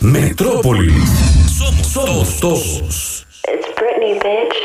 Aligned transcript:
Metrópoli. 0.00 0.94
Somos, 1.46 1.86
somos 1.86 2.40
todos. 2.40 3.26
It's 3.46 3.68
Britney, 3.76 4.14
bitch. 4.14 4.56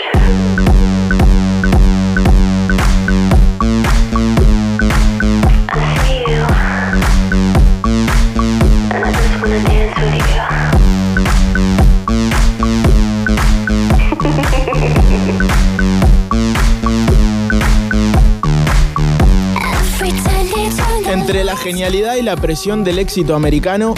Entre 21.08 21.44
la 21.44 21.58
genialidad 21.58 22.16
y 22.16 22.22
la 22.22 22.36
presión 22.36 22.84
del 22.84 23.00
éxito 23.00 23.36
americano, 23.36 23.96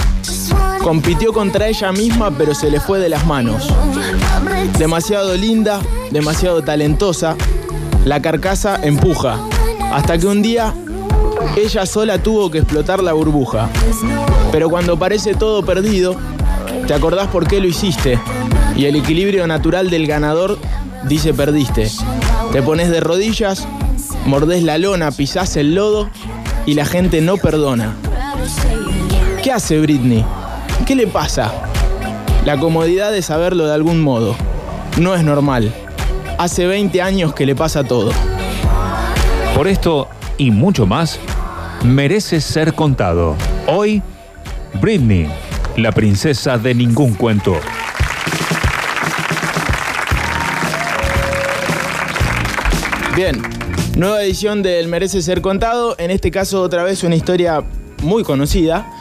compitió 0.84 1.34
contra 1.34 1.68
ella 1.68 1.92
misma 1.92 2.32
pero 2.32 2.54
se 2.54 2.70
le 2.70 2.80
fue 2.80 3.00
de 3.00 3.10
las 3.10 3.26
manos. 3.26 3.68
Demasiado 4.78 5.36
linda, 5.36 5.80
demasiado 6.12 6.64
talentosa, 6.64 7.36
la 8.06 8.22
carcasa 8.22 8.80
empuja, 8.84 9.38
hasta 9.92 10.18
que 10.18 10.28
un 10.28 10.42
día 10.42 10.74
ella 11.56 11.86
sola 11.86 12.22
tuvo 12.22 12.50
que 12.50 12.60
explotar 12.60 13.02
la 13.02 13.14
burbuja. 13.14 13.70
Pero 14.52 14.70
cuando 14.70 14.98
parece 14.98 15.34
todo 15.34 15.64
perdido, 15.64 16.16
te 16.88 16.94
acordás 16.94 17.28
por 17.28 17.48
qué 17.48 17.60
lo 17.60 17.68
hiciste 17.68 18.20
y 18.76 18.86
el 18.86 18.96
equilibrio 18.96 19.48
natural 19.48 19.90
del 19.90 20.08
ganador 20.08 20.58
dice 21.08 21.34
perdiste. 21.34 21.90
Te 22.52 22.62
pones 22.62 22.90
de 22.90 23.00
rodillas, 23.00 23.68
mordés 24.26 24.64
la 24.64 24.78
lona, 24.78 25.12
pisás 25.12 25.58
el 25.58 25.76
lodo 25.76 26.10
y 26.66 26.76
la 26.76 26.86
gente 26.86 27.22
no 27.22 27.38
perdona. 27.38 27.96
¿Qué 29.44 29.52
hace 29.52 29.80
Britney? 29.80 30.24
¿Qué 30.86 30.96
le 30.96 31.08
pasa? 31.08 31.52
La 32.46 32.58
comodidad 32.58 33.12
de 33.12 33.22
saberlo 33.22 33.66
de 33.66 33.74
algún 33.74 34.02
modo. 34.02 34.36
No 35.00 35.16
es 35.16 35.24
normal. 35.24 35.74
Hace 36.38 36.68
20 36.68 37.02
años 37.02 37.34
que 37.34 37.46
le 37.46 37.56
pasa 37.56 37.84
todo. 37.84 38.12
Por 39.56 39.68
esto 39.68 40.08
y 40.38 40.52
mucho 40.52 40.86
más, 40.86 41.20
merece 41.84 42.42
ser 42.42 42.74
contado. 42.74 43.36
Hoy, 43.68 44.02
Britney, 44.80 45.28
la 45.76 45.92
princesa 45.92 46.58
de 46.58 46.74
ningún 46.74 47.16
cuento. 47.16 47.58
Bien, 53.16 53.42
nueva 53.96 54.22
edición 54.22 54.62
del 54.62 54.88
Merece 54.88 55.24
Ser 55.24 55.42
Contado. 55.42 55.96
En 55.98 56.12
este 56.12 56.30
caso, 56.30 56.62
otra 56.62 56.84
vez 56.84 57.04
una 57.04 57.16
historia 57.16 57.64
muy 58.04 58.24
conocida, 58.24 58.92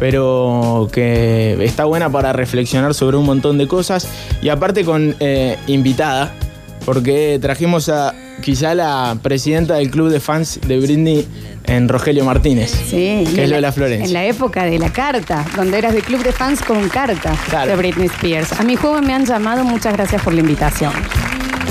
pero 0.00 0.88
que 0.92 1.62
está 1.62 1.84
buena 1.84 2.10
para 2.10 2.32
reflexionar 2.32 2.94
sobre 2.94 3.16
un 3.18 3.26
montón 3.26 3.58
de 3.58 3.68
cosas. 3.68 4.08
Y 4.42 4.48
aparte 4.48 4.84
con 4.84 5.14
eh, 5.20 5.56
invitada, 5.68 6.32
porque 6.84 7.38
trajimos 7.40 7.88
a 7.90 8.14
quizá 8.42 8.74
la 8.74 9.18
presidenta 9.22 9.74
del 9.74 9.90
club 9.90 10.08
de 10.08 10.18
fans 10.18 10.58
de 10.66 10.80
Britney 10.80 11.28
en 11.66 11.88
Rogelio 11.88 12.24
Martínez. 12.24 12.70
Sí, 12.70 13.24
Que 13.34 13.44
es 13.44 13.50
Lola 13.50 13.70
Florencia. 13.70 14.06
En 14.06 14.12
la 14.14 14.24
época 14.24 14.64
de 14.64 14.78
la 14.78 14.90
carta, 14.90 15.44
donde 15.54 15.76
eras 15.78 15.92
de 15.92 16.00
club 16.00 16.22
de 16.24 16.32
fans 16.32 16.62
con 16.62 16.88
carta 16.88 17.34
Claro. 17.50 17.70
de 17.70 17.76
Britney 17.76 18.06
Spears. 18.06 18.58
A 18.58 18.62
mi 18.64 18.76
juego 18.76 19.00
me 19.02 19.12
han 19.12 19.26
llamado, 19.26 19.62
muchas 19.64 19.92
gracias 19.92 20.22
por 20.22 20.32
la 20.32 20.40
invitación. 20.40 20.92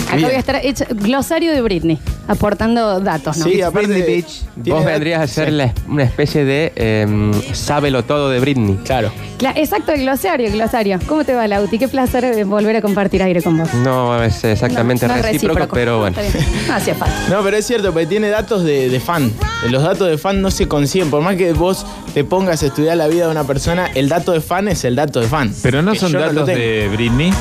Acá 0.09 0.15
Bien. 0.17 0.27
voy 0.29 0.35
a 0.35 0.39
estar 0.39 0.55
hecho 0.65 0.85
glosario 0.89 1.51
de 1.51 1.61
Britney, 1.61 1.99
aportando 2.27 2.99
datos, 2.99 3.37
¿no? 3.37 3.45
Sí, 3.45 3.61
aparte 3.61 3.87
Britney 3.89 4.01
Beach. 4.01 4.41
Vos 4.55 4.83
vendrías 4.83 5.21
a 5.21 5.27
ser 5.27 5.51
la- 5.53 5.71
una 5.87 6.03
especie 6.03 6.45
de 6.45 6.73
eh, 6.75 7.31
sábelo 7.53 8.03
todo 8.03 8.29
de 8.29 8.39
Britney. 8.39 8.77
Claro. 8.83 9.11
Cla- 9.37 9.53
exacto, 9.55 9.91
el 9.93 10.01
glosario, 10.01 10.51
glosario. 10.51 10.99
¿Cómo 11.07 11.23
te 11.23 11.33
va, 11.33 11.47
Lauti? 11.47 11.77
Qué 11.79 11.87
placer 11.87 12.25
eh, 12.25 12.43
volver 12.43 12.75
a 12.77 12.81
compartir 12.81 13.21
aire 13.23 13.41
con 13.41 13.57
vos. 13.57 13.71
No 13.75 14.21
es 14.23 14.43
exactamente 14.43 15.07
No, 15.07 15.13
no 15.13 15.19
es 15.19 15.25
recíproco, 15.25 15.67
pero 15.73 15.99
bueno. 15.99 16.19
Está 16.19 16.37
bien. 16.39 16.45
No 16.67 16.73
hacía 16.73 16.95
falta. 16.95 17.15
No, 17.29 17.43
pero 17.43 17.57
es 17.57 17.65
cierto, 17.67 17.91
porque 17.93 18.07
tiene 18.07 18.29
datos 18.29 18.63
de, 18.63 18.89
de 18.89 18.99
fan. 18.99 19.31
Los 19.69 19.83
datos 19.83 20.09
de 20.09 20.17
fan 20.17 20.41
no 20.41 20.49
se 20.51 20.67
consiguen. 20.67 21.09
Por 21.11 21.21
más 21.21 21.35
que 21.35 21.53
vos 21.53 21.85
te 22.13 22.23
pongas 22.23 22.63
a 22.63 22.65
estudiar 22.65 22.97
la 22.97 23.07
vida 23.07 23.25
de 23.25 23.31
una 23.31 23.43
persona, 23.45 23.87
el 23.93 24.09
dato 24.09 24.31
de 24.31 24.41
fan 24.41 24.67
es 24.67 24.83
el 24.85 24.95
dato 24.95 25.19
de 25.21 25.27
fan. 25.27 25.53
Pero 25.61 25.81
no 25.83 25.93
Que 25.93 25.99
son 25.99 26.11
yo 26.11 26.19
lo 26.19 26.25
datos 26.25 26.45
tengo. 26.45 26.59
de 26.59 26.89
Britney. 26.93 27.31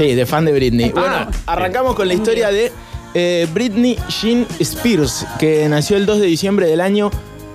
Sí, 0.00 0.14
de 0.14 0.24
fan 0.24 0.46
de 0.46 0.52
Britney. 0.52 0.90
Ah. 0.96 0.98
Bueno, 0.98 1.30
arrancamos 1.44 1.94
con 1.94 2.08
la 2.08 2.14
historia 2.14 2.50
de 2.50 2.72
eh, 3.12 3.46
Britney 3.52 3.98
Jean 4.08 4.46
Spears, 4.58 5.26
que 5.38 5.68
nació 5.68 5.98
el 5.98 6.06
2 6.06 6.20
de 6.20 6.26
diciembre 6.26 6.66
del 6.66 6.80
año 6.80 7.10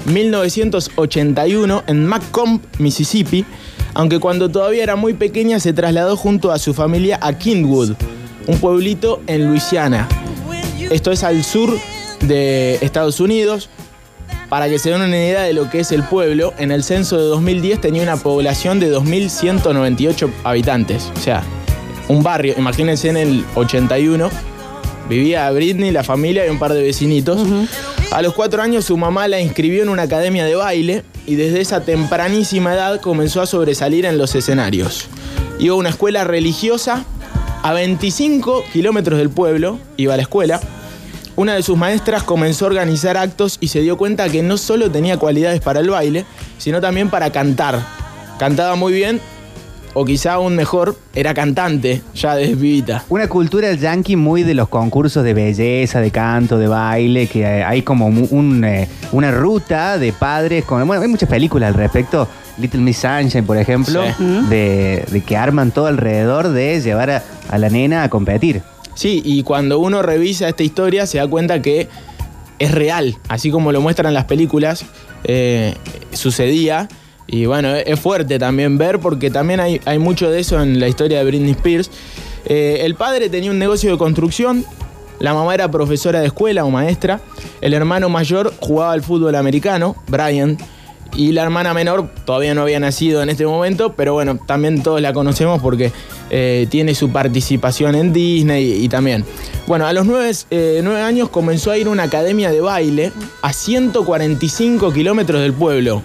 1981 0.06 1.86
en 1.88 2.06
Macomb, 2.06 2.62
Mississippi, 2.78 3.44
aunque 3.96 4.20
cuando 4.20 4.48
todavía 4.48 4.84
era 4.84 4.96
muy 4.96 5.16
pequeña 5.16 5.60
se 5.60 5.74
trasladó 5.74 6.16
junto 6.18 6.52
a 6.52 6.60
su 6.60 6.76
familia 6.76 7.18
a 7.20 7.34
Kingwood, 7.36 7.94
un 8.46 8.60
pueblito 8.60 9.24
en 9.26 9.48
Luisiana. 9.48 10.08
Esto 10.92 11.12
es 11.12 11.24
al 11.24 11.44
sur 11.44 11.76
de 12.22 12.76
Estados 12.76 13.20
Unidos. 13.20 13.72
Para 14.50 14.70
que 14.70 14.78
se 14.78 14.92
den 14.92 15.02
una 15.02 15.18
idea 15.18 15.42
de 15.42 15.54
lo 15.54 15.72
que 15.72 15.80
es 15.80 15.92
el 15.92 16.04
pueblo, 16.04 16.54
en 16.60 16.70
el 16.70 16.84
censo 16.84 17.18
de 17.18 17.24
2010 17.24 17.82
tenía 17.82 18.04
una 18.04 18.18
población 18.18 18.80
de 18.80 18.96
2.198 18.96 20.30
habitantes. 20.44 21.12
O 21.18 21.20
sea, 21.20 21.44
un 22.08 22.24
barrio, 22.24 22.54
imagínense 22.58 23.10
en 23.10 23.18
el 23.18 23.46
81, 23.56 24.30
vivía 25.10 25.50
Britney, 25.52 25.92
la 25.92 26.04
familia 26.04 26.46
y 26.46 26.50
un 26.50 26.60
par 26.60 26.74
de 26.74 26.84
vecinitos. 26.84 27.42
A 28.12 28.22
los 28.22 28.34
cuatro 28.34 28.62
años 28.62 28.86
su 28.86 28.98
mamá 28.98 29.28
la 29.28 29.40
inscribió 29.40 29.84
en 29.84 29.90
una 29.90 30.04
academia 30.04 30.46
de 30.46 30.56
baile 30.56 31.04
y 31.26 31.36
desde 31.36 31.62
esa 31.62 31.82
tempranísima 31.82 32.74
edad 32.74 33.02
comenzó 33.02 33.42
a 33.42 33.46
sobresalir 33.46 34.06
en 34.06 34.18
los 34.18 34.36
escenarios. 34.36 35.08
Iba 35.60 35.74
a 35.74 35.78
una 35.78 35.90
escuela 35.90 36.24
religiosa 36.24 37.04
a 37.64 37.74
25 37.74 38.64
kilómetros 38.72 39.18
del 39.18 39.30
pueblo, 39.30 39.80
iba 39.98 40.14
a 40.14 40.18
la 40.18 40.24
escuela. 40.24 40.60
Una 41.36 41.56
de 41.56 41.64
sus 41.64 41.78
maestras 41.78 42.24
comenzó 42.24 42.66
a 42.66 42.70
organizar 42.70 43.18
actos 43.18 43.58
y 43.60 43.68
se 43.70 43.82
dio 43.82 43.98
cuenta 43.98 44.30
que 44.30 44.44
no 44.44 44.58
solo 44.58 44.90
tenía 44.92 45.18
cualidades 45.18 45.60
para 45.62 45.80
el 45.82 45.90
baile, 45.90 46.26
sino 46.58 46.80
también 46.80 47.10
para 47.10 47.32
cantar. 47.32 47.86
Cantaba 48.40 48.76
muy 48.76 48.94
bien, 48.94 49.20
o 49.96 50.06
quizá 50.06 50.34
aún 50.34 50.56
mejor, 50.56 50.96
era 51.16 51.34
cantante 51.34 52.04
ya 52.14 52.36
desde 52.36 52.56
pibita. 52.56 53.04
Una 53.10 53.28
cultura 53.28 53.74
yankee 53.74 54.16
muy 54.16 54.44
de 54.44 54.54
los 54.54 54.68
concursos 54.70 55.24
de 55.24 55.34
belleza, 55.34 56.02
de 56.02 56.12
canto, 56.12 56.60
de 56.60 56.68
baile, 56.68 57.26
que 57.28 57.42
eh, 57.42 57.64
hay 57.64 57.82
como 57.82 58.06
un, 58.08 58.64
eh, 58.64 58.88
una 59.14 59.32
ruta 59.32 59.98
de 59.98 60.12
padres 60.14 60.66
con. 60.66 60.86
Bueno, 60.86 61.02
hay 61.02 61.08
muchas 61.08 61.30
películas 61.30 61.70
al 61.70 61.74
respecto. 61.74 62.28
Little 62.58 62.82
Miss 62.82 62.98
Sunshine, 63.00 63.46
por 63.46 63.58
ejemplo, 63.58 64.02
Sí. 64.18 64.24
de, 64.50 65.04
de 65.10 65.22
que 65.22 65.36
arman 65.36 65.72
todo 65.72 65.88
alrededor 65.88 66.50
de 66.50 66.80
llevar 66.82 67.10
a, 67.10 67.24
a 67.50 67.58
la 67.58 67.70
nena 67.70 68.04
a 68.04 68.10
competir. 68.10 68.62
Sí, 68.94 69.22
y 69.26 69.44
cuando 69.44 69.80
uno 69.80 70.02
revisa 70.02 70.48
esta 70.48 70.64
historia 70.64 71.06
se 71.06 71.18
da 71.18 71.28
cuenta 71.28 71.62
que 71.62 71.90
es 72.60 72.72
real, 72.72 73.18
así 73.28 73.52
como 73.52 73.72
lo 73.74 73.82
muestran 73.82 74.14
las 74.14 74.24
películas, 74.26 74.86
eh, 75.26 75.74
sucedía. 76.14 76.88
Y 77.28 77.46
bueno, 77.46 77.74
es 77.76 78.00
fuerte 78.00 78.38
también 78.38 78.78
ver 78.78 79.00
porque 79.00 79.32
también 79.32 79.60
hay, 79.60 79.82
hay 79.86 80.00
mucho 80.00 80.30
de 80.30 80.40
eso 80.40 80.62
en 80.62 80.80
la 80.80 80.88
historia 80.88 81.20
de 81.20 81.26
Britney 81.26 81.52
Spears. 81.52 81.90
Eh, 82.46 82.82
el 82.82 82.96
padre 82.96 83.30
tenía 83.30 83.50
un 83.50 83.58
negocio 83.58 83.92
de 83.92 83.98
construcción, 83.98 84.64
la 85.20 85.34
mamá 85.34 85.54
era 85.54 85.72
profesora 85.72 86.20
de 86.20 86.28
escuela 86.28 86.64
o 86.66 86.70
maestra, 86.70 87.22
el 87.62 87.74
hermano 87.74 88.10
mayor 88.10 88.54
jugaba 88.60 88.92
al 88.92 89.02
fútbol 89.02 89.36
americano, 89.36 89.96
Brian, 90.08 90.58
y 91.16 91.32
la 91.32 91.44
hermana 91.44 91.74
menor 91.74 92.10
todavía 92.26 92.54
no 92.54 92.62
había 92.62 92.80
nacido 92.80 93.24
en 93.24 93.30
este 93.30 93.46
momento, 93.46 93.94
pero 93.94 94.14
bueno, 94.14 94.38
también 94.46 94.84
todos 94.84 95.02
la 95.02 95.14
conocemos 95.14 95.62
porque 95.62 95.92
eh, 96.30 96.68
tiene 96.70 96.94
su 96.94 97.10
participación 97.10 97.96
en 97.96 98.12
Disney 98.12 98.74
y, 98.74 98.86
y 98.86 98.90
también. 98.90 99.24
Bueno, 99.66 99.88
a 99.88 99.94
los 99.94 100.06
nueve, 100.06 100.32
eh, 100.52 100.82
nueve 100.84 101.02
años 101.02 101.30
comenzó 101.30 101.72
a 101.72 101.78
ir 101.78 101.88
a 101.88 101.90
una 101.90 102.04
academia 102.04 102.52
de 102.52 102.62
baile 102.62 103.12
a 103.42 103.54
145 103.54 104.92
kilómetros 104.92 105.42
del 105.42 105.54
pueblo. 105.54 106.04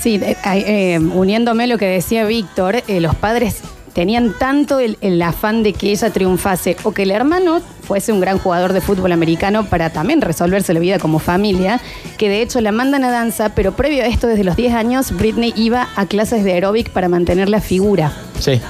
Sí, 0.00 0.18
eh, 0.22 0.98
uniéndome 0.98 1.64
a 1.64 1.66
lo 1.66 1.76
que 1.76 1.86
decía 1.86 2.24
Víctor, 2.24 2.82
eh, 2.88 3.00
los 3.00 3.14
padres 3.14 3.60
tenían 3.92 4.32
tanto 4.38 4.78
el, 4.78 4.96
el 5.00 5.20
afán 5.20 5.62
de 5.62 5.74
que 5.74 5.90
ella 5.90 6.10
triunfase 6.10 6.76
o 6.84 6.92
que 6.92 7.02
el 7.02 7.10
hermano 7.10 7.60
fuese 7.82 8.12
un 8.12 8.20
gran 8.20 8.38
jugador 8.38 8.72
de 8.72 8.80
fútbol 8.80 9.12
americano 9.12 9.66
para 9.66 9.90
también 9.90 10.22
resolverse 10.22 10.72
la 10.72 10.80
vida 10.80 10.98
como 10.98 11.18
familia, 11.18 11.80
que 12.16 12.28
de 12.28 12.40
hecho 12.40 12.60
la 12.60 12.72
mandan 12.72 13.04
a 13.04 13.10
danza, 13.10 13.50
pero 13.54 13.72
previo 13.72 14.02
a 14.02 14.06
esto, 14.06 14.26
desde 14.26 14.44
los 14.44 14.56
10 14.56 14.74
años, 14.74 15.10
Britney 15.12 15.52
iba 15.56 15.88
a 15.96 16.06
clases 16.06 16.44
de 16.44 16.52
aeróbic 16.52 16.90
para 16.90 17.08
mantener 17.08 17.48
la 17.48 17.60
figura. 17.60 18.12
Sí. 18.38 18.60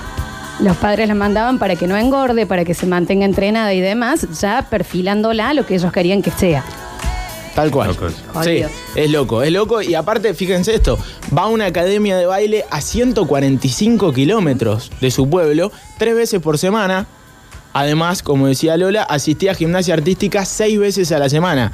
Los 0.59 0.77
padres 0.79 1.06
la 1.06 1.15
mandaban 1.15 1.59
para 1.59 1.77
que 1.77 1.87
no 1.87 1.97
engorde, 1.97 2.44
para 2.47 2.65
que 2.65 2.75
se 2.75 2.87
mantenga 2.87 3.25
entrenada 3.25 3.73
y 3.73 3.81
demás, 3.81 4.27
ya 4.41 4.67
perfilándola 4.69 5.50
a 5.50 5.55
lo 5.55 5.65
que 5.65 5.77
ellos 5.77 5.93
querían 5.93 6.23
que 6.23 6.31
sea. 6.31 6.65
Tal 7.61 7.71
cual. 7.71 7.89
Locos. 7.89 8.15
Sí, 8.43 8.62
es 8.95 9.11
loco, 9.11 9.43
es 9.43 9.53
loco. 9.53 9.83
Y 9.83 9.95
aparte, 9.95 10.33
fíjense 10.33 10.75
esto, 10.75 10.99
va 11.37 11.43
a 11.43 11.47
una 11.49 11.67
academia 11.67 12.17
de 12.17 12.25
baile 12.25 12.65
a 12.71 12.81
145 12.81 14.15
kilómetros 14.15 14.91
de 15.03 15.11
su 15.11 15.29
pueblo, 15.29 15.71
tres 15.99 16.15
veces 16.15 16.41
por 16.41 16.57
semana. 16.57 17.07
Además, 17.75 18.23
como 18.23 18.47
decía 18.47 18.79
Lola, 18.79 19.03
asistía 19.03 19.53
a 19.53 19.55
gimnasia 19.55 19.93
artística 19.93 20.47
seis 20.47 20.79
veces 20.79 21.12
a 21.12 21.19
la 21.19 21.29
semana. 21.29 21.71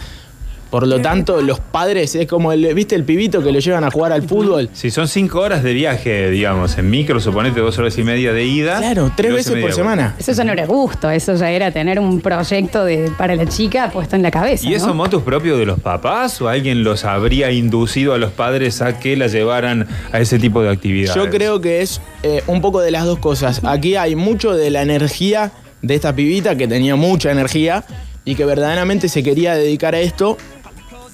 Por 0.71 0.87
lo 0.87 1.01
tanto, 1.01 1.41
los 1.43 1.61
padres 1.61 2.15
es 2.15 2.27
como 2.27 2.53
el, 2.53 2.75
¿viste 2.75 2.95
el 2.95 3.05
pibito 3.05 3.43
que 3.43 3.53
lo 3.53 3.59
llevan 3.59 3.85
a 3.85 3.91
jugar 3.91 4.13
al 4.13 4.23
fútbol? 4.23 4.69
Si 4.73 4.91
son 4.91 5.09
cinco 5.09 5.41
horas 5.41 5.63
de 5.63 5.73
viaje, 5.73 6.31
digamos, 6.31 6.77
en 6.79 6.91
micro, 6.91 7.21
suponete 7.21 7.61
dos 7.61 7.79
horas 7.79 7.97
y 7.99 8.03
media 8.03 8.33
de 8.33 8.45
ida. 8.45 8.79
Claro, 8.79 9.13
tres 9.17 9.33
veces 9.33 9.61
por 9.61 9.73
semana. 9.73 10.15
Eso 10.19 10.33
ya 10.33 10.45
no 10.45 10.53
era 10.53 10.67
gusto, 10.67 11.11
eso 11.11 11.35
ya 11.35 11.51
era 11.51 11.71
tener 11.71 11.99
un 11.99 12.21
proyecto 12.21 12.85
de, 12.85 13.11
para 13.17 13.37
la 13.37 13.47
chica 13.47 13.91
puesto 13.93 14.17
en 14.17 14.23
la 14.23 14.31
cabeza. 14.31 14.67
¿Y 14.67 14.71
¿no? 14.71 14.77
esos 14.77 14.95
motos 14.95 15.23
propios 15.23 15.59
de 15.59 15.67
los 15.67 15.79
papás 15.79 16.41
o 16.41 16.49
alguien 16.49 16.83
los 16.83 17.05
habría 17.05 17.51
inducido 17.53 18.15
a 18.15 18.19
los 18.19 18.33
padres 18.33 18.83
a 18.83 18.99
que 18.99 19.17
la 19.17 19.29
llevaran 19.29 19.87
a 20.13 20.21
ese 20.21 20.39
tipo 20.39 20.63
de 20.63 20.71
actividades? 20.71 21.15
Yo 21.15 21.31
creo 21.31 21.61
que 21.61 21.83
es 21.83 22.01
eh, 22.23 22.43
un 22.47 22.61
poco 22.61 22.81
de 22.81 22.91
las 22.91 23.05
dos 23.05 23.19
cosas. 23.19 23.61
Aquí 23.65 23.97
hay 23.97 24.17
mucho 24.17 24.55
de 24.55 24.71
la 24.71 24.83
energía 24.83 25.53
de 25.83 25.95
esta 25.95 26.15
pibita 26.15 26.57
que 26.57 26.67
tenía 26.67 26.97
mucha 26.97 27.31
energía 27.31 27.85
y 28.25 28.35
que 28.35 28.45
verdaderamente 28.45 29.09
se 29.09 29.23
quería 29.23 29.55
dedicar 29.55 29.95
a 29.95 30.01
esto. 30.01 30.37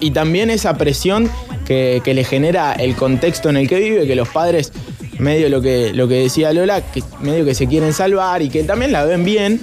Y 0.02 0.10
también 0.10 0.50
esa 0.50 0.76
presión 0.76 1.30
que, 1.64 2.02
que 2.04 2.12
le 2.12 2.24
genera 2.24 2.72
el 2.72 2.96
contexto 2.96 3.48
en 3.48 3.56
el 3.56 3.68
que 3.68 3.78
vive, 3.78 4.06
que 4.06 4.16
los 4.16 4.28
padres, 4.28 4.72
medio 5.18 5.48
lo 5.48 5.62
que, 5.62 5.92
lo 5.94 6.08
que 6.08 6.16
decía 6.16 6.52
Lola, 6.52 6.80
que 6.80 7.02
medio 7.20 7.44
que 7.44 7.54
se 7.54 7.68
quieren 7.68 7.92
salvar 7.92 8.42
y 8.42 8.48
que 8.48 8.64
también 8.64 8.90
la 8.90 9.04
ven 9.04 9.24
bien. 9.24 9.60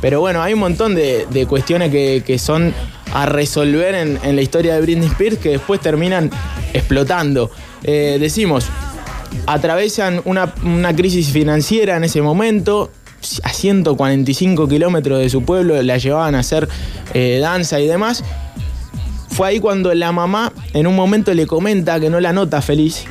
Pero 0.00 0.20
bueno, 0.20 0.42
hay 0.42 0.54
un 0.54 0.60
montón 0.60 0.94
de, 0.94 1.26
de 1.30 1.46
cuestiones 1.46 1.90
que, 1.90 2.22
que 2.26 2.38
son 2.38 2.72
a 3.12 3.26
resolver 3.26 3.94
en, 3.94 4.18
en 4.24 4.36
la 4.36 4.42
historia 4.42 4.74
de 4.74 4.80
Britney 4.80 5.08
Spears 5.08 5.38
que 5.38 5.50
después 5.50 5.80
terminan 5.80 6.30
explotando. 6.72 7.50
Eh, 7.82 8.16
decimos, 8.18 8.66
atravesan 9.46 10.22
una, 10.24 10.54
una 10.64 10.96
crisis 10.96 11.28
financiera 11.28 11.96
en 11.96 12.04
ese 12.04 12.22
momento. 12.22 12.90
A 13.42 13.50
145 13.50 14.68
kilómetros 14.68 15.18
de 15.18 15.30
su 15.30 15.44
pueblo 15.44 15.80
la 15.82 15.96
llevaban 15.96 16.34
a 16.34 16.40
hacer 16.40 16.68
eh, 17.14 17.38
danza 17.40 17.80
y 17.80 17.86
demás. 17.86 18.22
Fue 19.34 19.48
ahí 19.48 19.58
cuando 19.58 19.92
la 19.94 20.12
mamá 20.12 20.52
en 20.74 20.86
un 20.86 20.94
momento 20.94 21.34
le 21.34 21.48
comenta 21.48 21.98
que 21.98 22.08
no 22.08 22.20
la 22.20 22.32
nota 22.32 22.62
feliz 22.62 23.04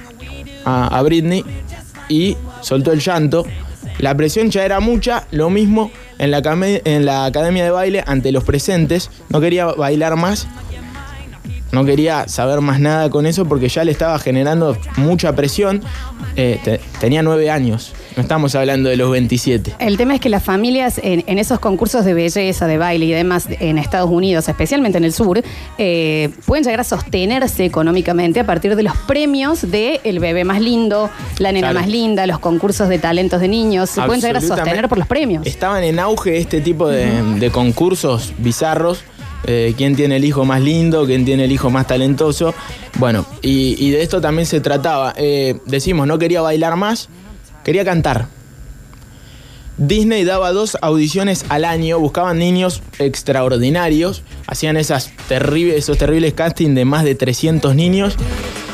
a, 0.64 1.02
Britney 1.02 1.44
y 2.08 2.38
soltó 2.62 2.94
el 2.94 3.02
llanto. 3.02 3.46
La 4.00 4.16
presión 4.16 4.50
ya 4.50 4.64
era 4.64 4.80
mucha, 4.80 5.28
lo 5.32 5.50
mismo 5.50 5.92
en 6.20 6.32
la, 6.32 6.38
academia 7.26 7.64
de 7.66 7.72
baile 7.72 8.06
ante 8.08 8.32
los 8.32 8.46
presentes. 8.46 9.10
No 9.28 9.42
quería 9.42 9.66
bailar 9.66 10.16
más, 10.16 10.48
no 11.74 11.84
quería 11.84 12.30
saber 12.30 12.62
más 12.62 12.80
nada 12.80 13.10
con 13.10 13.26
eso 13.26 13.44
porque 13.46 13.68
ya 13.68 13.84
le 13.84 13.92
estaba 13.92 14.18
generando 14.18 14.78
mucha 14.96 15.36
presión. 15.36 15.82
Eh, 16.38 16.58
te- 16.64 16.80
tenía 17.02 17.22
nueve 17.22 17.50
años, 17.52 17.92
no 18.16 18.22
estamos 18.22 18.56
hablando 18.56 18.90
de 18.90 18.98
los 18.98 19.10
27. 19.12 19.76
El 19.80 19.98
tema 19.98 20.16
es 20.16 20.22
que 20.22 20.30
las 20.30 20.44
familias 20.44 21.00
en, 21.04 21.24
en 21.28 21.40
esos 21.40 21.60
concursos 21.60 22.06
de 22.06 22.14
belleza, 22.14 22.68
de 22.68 22.78
baile 22.78 23.06
y 23.06 23.12
demás 23.12 23.48
en 23.60 23.78
Estados 23.78 24.10
Unidos, 24.10 24.48
especialmente 24.50 24.98
en 24.98 25.04
el 25.04 25.14
sur, 25.14 25.42
eh, 25.78 26.30
pueden 26.46 26.64
llegar 26.64 26.80
a 26.82 26.84
sostenerse 26.84 27.66
económicamente 27.66 28.40
a 28.40 28.46
partir 28.46 28.76
de 28.76 28.84
los 28.84 28.96
premios 29.08 29.70
de 29.72 30.00
el 30.04 30.20
bebé 30.20 30.44
más 30.44 30.62
lindo, 30.62 31.10
la 31.40 31.52
nena 31.52 31.70
Claro. 31.70 31.80
más 31.80 31.90
linda, 31.90 32.28
los 32.28 32.40
concursos 32.40 32.90
de 32.90 33.00
talentos 33.00 33.40
de 33.42 33.48
niños. 33.48 33.90
Se 33.90 34.02
pueden 34.02 34.22
llegar 34.22 34.38
a 34.38 34.42
sostener 34.42 34.88
por 34.90 34.98
los 34.98 35.08
premios. 35.08 35.46
Estaban 35.48 35.84
en 35.84 36.00
auge 36.00 36.38
este 36.38 36.62
tipo 36.62 36.88
de, 36.90 37.10
de 37.40 37.50
concursos 37.52 38.34
bizarros. 38.38 39.04
eh, 39.46 39.74
quién 39.76 39.96
tiene 39.98 40.16
el 40.16 40.24
hijo 40.26 40.46
más 40.46 40.62
lindo, 40.62 41.06
quién 41.06 41.26
tiene 41.26 41.44
el 41.46 41.52
hijo 41.52 41.70
más 41.70 41.86
talentoso. 41.88 42.54
Bueno, 42.98 43.26
y, 43.42 43.76
y 43.78 43.92
de 43.92 44.02
esto 44.02 44.22
también 44.22 44.46
se 44.46 44.62
trataba. 44.62 45.14
Eh, 45.18 45.56
decimos, 45.66 46.08
no 46.08 46.18
quería 46.18 46.42
bailar 46.42 46.78
más, 46.78 47.10
quería 47.64 47.86
cantar. 47.86 48.28
Disney 49.78 50.24
daba 50.24 50.52
dos 50.52 50.78
audiciones 50.82 51.46
al 51.50 51.66
año, 51.66 52.00
buscaban 52.00 52.38
niños 52.38 52.84
extraordinarios, 53.00 54.24
hacían 54.46 54.78
esas 54.78 55.12
terribles, 55.28 55.78
esos 55.78 55.98
terribles 55.98 56.34
castings 56.34 56.76
de 56.76 56.86
más 56.86 57.04
de 57.04 57.16
300 57.16 57.76
niños 57.76 58.16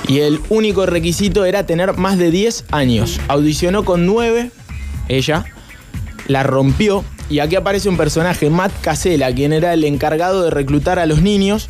y 0.09 0.19
el 0.19 0.41
único 0.49 0.85
requisito 0.85 1.45
era 1.45 1.65
tener 1.65 1.93
más 1.93 2.17
de 2.17 2.31
10 2.31 2.65
años. 2.71 3.21
Audicionó 3.29 3.85
con 3.85 4.05
9, 4.05 4.51
ella, 5.07 5.45
la 6.27 6.43
rompió 6.43 7.05
y 7.29 7.39
aquí 7.39 7.55
aparece 7.55 7.87
un 7.89 7.97
personaje, 7.97 8.49
Matt 8.49 8.71
Casella, 8.81 9.33
quien 9.33 9.53
era 9.53 9.73
el 9.73 9.83
encargado 9.83 10.43
de 10.43 10.49
reclutar 10.49 10.99
a 10.99 11.05
los 11.05 11.21
niños, 11.21 11.67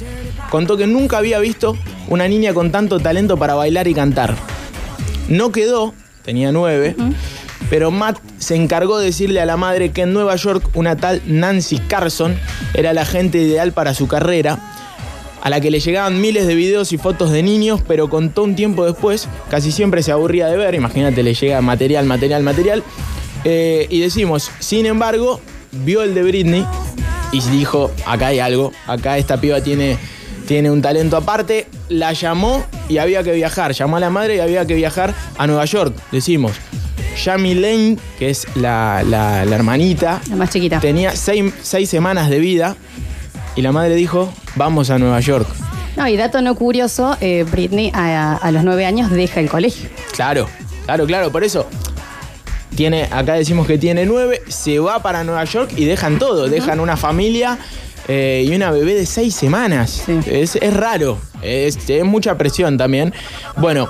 contó 0.50 0.78
que 0.78 0.88
nunca 0.88 1.18
había 1.18 1.38
visto 1.40 1.78
una 2.08 2.28
niña 2.28 2.54
con 2.54 2.72
tanto 2.72 3.00
talento 3.00 3.38
para 3.38 3.56
bailar 3.56 3.88
y 3.88 3.94
cantar. 3.94 4.36
No 5.28 5.52
quedó, 5.52 5.94
tenía 6.30 6.52
nueve, 6.52 6.96
pero 7.72 7.90
Matt 7.90 8.20
se 8.38 8.56
encargó 8.56 9.00
de 9.00 9.06
decirle 9.06 9.42
a 9.42 9.48
la 9.48 9.58
madre 9.58 9.90
que 9.90 10.04
en 10.04 10.14
Nueva 10.14 10.36
York 10.36 10.64
una 10.76 10.96
tal 10.96 11.24
Nancy 11.26 11.80
Carson 11.80 12.38
era 12.76 12.94
la 12.94 13.04
gente 13.04 13.40
ideal 13.40 13.72
para 13.72 13.96
su 13.96 14.08
carrera, 14.08 14.60
a 15.42 15.50
la 15.50 15.60
que 15.60 15.72
le 15.72 15.80
llegaban 15.80 16.22
miles 16.22 16.46
de 16.46 16.54
videos 16.54 16.94
y 16.94 17.00
fotos 17.00 17.32
de 17.32 17.42
niños, 17.42 17.82
pero 17.88 18.12
contó 18.12 18.44
un 18.44 18.56
tiempo 18.56 18.86
después, 18.86 19.28
casi 19.50 19.72
siempre 19.72 20.04
se 20.04 20.12
aburría 20.12 20.46
de 20.46 20.58
ver, 20.58 20.76
imagínate, 20.76 21.24
le 21.24 21.34
llega 21.34 21.62
material, 21.62 22.06
material, 22.06 22.44
material, 22.44 22.84
eh, 23.44 23.88
y 23.90 24.00
decimos, 24.00 24.52
sin 24.60 24.86
embargo, 24.86 25.42
vio 25.72 26.04
el 26.04 26.14
de 26.14 26.22
Britney 26.22 26.64
y 27.32 27.42
dijo, 27.50 27.90
acá 28.06 28.28
hay 28.28 28.38
algo, 28.38 28.72
acá 28.86 29.18
esta 29.18 29.42
piba 29.42 29.62
tiene, 29.62 29.98
tiene 30.50 30.72
un 30.72 30.82
talento 30.82 31.16
aparte, 31.16 31.68
la 31.90 32.12
llamó 32.12 32.66
y 32.90 32.98
había 32.98 33.22
que 33.22 33.34
viajar, 33.34 33.72
llamó 33.72 33.98
a 33.98 34.00
la 34.00 34.10
madre 34.10 34.38
y 34.38 34.40
había 34.40 34.66
que 34.66 34.74
viajar 34.74 35.14
a 35.38 35.46
Nueva 35.46 35.64
York, 35.66 35.96
decimos. 36.12 36.54
Yami 37.24 37.54
Lane, 37.54 37.98
que 38.18 38.32
es 38.32 38.48
la, 38.56 39.04
la- 39.06 39.46
la 39.46 39.56
hermanita, 39.56 40.20
La 40.28 40.36
más 40.38 40.50
chiquita. 40.50 40.80
tenía 40.80 41.16
seis, 41.16 41.54
seis 41.62 41.88
semanas 41.88 42.32
de 42.32 42.40
vida 42.40 42.76
y 43.56 43.62
la 43.62 43.72
madre 43.72 43.94
dijo, 43.94 44.34
vamos 44.56 44.90
a 44.90 44.98
Nueva 44.98 45.20
York. 45.20 45.48
No, 45.96 46.08
y 46.08 46.18
dato 46.18 46.42
no 46.42 46.56
curioso, 46.56 47.16
eh, 47.22 47.44
Britney 47.52 47.92
a, 47.94 48.34
a 48.38 48.52
los 48.52 48.64
nueve 48.64 48.88
años 48.88 49.12
deja 49.12 49.42
el 49.42 49.50
colegio. 49.52 49.88
Claro, 50.14 50.48
claro, 50.86 51.06
claro, 51.06 51.32
por 51.32 51.44
eso. 51.44 51.68
Tiene, 52.76 53.04
acá 53.12 53.34
decimos 53.34 53.68
que 53.68 53.78
tiene 53.78 54.06
nueve, 54.08 54.42
se 54.48 54.80
va 54.80 55.02
para 55.04 55.24
Nueva 55.24 55.44
York 55.44 55.74
y 55.76 55.86
dejan 55.86 56.18
todo, 56.18 56.48
dejan 56.48 56.80
una 56.80 56.98
familia 56.98 57.60
eh, 58.10 58.44
y 58.46 58.56
una 58.56 58.72
bebé 58.72 58.96
de 58.96 59.06
seis 59.06 59.36
semanas. 59.36 60.04
Sí. 60.06 60.20
Es, 60.26 60.56
es 60.56 60.74
raro, 60.74 61.20
es, 61.44 61.88
es 61.88 62.04
mucha 62.04 62.38
presión 62.38 62.76
también. 62.76 63.14
Bueno, 63.56 63.88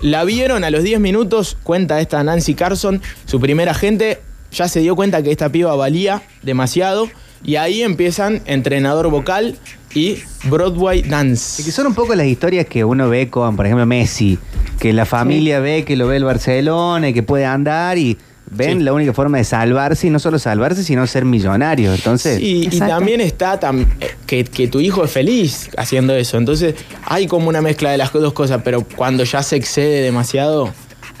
la 0.00 0.22
vieron 0.22 0.62
a 0.62 0.70
los 0.70 0.84
10 0.84 1.00
minutos, 1.00 1.58
cuenta 1.64 2.00
esta 2.00 2.22
Nancy 2.22 2.54
Carson, 2.54 3.02
su 3.24 3.40
primera 3.40 3.72
agente, 3.72 4.20
ya 4.52 4.68
se 4.68 4.80
dio 4.80 4.94
cuenta 4.94 5.20
que 5.22 5.32
esta 5.32 5.50
piba 5.50 5.74
valía 5.74 6.22
demasiado 6.42 7.10
y 7.42 7.56
ahí 7.56 7.82
empiezan 7.82 8.40
entrenador 8.46 9.10
vocal 9.10 9.56
y 9.94 10.18
Broadway 10.44 11.02
Dance. 11.02 11.60
Y 11.60 11.64
que 11.64 11.72
son 11.72 11.88
un 11.88 11.94
poco 11.94 12.14
las 12.14 12.26
historias 12.26 12.66
que 12.66 12.84
uno 12.84 13.08
ve 13.08 13.30
con, 13.30 13.56
por 13.56 13.66
ejemplo, 13.66 13.84
Messi, 13.84 14.38
que 14.78 14.92
la 14.92 15.06
familia 15.06 15.58
ve 15.58 15.84
que 15.84 15.96
lo 15.96 16.06
ve 16.06 16.18
el 16.18 16.24
Barcelona 16.24 17.08
y 17.08 17.14
que 17.14 17.24
puede 17.24 17.46
andar 17.46 17.98
y 17.98 18.16
ven 18.50 18.78
Sí. 18.78 18.84
la 18.84 18.92
única 18.92 19.12
forma 19.12 19.38
de 19.38 19.44
salvarse 19.44 20.06
y 20.06 20.10
no 20.10 20.18
solo 20.18 20.38
salvarse, 20.38 20.82
sino 20.84 21.06
ser 21.06 21.24
millonario. 21.24 21.92
Entonces, 21.94 22.40
Y, 22.40 22.68
y 22.70 22.78
también 22.78 23.20
está 23.20 23.58
tam- 23.60 23.86
que, 24.26 24.44
que 24.44 24.68
tu 24.68 24.80
hijo 24.80 25.04
es 25.04 25.10
feliz 25.10 25.70
haciendo 25.76 26.14
eso. 26.14 26.36
Entonces 26.38 26.74
hay 27.04 27.26
como 27.26 27.48
una 27.48 27.60
mezcla 27.60 27.90
de 27.90 27.98
las 27.98 28.12
dos 28.12 28.32
cosas, 28.32 28.60
pero 28.64 28.82
cuando 28.96 29.24
ya 29.24 29.42
se 29.42 29.56
excede 29.56 30.02
demasiado, 30.02 30.70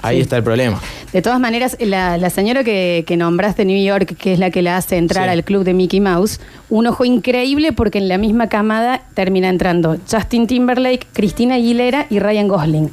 ahí 0.02 0.16
Sí. 0.16 0.22
está 0.22 0.36
el 0.36 0.42
problema. 0.44 0.80
De 1.12 1.22
todas 1.22 1.40
maneras, 1.40 1.76
la, 1.80 2.18
la 2.18 2.28
señora 2.30 2.62
que, 2.62 3.04
que 3.06 3.16
nombraste 3.16 3.62
en 3.62 3.68
New 3.68 3.82
York, 3.82 4.16
que 4.18 4.32
es 4.34 4.38
la 4.38 4.50
que 4.50 4.60
la 4.60 4.76
hace 4.76 4.96
entrar 4.96 5.24
Sí. 5.24 5.30
al 5.30 5.44
club 5.44 5.64
de 5.64 5.72
Mickey 5.72 6.00
Mouse, 6.00 6.40
un 6.68 6.86
ojo 6.86 7.04
increíble 7.04 7.72
porque 7.72 7.98
en 7.98 8.08
la 8.08 8.18
misma 8.18 8.48
camada 8.48 9.02
termina 9.14 9.48
entrando 9.48 9.96
Justin 10.10 10.46
Timberlake, 10.46 11.06
Cristina 11.12 11.54
Aguilera 11.54 12.06
y 12.10 12.18
Ryan 12.18 12.48
Gosling. 12.48 12.90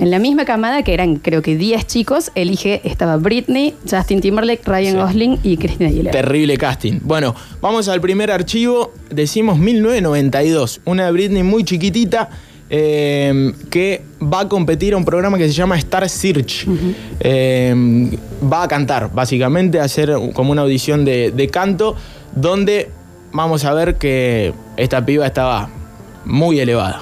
En 0.00 0.10
la 0.10 0.18
misma 0.18 0.44
camada, 0.44 0.82
que 0.82 0.92
eran 0.92 1.16
creo 1.16 1.40
que 1.40 1.56
10 1.56 1.86
chicos, 1.86 2.32
elige, 2.34 2.80
estaba 2.84 3.16
Britney, 3.16 3.74
Justin 3.88 4.20
Timberlake, 4.20 4.62
Ryan 4.64 4.92
Sí. 4.92 4.98
Gosling 4.98 5.38
y 5.44 5.56
Cristina 5.56 5.88
Aguilera. 5.88 6.10
Terrible 6.10 6.56
casting. 6.56 6.98
Bueno, 7.02 7.34
vamos 7.60 7.88
al 7.88 8.00
primer 8.00 8.30
archivo. 8.32 8.92
Decimos 9.10 9.56
1992. 9.58 10.80
Una 10.84 11.10
Britney 11.12 11.44
muy 11.44 11.62
chiquitita 11.64 12.28
eh, 12.70 13.52
que 13.70 14.02
va 14.20 14.40
a 14.40 14.48
competir 14.48 14.94
a 14.94 14.96
un 14.96 15.04
programa 15.04 15.38
que 15.38 15.46
se 15.46 15.52
llama 15.52 15.76
Star 15.78 16.08
Search. 16.08 16.66
Eh, 17.20 18.10
va 18.52 18.64
a 18.64 18.68
cantar, 18.68 19.10
básicamente, 19.14 19.78
a 19.78 19.84
hacer 19.84 20.12
como 20.32 20.50
una 20.50 20.62
audición 20.62 21.04
de, 21.04 21.30
de 21.30 21.48
canto, 21.48 21.94
donde 22.34 22.90
vamos 23.32 23.64
a 23.64 23.72
ver 23.74 23.96
que 23.96 24.52
esta 24.76 25.06
piba 25.06 25.24
estaba 25.26 25.68
muy 26.24 26.58
elevada. 26.58 27.00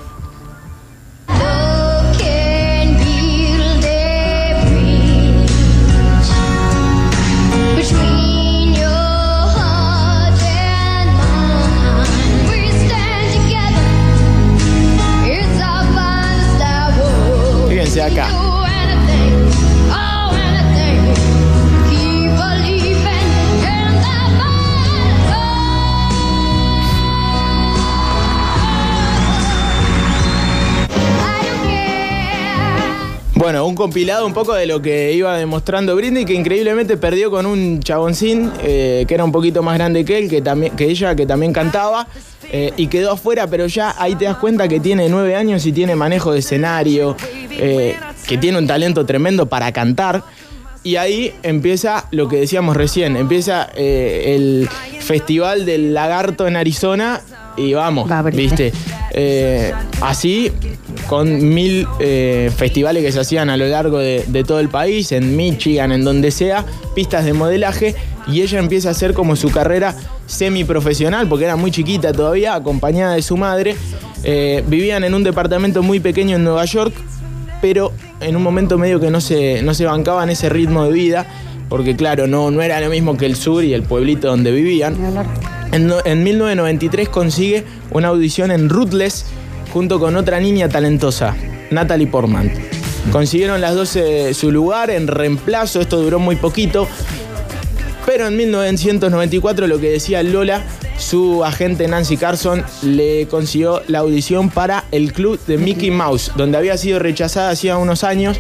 Compilado 33.75 34.27
un 34.27 34.33
poco 34.33 34.55
de 34.55 34.67
lo 34.67 34.81
que 34.81 35.13
iba 35.13 35.37
demostrando 35.37 35.97
Britney, 35.97 36.25
que 36.25 36.35
increíblemente 36.35 36.97
perdió 36.97 37.31
con 37.31 37.47
un 37.47 37.81
chaboncín 37.81 38.53
eh, 38.63 39.05
que 39.09 39.15
era 39.15 39.25
un 39.25 39.33
poquito 39.33 39.63
más 39.63 39.75
grande 39.77 40.05
que 40.05 40.19
él, 40.19 40.31
que, 40.31 40.41
también, 40.41 40.75
que 40.77 40.85
ella, 40.85 41.17
que 41.17 41.27
también 41.27 41.53
cantaba, 41.53 42.07
eh, 42.51 42.73
y 42.77 42.87
quedó 42.87 43.13
afuera, 43.13 43.47
pero 43.49 43.67
ya 43.67 43.95
ahí 43.99 44.15
te 44.15 44.27
das 44.27 44.37
cuenta 44.37 44.69
que 44.69 44.79
tiene 44.79 45.09
nueve 45.09 45.35
años 45.35 45.67
y 45.67 45.73
tiene 45.73 45.97
manejo 45.97 46.33
de 46.33 46.39
escenario, 46.39 47.17
eh, 47.51 47.97
que 48.29 48.39
tiene 48.39 48.59
un 48.59 48.67
talento 48.67 49.05
tremendo 49.05 49.47
para 49.47 49.73
cantar. 49.73 50.23
Y 50.85 50.97
ahí 50.97 51.35
empieza 51.43 52.07
lo 52.11 52.29
que 52.29 52.37
decíamos 52.37 52.77
recién, 52.77 53.17
empieza 53.17 53.69
eh, 53.75 54.35
el 54.37 54.69
Festival 55.01 55.65
del 55.65 55.95
Lagarto 55.95 56.47
en 56.47 56.57
Arizona 56.57 57.21
y 57.57 57.73
vamos, 57.75 58.11
Va. 58.11 58.23
¿viste? 58.23 58.73
Eh, 59.15 59.73
así, 60.01 60.51
con 61.07 61.53
mil 61.55 61.87
eh, 62.01 62.51
festivales 62.57 63.05
que 63.05 63.13
se 63.13 63.21
hacían 63.21 63.51
a 63.51 63.59
lo 63.59 63.67
largo 63.67 63.99
de, 63.99 64.45
todo 64.47 64.59
el 64.59 64.69
país, 64.69 65.13
en 65.13 65.37
Michigan, 65.37 65.93
en 65.93 66.03
donde 66.03 66.31
sea, 66.31 66.65
pistas 66.95 67.25
de 67.25 67.35
modelaje, 67.35 67.95
y 68.27 68.41
ella 68.41 68.59
empieza 68.59 68.89
a 68.89 68.93
hacer 68.93 69.13
como 69.13 69.37
su 69.37 69.51
carrera 69.51 69.95
semiprofesional, 70.27 71.29
porque 71.29 71.45
era 71.45 71.57
muy 71.57 71.71
chiquita 71.71 72.13
todavía, 72.13 72.55
acompañada 72.55 73.15
de 73.15 73.23
su 73.23 73.37
madre. 73.37 73.77
Eh, 74.25 74.65
vivían 74.67 75.05
en 75.05 75.15
un 75.15 75.25
departamento 75.25 75.83
muy 75.83 76.01
pequeño 76.01 76.37
en 76.37 76.45
Nueva 76.45 76.65
York, 76.65 76.95
pero 77.61 77.93
en 78.21 78.37
un 78.37 78.43
momento 78.43 78.79
medio 78.79 78.99
que 78.99 79.11
no 79.11 79.21
se, 79.21 79.63
no 79.63 79.75
se 79.75 79.85
bancaban 79.85 80.31
ese 80.31 80.49
ritmo 80.49 80.85
de 80.85 80.93
vida, 80.93 81.27
porque 81.69 81.97
claro, 81.97 82.27
no, 82.27 82.51
no 82.51 82.63
era 82.63 82.81
lo 82.81 82.89
mismo 82.89 83.17
que 83.17 83.27
el 83.27 83.37
sur 83.37 83.63
y 83.63 83.75
el 83.75 83.83
pueblito 83.83 84.29
donde 84.29 84.53
vivían. 84.53 84.97
En, 85.73 85.87
no- 85.87 86.05
en 86.05 86.23
1993 86.23 87.09
consigue 87.09 87.65
una 87.91 88.09
audición 88.09 88.51
en 88.51 88.69
Ruthless 88.69 89.25
junto 89.73 89.99
con 89.99 90.17
otra 90.17 90.39
niña 90.41 90.69
talentosa, 90.69 91.35
Natalie 91.71 92.07
Portman. 92.07 92.53
Consiguieron 93.11 93.61
las 93.61 93.75
dos 93.75 93.97
eh, 93.97 94.33
su 94.35 94.53
lugar 94.53 94.91
en 94.91 95.09
reemplazo, 95.09 95.81
esto 95.81 96.01
duró 96.01 96.19
muy 96.19 96.37
poquito, 96.37 96.87
pero 98.07 98.29
en 98.29 98.37
1994 98.37 99.67
lo 99.67 99.81
que 99.81 99.91
decía 99.91 100.23
Lola, 100.23 100.63
su 100.99 101.45
agente 101.45 101.89
Nancy 101.89 102.17
Carson 102.17 102.63
le 102.83 103.27
consiguió 103.29 103.83
la 103.89 104.01
audición 104.01 104.51
para 104.51 104.85
el 104.93 105.13
club 105.13 105.41
de 105.47 105.57
Mickey 105.59 105.91
Mouse, 105.91 106.31
donde 106.37 106.59
había 106.59 106.77
sido 106.77 106.99
rechazada 106.99 107.51
hacía 107.51 107.77
unos 107.79 108.05
años. 108.05 108.37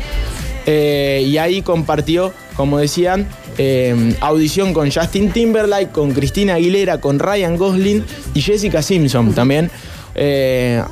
eh, 0.67 1.25
y 1.27 1.39
ahí 1.39 1.61
compartió, 1.63 2.33
como 2.57 2.79
decían, 2.79 3.27
eh, 3.59 4.15
audición 4.21 4.73
con 4.73 4.91
Justin 4.91 5.31
Timberlake, 5.31 5.91
con 5.93 6.13
Cristina 6.13 6.55
Aguilera, 6.55 7.01
con 7.01 7.19
Ryan 7.19 7.57
Gosling 7.57 8.05
y 8.35 8.41
Jessica 8.41 8.83
Simpson 8.83 9.33
también. 9.35 9.71
Eh, 10.15 10.83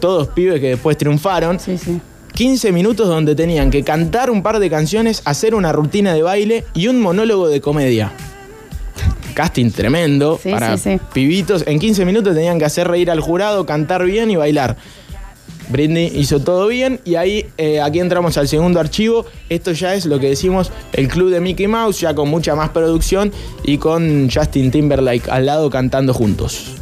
todos 0.00 0.28
pibes 0.28 0.60
que 0.60 0.68
después 0.70 0.96
triunfaron. 0.96 1.58
Sí, 1.60 1.76
sí. 1.78 2.00
15 2.34 2.72
minutos 2.72 3.08
donde 3.08 3.34
tenían 3.34 3.70
que 3.70 3.82
cantar 3.82 4.30
un 4.30 4.42
par 4.42 4.58
de 4.60 4.70
canciones, 4.70 5.20
hacer 5.24 5.54
una 5.54 5.72
rutina 5.72 6.14
de 6.14 6.22
baile 6.22 6.64
y 6.74 6.86
un 6.86 7.00
monólogo 7.00 7.48
de 7.48 7.60
comedia. 7.60 8.12
Casting 9.34 9.70
tremendo 9.70 10.38
Sí, 10.42 10.50
para 10.50 10.76
sí, 10.76 10.92
sí. 10.94 11.00
pibitos. 11.12 11.64
En 11.66 11.78
15 11.78 12.04
minutos 12.04 12.34
tenían 12.34 12.58
que 12.58 12.64
hacer 12.64 12.88
reír 12.88 13.10
al 13.10 13.20
jurado, 13.20 13.64
cantar 13.66 14.04
bien 14.04 14.30
y 14.30 14.36
bailar. 14.36 14.76
Britney 15.70 16.12
hizo 16.14 16.40
todo 16.40 16.66
bien 16.66 17.00
y 17.04 17.14
ahí 17.14 17.46
eh, 17.58 17.80
aquí 17.80 18.00
entramos 18.00 18.36
al 18.36 18.48
segundo 18.48 18.80
archivo. 18.80 19.26
Esto 19.48 19.72
ya 19.72 19.94
es 19.94 20.06
lo 20.06 20.18
que 20.18 20.28
decimos 20.28 20.72
el 20.92 21.08
club 21.08 21.30
de 21.30 21.40
Mickey 21.40 21.66
Mouse, 21.66 22.00
ya 22.00 22.14
con 22.14 22.28
mucha 22.28 22.54
más 22.54 22.70
producción 22.70 23.32
y 23.62 23.78
con 23.78 24.30
Justin 24.30 24.70
Timberlake 24.70 25.28
al 25.28 25.46
lado 25.46 25.70
cantando 25.70 26.12
juntos. 26.14 26.76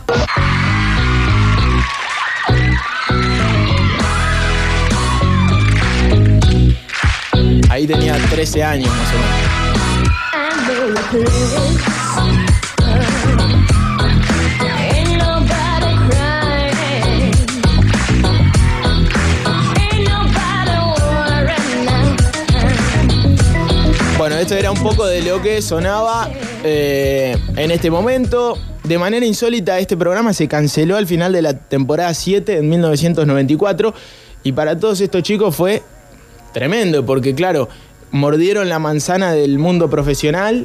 Ahí 7.71 7.87
tenía 7.87 8.17
13 8.31 8.65
años 8.65 8.89
más 8.89 9.15
o 9.15 9.19
menos. 11.15 11.98
Esto 24.49 24.59
era 24.59 24.71
un 24.71 24.83
poco 24.83 25.05
de 25.05 25.21
lo 25.21 25.43
que 25.43 25.61
sonaba 25.61 26.31
eh, 26.65 27.37
en 27.55 27.71
este 27.71 27.91
momento. 27.91 28.57
De 28.83 28.97
manera 28.97 29.27
insólita, 29.27 29.79
este 29.79 29.95
programa 29.95 30.33
se 30.33 30.49
canceló 30.49 30.97
al 30.97 31.07
final 31.07 31.35
de 31.35 31.43
la 31.43 31.53
temporada 31.53 32.15
7 32.15 32.57
en 32.57 32.67
1994. 32.71 33.93
Y 34.45 34.53
para 34.53 34.81
todos 34.81 35.03
estos 35.03 35.23
chicos 35.23 35.55
fue 35.55 35.83
tremendo, 36.55 37.05
porque 37.05 37.35
claro, 37.35 37.69
mordieron 38.11 38.71
la 38.71 38.79
manzana 38.79 39.33
del 39.33 39.59
mundo 39.59 39.91
profesional. 39.91 40.65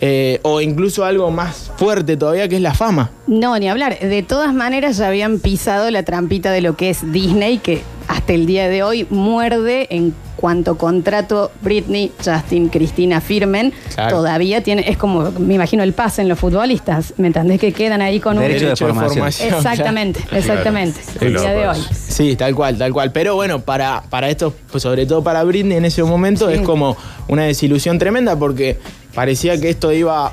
eh, 0.00 0.40
o 0.42 0.60
incluso 0.60 1.04
algo 1.04 1.30
más 1.30 1.70
fuerte 1.76 2.16
todavía, 2.16 2.48
que 2.48 2.56
es 2.56 2.62
la 2.62 2.74
fama. 2.74 3.12
No, 3.28 3.56
ni 3.58 3.68
hablar. 3.68 3.96
De 4.00 4.24
todas 4.24 4.52
maneras 4.52 4.96
ya 4.96 5.06
habían 5.06 5.38
pisado 5.38 5.88
la 5.92 6.02
trampita 6.02 6.50
de 6.50 6.62
lo 6.62 6.76
que 6.76 6.90
es 6.90 7.12
Disney, 7.12 7.58
que 7.58 7.82
hasta 8.08 8.32
el 8.32 8.46
día 8.46 8.68
de 8.68 8.82
hoy 8.82 9.06
muerde 9.08 9.86
en 9.90 10.14
cuanto 10.40 10.78
contrato 10.78 11.52
Britney, 11.62 12.12
Justin, 12.24 12.68
Cristina 12.68 13.20
firmen. 13.20 13.72
Claro. 13.94 14.16
Todavía 14.16 14.62
tiene, 14.62 14.88
es 14.88 14.96
como, 14.96 15.30
me 15.32 15.54
imagino, 15.54 15.82
el 15.82 15.92
pase 15.92 16.22
en 16.22 16.28
los 16.28 16.38
futbolistas. 16.38 17.14
¿Me 17.18 17.26
entendés? 17.26 17.60
Que 17.60 17.72
quedan 17.72 18.00
ahí 18.00 18.18
con 18.20 18.36
un... 18.38 18.42
Derecho 18.42 18.68
de 18.68 18.76
formación. 18.76 19.26
Exactamente, 19.28 20.20
exactamente. 20.32 21.00
El 21.20 21.34
día 21.34 21.52
de 21.52 21.68
hoy. 21.68 21.78
Sí, 21.92 22.36
tal 22.36 22.54
cual, 22.54 22.78
tal 22.78 22.92
cual. 22.92 23.12
Pero 23.12 23.34
bueno, 23.34 23.60
para, 23.60 24.02
para 24.08 24.30
esto, 24.30 24.54
pues 24.70 24.82
sobre 24.82 25.06
todo 25.06 25.22
para 25.22 25.44
Britney 25.44 25.76
en 25.76 25.84
ese 25.84 26.02
momento, 26.02 26.48
Sí. 26.48 26.54
es 26.54 26.60
como 26.62 26.96
una 27.28 27.44
desilusión 27.44 27.98
tremenda 27.98 28.36
porque 28.36 28.78
parecía 29.14 29.60
que 29.60 29.68
esto 29.68 29.92
iba 29.92 30.32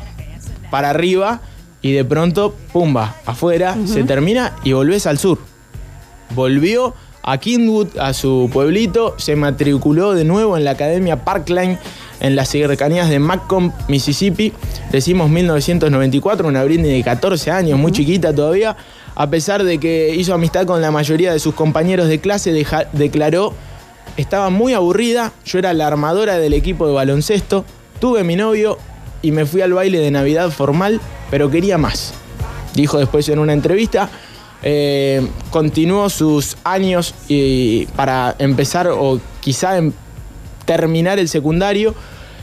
para 0.72 0.90
arriba 0.90 1.42
y 1.82 1.92
de 1.92 2.06
pronto, 2.06 2.56
pumba, 2.72 3.16
afuera, 3.26 3.76
se 3.86 4.04
termina 4.04 4.56
y 4.64 4.74
volvés 4.74 5.06
al 5.06 5.18
sur. 5.20 5.40
Volvió 6.36 6.94
a 7.30 7.38
Kingwood, 7.40 7.98
a 8.00 8.14
su 8.14 8.50
pueblito, 8.54 9.14
se 9.18 9.36
matriculó 9.36 10.14
de 10.14 10.24
nuevo 10.24 10.56
en 10.56 10.64
la 10.64 10.72
Academia 10.72 11.26
Parkline 11.26 11.78
en 12.22 12.38
las 12.38 12.48
cercanías 12.48 13.10
de 13.10 13.20
Macomb, 13.20 13.74
Mississippi. 13.90 14.54
Decimos 14.92 15.30
1994, 15.30 16.48
una 16.48 16.64
Britney 16.64 16.90
de 16.98 17.04
14 17.04 17.52
años, 17.52 17.78
muy 17.78 17.92
chiquita 17.92 18.34
todavía. 18.34 18.78
A 19.14 19.30
pesar 19.30 19.66
de 19.66 19.78
que 19.78 20.16
hizo 20.16 20.34
amistad 20.34 20.66
con 20.66 20.82
la 20.82 20.90
mayoría 20.90 21.34
de 21.34 21.40
sus 21.40 21.54
compañeros 21.54 22.08
de 22.08 22.20
clase, 22.20 22.54
deja- 22.54 22.86
declaró, 22.94 23.54
estaba 24.16 24.50
muy 24.50 24.74
aburrida, 24.74 25.34
yo 25.46 25.60
era 25.60 25.74
la 25.74 25.86
armadora 25.88 26.40
del 26.40 26.54
equipo 26.54 26.88
de 26.88 26.94
baloncesto, 26.94 27.66
tuve 28.00 28.24
mi 28.24 28.38
novio 28.38 28.78
y 29.22 29.32
me 29.32 29.46
fui 29.46 29.60
al 29.62 29.74
baile 29.74 30.00
de 30.00 30.12
Navidad 30.12 30.50
formal, 30.50 31.02
pero 31.30 31.52
quería 31.52 31.78
más 31.78 32.14
dijo 32.74 33.00
después 33.00 33.28
en 33.30 33.40
una 33.40 33.54
entrevista. 33.54 34.08
Eh, 34.64 35.26
continuó 35.52 36.10
sus 36.10 36.58
años 36.64 37.14
y 37.28 37.86
para 37.96 38.36
empezar 38.40 38.88
o 38.88 39.20
quizá 39.40 39.78
em- 39.78 39.92
terminar 40.66 41.20
el 41.20 41.30
secundario, 41.30 41.94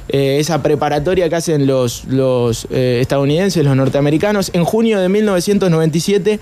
eh, 0.09 0.39
esa 0.39 0.63
preparatoria 0.63 1.29
que 1.29 1.35
hacen 1.35 1.67
los, 1.67 2.05
los 2.05 2.67
eh, 2.71 2.99
estadounidenses, 3.01 3.65
los 3.65 3.77
norteamericanos. 3.77 4.51
En 4.55 4.65
junio 4.65 5.01
de 5.01 5.09
1997, 5.09 6.41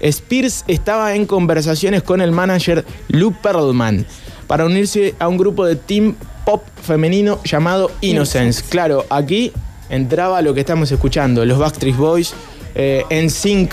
Spears 0.00 0.64
estaba 0.66 1.14
en 1.14 1.24
conversaciones 1.24 2.02
con 2.02 2.20
el 2.20 2.32
manager 2.32 2.84
Lou 3.08 3.32
Pearlman 3.32 4.06
para 4.46 4.66
unirse 4.66 5.14
a 5.18 5.28
un 5.28 5.36
grupo 5.38 5.64
de 5.64 5.76
team 5.76 6.14
pop 6.44 6.62
femenino 6.82 7.40
llamado 7.44 7.90
Innocence. 8.00 8.62
Claro, 8.68 9.06
aquí 9.08 9.52
entraba 9.88 10.42
lo 10.42 10.52
que 10.52 10.60
estamos 10.60 10.90
escuchando, 10.92 11.44
los 11.44 11.58
Backstreet 11.58 11.96
Boys, 11.96 12.34
eh, 12.74 13.04
NSYNC, 13.10 13.72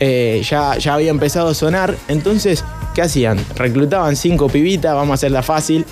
eh, 0.00 0.42
ya, 0.48 0.76
ya 0.78 0.94
había 0.94 1.10
empezado 1.10 1.48
a 1.48 1.54
sonar. 1.54 1.94
Entonces, 2.08 2.64
¿qué 2.94 3.02
hacían? 3.02 3.38
Reclutaban 3.56 4.16
cinco 4.16 4.48
pibitas, 4.48 4.94
vamos 4.94 5.10
a 5.10 5.14
hacerla 5.14 5.42
fácil, 5.42 5.84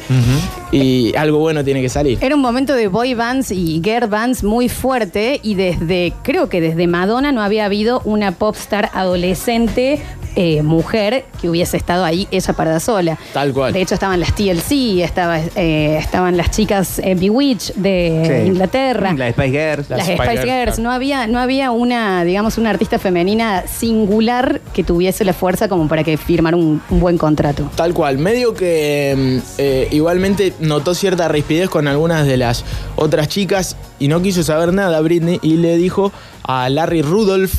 y 0.73 1.15
algo 1.17 1.39
bueno 1.39 1.63
tiene 1.65 1.83
que 1.83 1.89
salir. 1.89 2.19
Era 2.21 2.35
un 2.35 2.41
momento 2.41 2.75
de 2.75 2.89
boy 2.89 3.15
bands 3.15 3.51
y 3.51 3.81
girl 3.83 4.09
bands 4.09 4.43
muy 4.43 4.69
fuerte 4.69 5.41
y 5.43 5.55
desde, 5.55 6.13
creo 6.23 6.49
que 6.49 6.61
desde 6.61 6.87
Madonna 6.87 7.33
no 7.33 7.43
había 7.43 7.65
habido 7.65 8.01
una 8.05 8.33
popstar 8.33 8.91
adolescente 8.95 10.01
eh, 10.37 10.63
mujer 10.63 11.25
que 11.41 11.49
hubiese 11.49 11.77
estado 11.77 12.05
ahí 12.05 12.27
ella 12.31 12.53
parada 12.55 12.81
sola. 12.81 13.19
Tal 13.33 13.53
cual. 13.53 13.73
De 13.73 13.81
hecho 13.81 13.95
estaban 13.95 14.21
las 14.21 14.35
TLC, 14.35 15.01
estaba, 15.03 15.39
eh, 15.39 15.97
estaban 15.99 16.37
las 16.37 16.51
chicas 16.51 16.99
eh, 16.99 17.15
Bewitched 17.15 17.75
de 17.77 18.41
Sí. 18.43 18.49
Inglaterra. 18.49 19.13
La 19.15 19.31
Spice 19.31 19.51
Girls. 19.51 19.91
las 19.91 20.07
Spice 20.07 20.23
Spice 20.25 20.43
Girls, 20.45 20.79
no 20.79 20.91
había, 20.91 21.27
no 21.27 21.39
había 21.39 21.71
una, 21.71 22.25
digamos, 22.25 22.59
una 22.59 22.71
artista 22.71 22.99
femenina 22.99 23.65
singular 23.67 24.61
que 24.73 24.83
tuviese 24.85 25.25
la 25.25 25.33
fuerza 25.33 25.69
como 25.69 25.89
para 25.89 26.05
que 26.05 26.17
firmara 26.17 26.57
un, 26.57 26.83
un 26.91 27.01
buen 27.01 27.19
contrato. 27.19 27.71
Tal 27.77 27.95
cual, 27.95 28.19
medio 28.19 28.55
que 28.55 29.15
mm, 29.17 29.39
eh, 29.59 29.89
igualmente 29.91 30.53
notó 30.61 30.95
cierta 30.95 31.29
rispidez 31.29 31.69
con 31.69 31.87
algunas 31.89 32.27
de 32.27 32.37
las 32.37 32.65
otras 32.97 33.29
chicas 33.29 33.77
y 33.99 34.09
no 34.09 34.21
quiso 34.23 34.43
saber 34.43 34.73
nada 34.73 35.01
Britney 35.01 35.39
y 35.43 35.55
le 35.57 35.77
dijo 35.77 36.13
a 36.43 36.69
Larry 36.69 37.03
Rudolph 37.03 37.53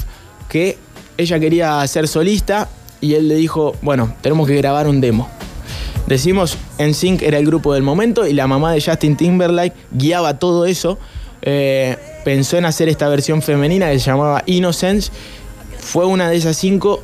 que 0.50 0.78
ella 1.18 1.40
quería 1.40 1.86
ser 1.88 2.08
solista 2.08 2.70
y 3.02 3.14
él 3.14 3.28
le 3.28 3.36
dijo, 3.36 3.76
bueno, 3.82 4.14
tenemos 4.22 4.48
que 4.48 4.56
grabar 4.56 4.88
un 4.88 5.02
demo. 5.02 5.30
Decimos, 6.08 6.58
NSYNC 6.78 7.24
era 7.24 7.40
el 7.40 7.46
grupo 7.46 7.74
del 7.74 7.84
momento 7.84 8.28
y 8.28 8.34
la 8.34 8.48
mamá 8.48 8.72
de 8.72 8.82
Justin 8.82 9.16
Timberlake 9.16 9.76
guiaba 9.92 10.38
todo 10.38 10.66
eso. 10.66 11.00
Eh, 11.42 11.98
pensó 12.24 12.58
en 12.58 12.66
hacer 12.66 12.90
esta 12.90 13.08
versión 13.10 13.42
femenina 13.42 13.90
que 13.90 14.00
se 14.00 14.06
llamaba 14.12 14.44
Innocence. 14.46 15.12
Fue 15.80 16.06
una 16.06 16.30
de 16.30 16.38
esas 16.38 16.58
cinco, 16.58 17.02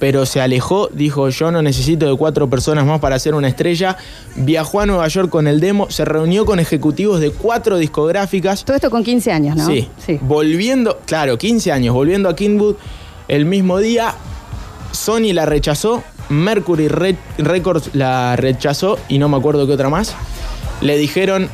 pero 0.00 0.26
se 0.26 0.40
alejó. 0.40 0.88
Dijo, 0.88 1.28
yo 1.28 1.52
no 1.52 1.62
necesito 1.62 2.08
de 2.08 2.16
cuatro 2.16 2.50
personas 2.50 2.84
más 2.86 2.98
para 2.98 3.18
ser 3.20 3.34
una 3.34 3.46
estrella. 3.46 3.96
Viajó 4.34 4.80
a 4.80 4.86
Nueva 4.86 5.06
York 5.06 5.30
con 5.30 5.46
el 5.46 5.60
demo, 5.60 5.88
se 5.90 6.04
reunió 6.04 6.44
con 6.44 6.58
ejecutivos 6.58 7.20
de 7.20 7.30
cuatro 7.30 7.78
discográficas. 7.78 8.64
Todo 8.64 8.76
esto 8.76 8.90
con 8.90 9.04
15 9.04 9.30
años, 9.30 9.56
¿no? 9.56 9.66
Sí. 9.66 9.88
Volviendo, 10.22 10.98
claro, 11.06 11.38
15 11.38 11.70
años, 11.70 11.94
volviendo 11.94 12.28
a 12.28 12.34
Kingwood 12.34 12.74
el 13.30 13.44
mismo 13.44 13.78
día, 13.78 14.14
Sony 14.92 15.32
la 15.32 15.46
rechazó, 15.46 16.02
Mercury 16.28 16.88
Re- 16.88 17.16
Records 17.38 17.90
la 17.94 18.34
rechazó 18.36 18.98
y 19.08 19.18
no 19.18 19.28
me 19.28 19.36
acuerdo 19.36 19.66
qué 19.66 19.72
otra 19.74 19.88
más. 19.88 20.14
Le 20.80 20.96
dijeron, 20.96 21.48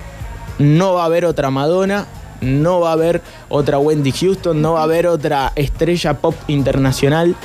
no 0.58 0.94
va 0.94 1.02
a 1.02 1.06
haber 1.06 1.26
otra 1.26 1.50
Madonna, 1.50 2.06
no 2.40 2.80
va 2.80 2.90
a 2.90 2.92
haber 2.92 3.20
otra 3.50 3.78
Wendy 3.78 4.12
Houston, 4.12 4.60
no 4.62 4.72
va 4.74 4.80
a 4.80 4.84
haber 4.84 5.06
otra 5.06 5.52
estrella 5.54 6.14
pop 6.14 6.34
internacional. 6.48 7.36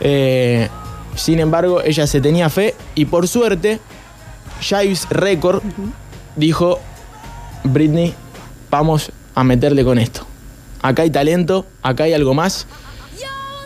Eh, 0.00 0.68
sin 1.14 1.40
embargo, 1.40 1.80
ella 1.82 2.06
se 2.06 2.20
tenía 2.20 2.50
fe 2.50 2.74
y 2.94 3.06
por 3.06 3.28
suerte, 3.28 3.80
Jives 4.60 5.06
Record 5.08 5.62
dijo, 6.36 6.78
Britney, 7.64 8.14
vamos 8.70 9.10
a 9.34 9.42
meterle 9.44 9.84
con 9.84 9.98
esto. 9.98 10.26
Acá 10.82 11.02
hay 11.02 11.10
talento, 11.10 11.66
acá 11.82 12.04
hay 12.04 12.12
algo 12.12 12.34
más. 12.34 12.66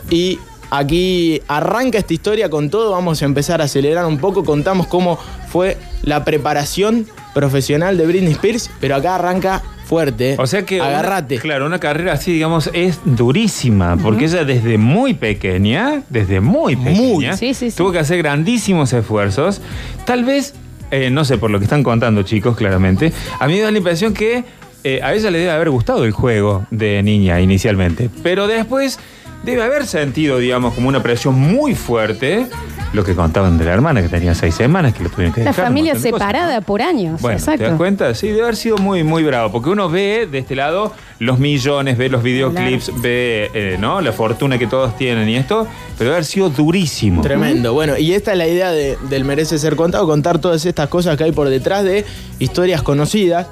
Y 0.09 0.39
aquí 0.71 1.41
arranca 1.47 1.97
esta 1.97 2.13
historia 2.13 2.49
con 2.49 2.69
todo. 2.69 2.91
Vamos 2.91 3.21
a 3.21 3.25
empezar 3.25 3.61
a 3.61 3.65
acelerar 3.65 4.05
un 4.05 4.17
poco. 4.17 4.43
Contamos 4.43 4.87
cómo 4.87 5.17
fue 5.49 5.77
la 6.03 6.23
preparación 6.23 7.05
profesional 7.33 7.97
de 7.97 8.05
Britney 8.07 8.31
Spears, 8.33 8.69
pero 8.79 8.95
acá 8.95 9.15
arranca 9.15 9.61
fuerte. 9.85 10.35
O 10.39 10.47
sea 10.47 10.65
que. 10.65 10.77
una- 10.79 10.87
Agarrate. 10.87 11.37
claro, 11.39 11.65
una 11.65 11.79
carrera 11.79 12.13
así, 12.13 12.31
digamos, 12.33 12.69
es 12.73 12.99
durísima. 13.05 13.97
Porque 14.01 14.25
ella 14.25 14.43
desde 14.45 14.77
muy 14.77 15.13
pequeña, 15.13 16.03
desde 16.09 16.39
muy 16.39 16.75
pequeña, 16.75 17.35
Sí, 17.37 17.53
sí, 17.53 17.71
sí. 17.71 17.77
tuvo 17.77 17.91
que 17.91 17.99
hacer 17.99 18.17
grandísimos 18.19 18.93
esfuerzos. 18.93 19.61
Tal 20.05 20.23
vez, 20.23 20.53
eh, 20.91 21.09
no 21.09 21.25
sé, 21.25 21.37
por 21.37 21.51
lo 21.51 21.59
que 21.59 21.65
están 21.65 21.83
contando, 21.83 22.23
chicos, 22.23 22.55
claramente, 22.55 23.11
a 23.39 23.47
mí 23.47 23.55
me 23.55 23.61
da 23.61 23.71
la 23.71 23.77
impresión 23.77 24.13
que 24.13 24.43
eh, 24.83 24.99
a 25.03 25.13
ella 25.15 25.31
le 25.31 25.39
debe 25.39 25.51
haber 25.51 25.69
gustado 25.71 26.05
el 26.05 26.11
juego 26.11 26.65
de 26.71 27.01
niña 27.03 27.41
inicialmente. 27.41 28.09
Pero 28.23 28.45
después 28.47 28.99
debe 29.45 29.63
haber 29.63 29.85
sentido, 29.85 30.37
digamos, 30.39 30.73
como 30.73 30.89
una 30.89 31.01
presión 31.03 31.35
muy 31.35 31.75
fuerte. 31.75 32.47
Lo 32.93 33.03
que 33.03 33.13
contaban 33.13 33.57
de 33.57 33.65
la 33.65 33.73
hermana, 33.73 34.01
que 34.01 34.07
tenía 34.07 34.33
seis 34.35 34.55
semanas, 34.55 34.93
que 34.93 35.03
lo 35.03 35.09
tuvieron 35.09 35.33
que 35.33 35.43
La 35.43 35.49
dejar. 35.49 35.65
familia 35.65 35.95
separada 35.95 36.61
por 36.61 36.81
años. 36.81 37.19
Bueno, 37.19 37.37
Exacto. 37.37 37.63
¿te 37.63 37.69
das 37.69 37.77
cuenta? 37.77 38.15
Sí, 38.15 38.27
debe 38.27 38.43
haber 38.43 38.55
sido 38.55 38.77
muy, 38.77 39.03
muy 39.03 39.21
bravo. 39.23 39.51
Porque 39.51 39.69
uno 39.69 39.89
ve 39.89 40.29
de 40.31 40.37
este 40.37 40.55
lado 40.55 40.93
los 41.19 41.37
millones, 41.37 41.97
ve 41.97 42.07
los 42.07 42.23
videoclips, 42.23 42.91
ve 43.01 43.51
eh, 43.53 43.77
¿no? 43.81 43.99
la 43.99 44.13
fortuna 44.13 44.57
que 44.57 44.67
todos 44.67 44.95
tienen 44.97 45.27
y 45.27 45.35
esto, 45.35 45.67
pero 45.97 46.05
debe 46.11 46.15
haber 46.17 46.25
sido 46.25 46.49
durísimo. 46.49 47.21
Tremendo. 47.21 47.73
Bueno, 47.73 47.97
y 47.97 48.13
esta 48.13 48.31
es 48.31 48.37
la 48.37 48.47
idea 48.47 48.71
de- 48.71 48.97
del 49.09 49.25
Merece 49.25 49.57
Ser 49.57 49.75
Contado, 49.75 50.05
contar 50.07 50.39
todas 50.39 50.65
estas 50.65 50.87
cosas 50.87 51.17
que 51.17 51.25
hay 51.25 51.31
por 51.33 51.49
detrás 51.49 51.83
de 51.83 52.05
historias 52.39 52.81
conocidas. 52.81 53.47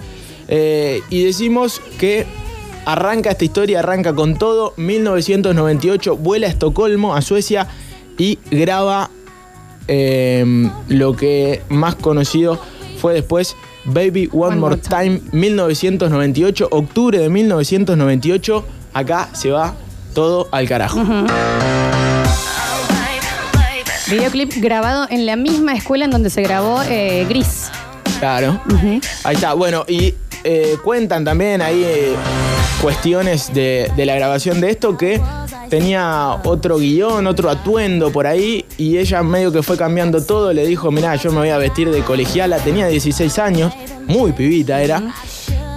Eh, 0.47 1.01
y 1.09 1.23
decimos 1.25 1.81
que 1.99 2.25
arranca 2.85 3.31
esta 3.31 3.45
historia, 3.45 3.79
arranca 3.79 4.13
con 4.13 4.35
todo. 4.37 4.73
1998 4.77 6.17
vuela 6.17 6.47
a 6.47 6.49
Estocolmo, 6.49 7.15
a 7.15 7.21
Suecia, 7.21 7.67
y 8.17 8.39
graba 8.51 9.09
eh, 9.87 10.69
lo 10.87 11.15
que 11.15 11.61
más 11.69 11.95
conocido 11.95 12.59
fue 12.99 13.13
después 13.13 13.55
Baby 13.85 14.29
One, 14.31 14.47
One 14.47 14.55
More 14.57 14.77
Time, 14.77 15.21
1998, 15.31 16.67
octubre 16.71 17.19
de 17.19 17.29
1998. 17.29 18.65
Acá 18.93 19.29
se 19.33 19.51
va 19.51 19.75
todo 20.13 20.47
al 20.51 20.67
carajo. 20.67 21.01
Videoclip 24.09 24.53
grabado 24.57 25.07
en 25.09 25.25
la 25.25 25.35
misma 25.35 25.73
escuela 25.73 26.05
en 26.05 26.11
donde 26.11 26.29
se 26.29 26.41
grabó 26.43 26.81
eh, 26.83 27.25
Gris. 27.27 27.69
Claro. 28.19 28.61
Ahí 29.23 29.35
está. 29.35 29.53
Bueno, 29.53 29.85
y 29.87 30.13
eh, 30.43 30.77
cuentan 30.83 31.25
también 31.25 31.61
ahí 31.61 31.83
eh, 31.83 32.15
cuestiones 32.83 33.53
de, 33.53 33.89
la 33.95 34.13
grabación 34.13 34.59
de 34.59 34.69
esto 34.69 34.97
que 34.97 35.21
tenía 35.69 36.41
otro 36.43 36.79
guion, 36.79 37.25
otro 37.27 37.49
atuendo 37.49 38.11
por 38.11 38.27
ahí 38.27 38.65
y 38.77 38.97
ella 38.97 39.23
medio 39.23 39.53
que 39.53 39.63
fue 39.63 39.77
cambiando 39.77 40.21
todo, 40.21 40.51
le 40.51 40.67
dijo, 40.67 40.91
mirá, 40.91 41.15
yo 41.15 41.31
me 41.31 41.37
voy 41.37 41.49
a 41.49 41.57
vestir 41.57 41.89
de 41.89 42.01
colegiala, 42.01 42.57
tenía 42.57 42.87
16 42.87 43.39
años, 43.39 43.73
muy 44.05 44.33
pibita 44.33 44.81
era, 44.81 45.01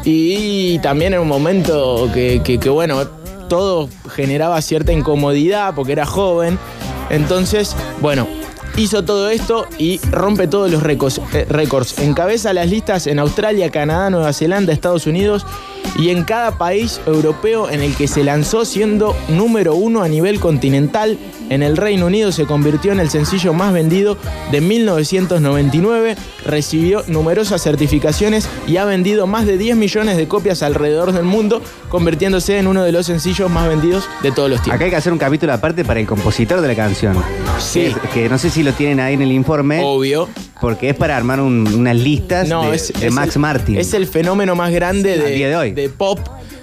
y 0.05 0.81
también 0.81 1.15
en 1.15 1.21
un 1.21 1.29
momento 1.29 2.11
que, 2.13 2.59
bueno, 2.71 3.07
todo 3.49 3.89
generaba 4.13 4.61
cierta 4.61 4.91
incomodidad 4.93 5.77
porque 5.77 5.93
era 5.93 6.07
joven, 6.07 6.59
entonces, 7.09 7.77
bueno, 8.01 8.27
hizo 8.77 9.05
todo 9.05 9.31
esto 9.31 9.69
y 9.79 10.01
rompe 10.11 10.49
todos 10.49 10.73
los 10.73 10.83
récords. 10.83 11.21
eh, 11.33 11.47
récords. 11.49 12.01
Encabeza 12.01 12.53
las 12.53 12.69
listas 12.69 13.07
en 13.07 13.21
Australia, 13.21 13.71
Canadá, 13.71 14.11
Nueva 14.11 14.33
Zelanda, 14.33 14.73
Estados 14.73 15.07
Unidos 15.07 15.47
y 15.99 16.11
en 16.11 16.25
cada 16.25 16.59
país 16.59 17.01
europeo 17.07 17.71
en 17.71 17.81
el 17.83 17.95
que 17.95 18.09
se 18.09 18.25
lanzó 18.25 18.65
siendo 18.65 19.17
número 19.29 19.75
uno 19.75 20.03
a 20.03 20.09
nivel 20.09 20.41
continental. 20.41 21.19
En 21.49 21.63
el 21.63 21.77
Reino 21.77 22.07
Unido 22.07 22.33
se 22.33 22.45
convirtió 22.45 22.91
en 22.93 22.99
el 23.01 23.09
sencillo 23.09 23.53
más 23.55 23.73
vendido 23.73 24.19
de 24.51 24.61
1999, 24.61 26.17
recibió 26.45 27.03
numerosas 27.07 27.63
certificaciones 27.63 28.49
y 28.67 28.79
ha 28.79 28.85
vendido 28.85 29.27
más 29.27 29.47
de 29.47 29.57
10 29.59 29.77
millones 29.77 30.17
de 30.17 30.27
copias 30.29 30.63
alrededor 30.63 31.13
del 31.13 31.25
mundo, 31.25 31.63
convirtiéndose 31.89 32.59
en 32.59 32.67
uno 32.67 32.83
de 32.83 32.93
los 32.93 33.07
sencillos 33.07 33.51
más 33.51 33.69
vendidos 33.69 34.09
de 34.23 34.33
todos 34.33 34.51
los 34.51 34.61
tiempos. 34.61 34.75
Acá 34.77 34.85
hay 34.87 34.91
que 34.91 34.97
hacer 34.97 35.13
un 35.13 35.19
capítulo 35.19 35.53
aparte 35.53 35.85
para 35.85 36.01
el 36.01 36.07
compositor 36.07 36.61
de 36.61 36.69
la 36.69 36.75
canción. 36.75 37.17
Sí. 37.59 37.93
Que, 38.13 38.29
no 38.29 38.39
sé 38.39 38.51
si 38.51 38.63
lo 38.63 38.73
tienen 38.73 39.01
ahí 39.01 39.15
en 39.15 39.23
el 39.23 39.33
informe. 39.33 39.81
Obvio. 39.85 40.29
Porque 40.61 40.89
es 40.91 40.97
para 40.97 41.17
armar 41.17 41.39
un- 41.41 41.67
unas 41.69 41.97
listas 41.97 42.49
No, 42.49 42.71
de, 42.71 42.77
es, 42.77 42.91
de 42.99 43.09
es 43.09 43.13
Max 43.13 43.37
el, 43.37 43.43
Martin. 43.43 43.77
Es 43.77 43.93
el 43.93 44.07
fenómeno 44.07 44.57
más 44.57 44.73
grande 44.73 45.19
de, 45.19 45.31
día 45.33 45.49
de 45.51 45.57
hoy. 45.57 45.73
De 45.77 45.89
pop. 45.89 46.19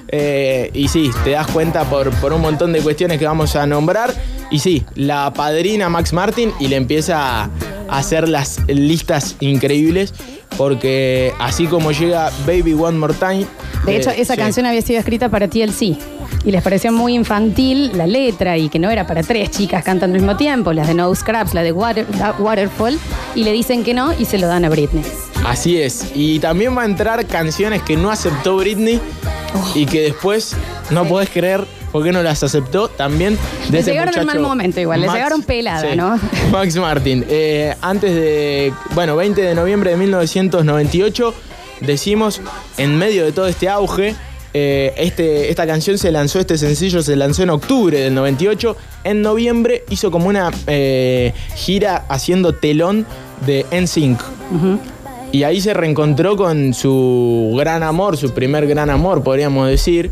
Eh, 0.09 0.69
y 0.73 0.89
sí, 0.89 1.09
te 1.23 1.31
das 1.31 1.47
cuenta 1.47 1.85
por, 1.85 2.11
por 2.15 2.33
un 2.33 2.41
montón 2.41 2.73
de 2.73 2.81
cuestiones 2.81 3.17
que 3.17 3.25
vamos 3.25 3.55
a 3.55 3.65
nombrar. 3.65 4.13
Y 4.51 4.59
sí, 4.59 4.83
la 4.95 5.31
padrina 5.33 5.87
Max 5.89 6.11
Martin 6.11 6.51
y 6.59 6.67
le 6.67 6.75
empieza 6.75 7.43
a 7.45 7.49
hacer 7.89 8.27
las 8.27 8.59
listas 8.67 9.37
increíbles. 9.39 10.13
Porque 10.57 11.33
así 11.39 11.65
como 11.65 11.91
llega 11.91 12.29
Baby 12.45 12.73
One 12.73 12.97
More 12.99 13.13
Time. 13.15 13.47
De 13.85 13.93
eh, 13.93 13.97
hecho, 13.97 14.11
esa 14.11 14.35
sí. 14.35 14.39
canción 14.39 14.65
había 14.67 14.81
sido 14.83 14.99
escrita 14.99 15.29
para 15.29 15.47
TLC. 15.47 15.97
Y 16.45 16.51
les 16.51 16.61
pareció 16.61 16.91
muy 16.91 17.15
infantil 17.15 17.91
la 17.97 18.05
letra 18.05 18.57
y 18.57 18.69
que 18.69 18.77
no 18.77 18.91
era 18.91 19.07
para 19.07 19.23
tres 19.23 19.49
chicas 19.49 19.83
cantando 19.83 20.15
al 20.15 20.21
mismo 20.21 20.37
tiempo, 20.37 20.73
las 20.73 20.87
de 20.87 20.93
No 20.93 21.13
Scraps, 21.15 21.53
la 21.53 21.63
de 21.63 21.71
Water- 21.71 22.05
Waterfall, 22.37 22.99
y 23.33 23.43
le 23.45 23.51
dicen 23.51 23.83
que 23.83 23.93
no 23.93 24.13
y 24.19 24.25
se 24.25 24.37
lo 24.37 24.47
dan 24.47 24.65
a 24.65 24.69
Britney. 24.69 25.03
Así 25.45 25.81
es. 25.81 26.11
Y 26.15 26.39
también 26.39 26.77
va 26.77 26.83
a 26.83 26.85
entrar 26.85 27.25
canciones 27.27 27.81
que 27.81 27.97
no 27.97 28.09
aceptó 28.09 28.57
Britney 28.57 28.99
y 29.75 29.85
que 29.85 30.01
después 30.01 30.55
no 30.89 31.05
podés 31.05 31.29
creer 31.29 31.65
por 31.91 32.03
qué 32.03 32.11
no 32.11 32.23
las 32.23 32.43
aceptó. 32.43 32.87
También 32.87 33.37
de 33.69 33.79
Le 33.79 33.83
llegaron 33.83 34.17
en 34.17 34.25
mal 34.25 34.39
momento 34.39 34.79
igual, 34.79 35.01
le 35.01 35.07
llegaron 35.07 35.43
pelada, 35.43 35.95
¿no? 35.95 36.19
Max 36.51 36.75
Martin. 36.77 37.25
Eh, 37.29 37.75
antes 37.81 38.13
de, 38.13 38.73
bueno, 38.95 39.15
20 39.15 39.41
de 39.41 39.55
noviembre 39.55 39.91
de 39.91 39.97
1998, 39.97 41.33
decimos, 41.81 42.41
en 42.77 42.97
medio 42.97 43.25
de 43.25 43.31
todo 43.31 43.47
este 43.47 43.69
auge, 43.69 44.15
eh, 44.55 44.93
este, 44.97 45.49
esta 45.49 45.65
canción 45.65 45.97
se 45.97 46.11
lanzó, 46.11 46.39
este 46.39 46.57
sencillo 46.57 47.01
se 47.01 47.15
lanzó 47.15 47.43
en 47.43 47.49
octubre 47.49 47.99
del 47.99 48.13
98. 48.13 48.77
En 49.03 49.21
noviembre 49.21 49.83
hizo 49.89 50.11
como 50.11 50.27
una 50.27 50.51
eh, 50.67 51.33
gira 51.55 52.05
haciendo 52.07 52.53
telón 52.53 53.05
de 53.45 53.65
NSYNC. 53.71 54.19
Y 55.33 55.45
ahí 55.45 55.59
se 55.61 55.73
reencontró 55.73 56.37
con 56.37 56.75
su 56.75 57.55
gran 57.57 57.81
amor, 57.81 58.17
su 58.17 58.35
primer 58.35 58.67
gran 58.67 58.91
amor, 58.91 59.23
podríamos 59.23 59.67
decir, 59.67 60.11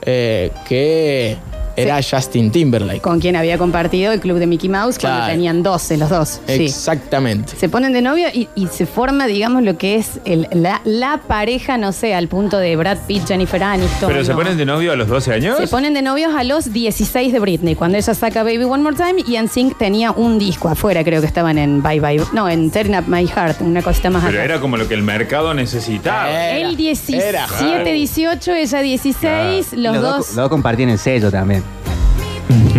eh, 0.00 0.50
que 0.66 1.36
era 1.76 2.00
Justin 2.02 2.50
Timberlake. 2.50 3.00
Con 3.00 3.20
quien 3.20 3.36
había 3.36 3.58
compartido 3.58 4.12
el 4.12 4.20
club 4.20 4.38
de 4.38 4.46
Mickey 4.46 4.68
Mouse 4.68 4.98
cuando 4.98 5.18
Claro. 5.20 5.32
tenían 5.32 5.62
12 5.62 5.96
los 5.96 6.08
dos. 6.10 6.40
Sí. 6.46 6.64
Exactamente. 6.64 7.54
Se 7.56 7.68
ponen 7.68 7.92
de 7.92 8.02
novio 8.02 8.28
y, 8.32 8.48
y 8.54 8.66
se 8.68 8.86
forma, 8.86 9.26
digamos, 9.26 9.62
lo 9.62 9.76
que 9.78 9.96
es 9.96 10.20
el- 10.24 10.48
la, 10.52 10.80
la 10.84 11.18
pareja, 11.26 11.78
no 11.78 11.92
sé, 11.92 12.14
al 12.14 12.28
punto 12.28 12.58
de 12.58 12.76
Brad 12.76 12.98
Pitt, 13.06 13.26
Jennifer 13.28 13.62
Aniston. 13.62 14.10
¿Pero 14.10 14.24
se 14.24 14.32
¿no? 14.32 14.36
ponen 14.38 14.56
de 14.56 14.64
novio 14.64 14.92
a 14.92 14.96
los 14.96 15.08
12 15.08 15.32
años? 15.32 15.58
Se 15.58 15.68
ponen 15.68 15.94
de 15.94 16.02
novios 16.02 16.34
a 16.34 16.44
los 16.44 16.72
16 16.72 17.32
de 17.32 17.38
Britney, 17.40 17.74
cuando 17.74 17.98
ella 17.98 18.14
saca 18.14 18.42
Baby 18.42 18.64
One 18.64 18.82
More 18.82 18.96
Time 18.96 19.22
y 19.26 19.36
NSYNC 19.40 19.78
tenía 19.78 20.12
un 20.12 20.38
disco 20.38 20.68
afuera, 20.68 21.02
creo 21.04 21.20
que 21.20 21.26
estaban 21.26 21.58
en 21.58 21.82
Bye 21.82 22.00
Bye, 22.00 22.22
no, 22.32 22.48
en 22.48 22.70
Turn 22.70 22.94
Up 22.94 23.04
My 23.06 23.26
Heart, 23.26 23.60
una 23.62 23.82
cosita 23.82 24.10
más 24.10 24.24
Pero 24.24 24.38
acá. 24.38 24.44
era 24.44 24.60
como 24.60 24.76
lo 24.76 24.88
que 24.88 24.94
el 24.94 25.02
mercado 25.02 25.54
necesitaba. 25.54 26.30
Eh, 26.30 26.60
Era, 26.60 26.68
Él 26.68 26.76
17, 26.76 27.28
era, 27.28 27.46
claro. 27.46 27.84
18, 27.84 28.52
ella 28.54 28.80
16, 28.80 29.72
Y 29.72 29.76
los, 29.76 29.94
los, 29.94 30.02
dos. 30.02 30.16
los 30.18 30.34
dos 30.34 30.48
compartían 30.48 30.88
el 30.90 30.98
sello 30.98 31.30
también. 31.30 31.61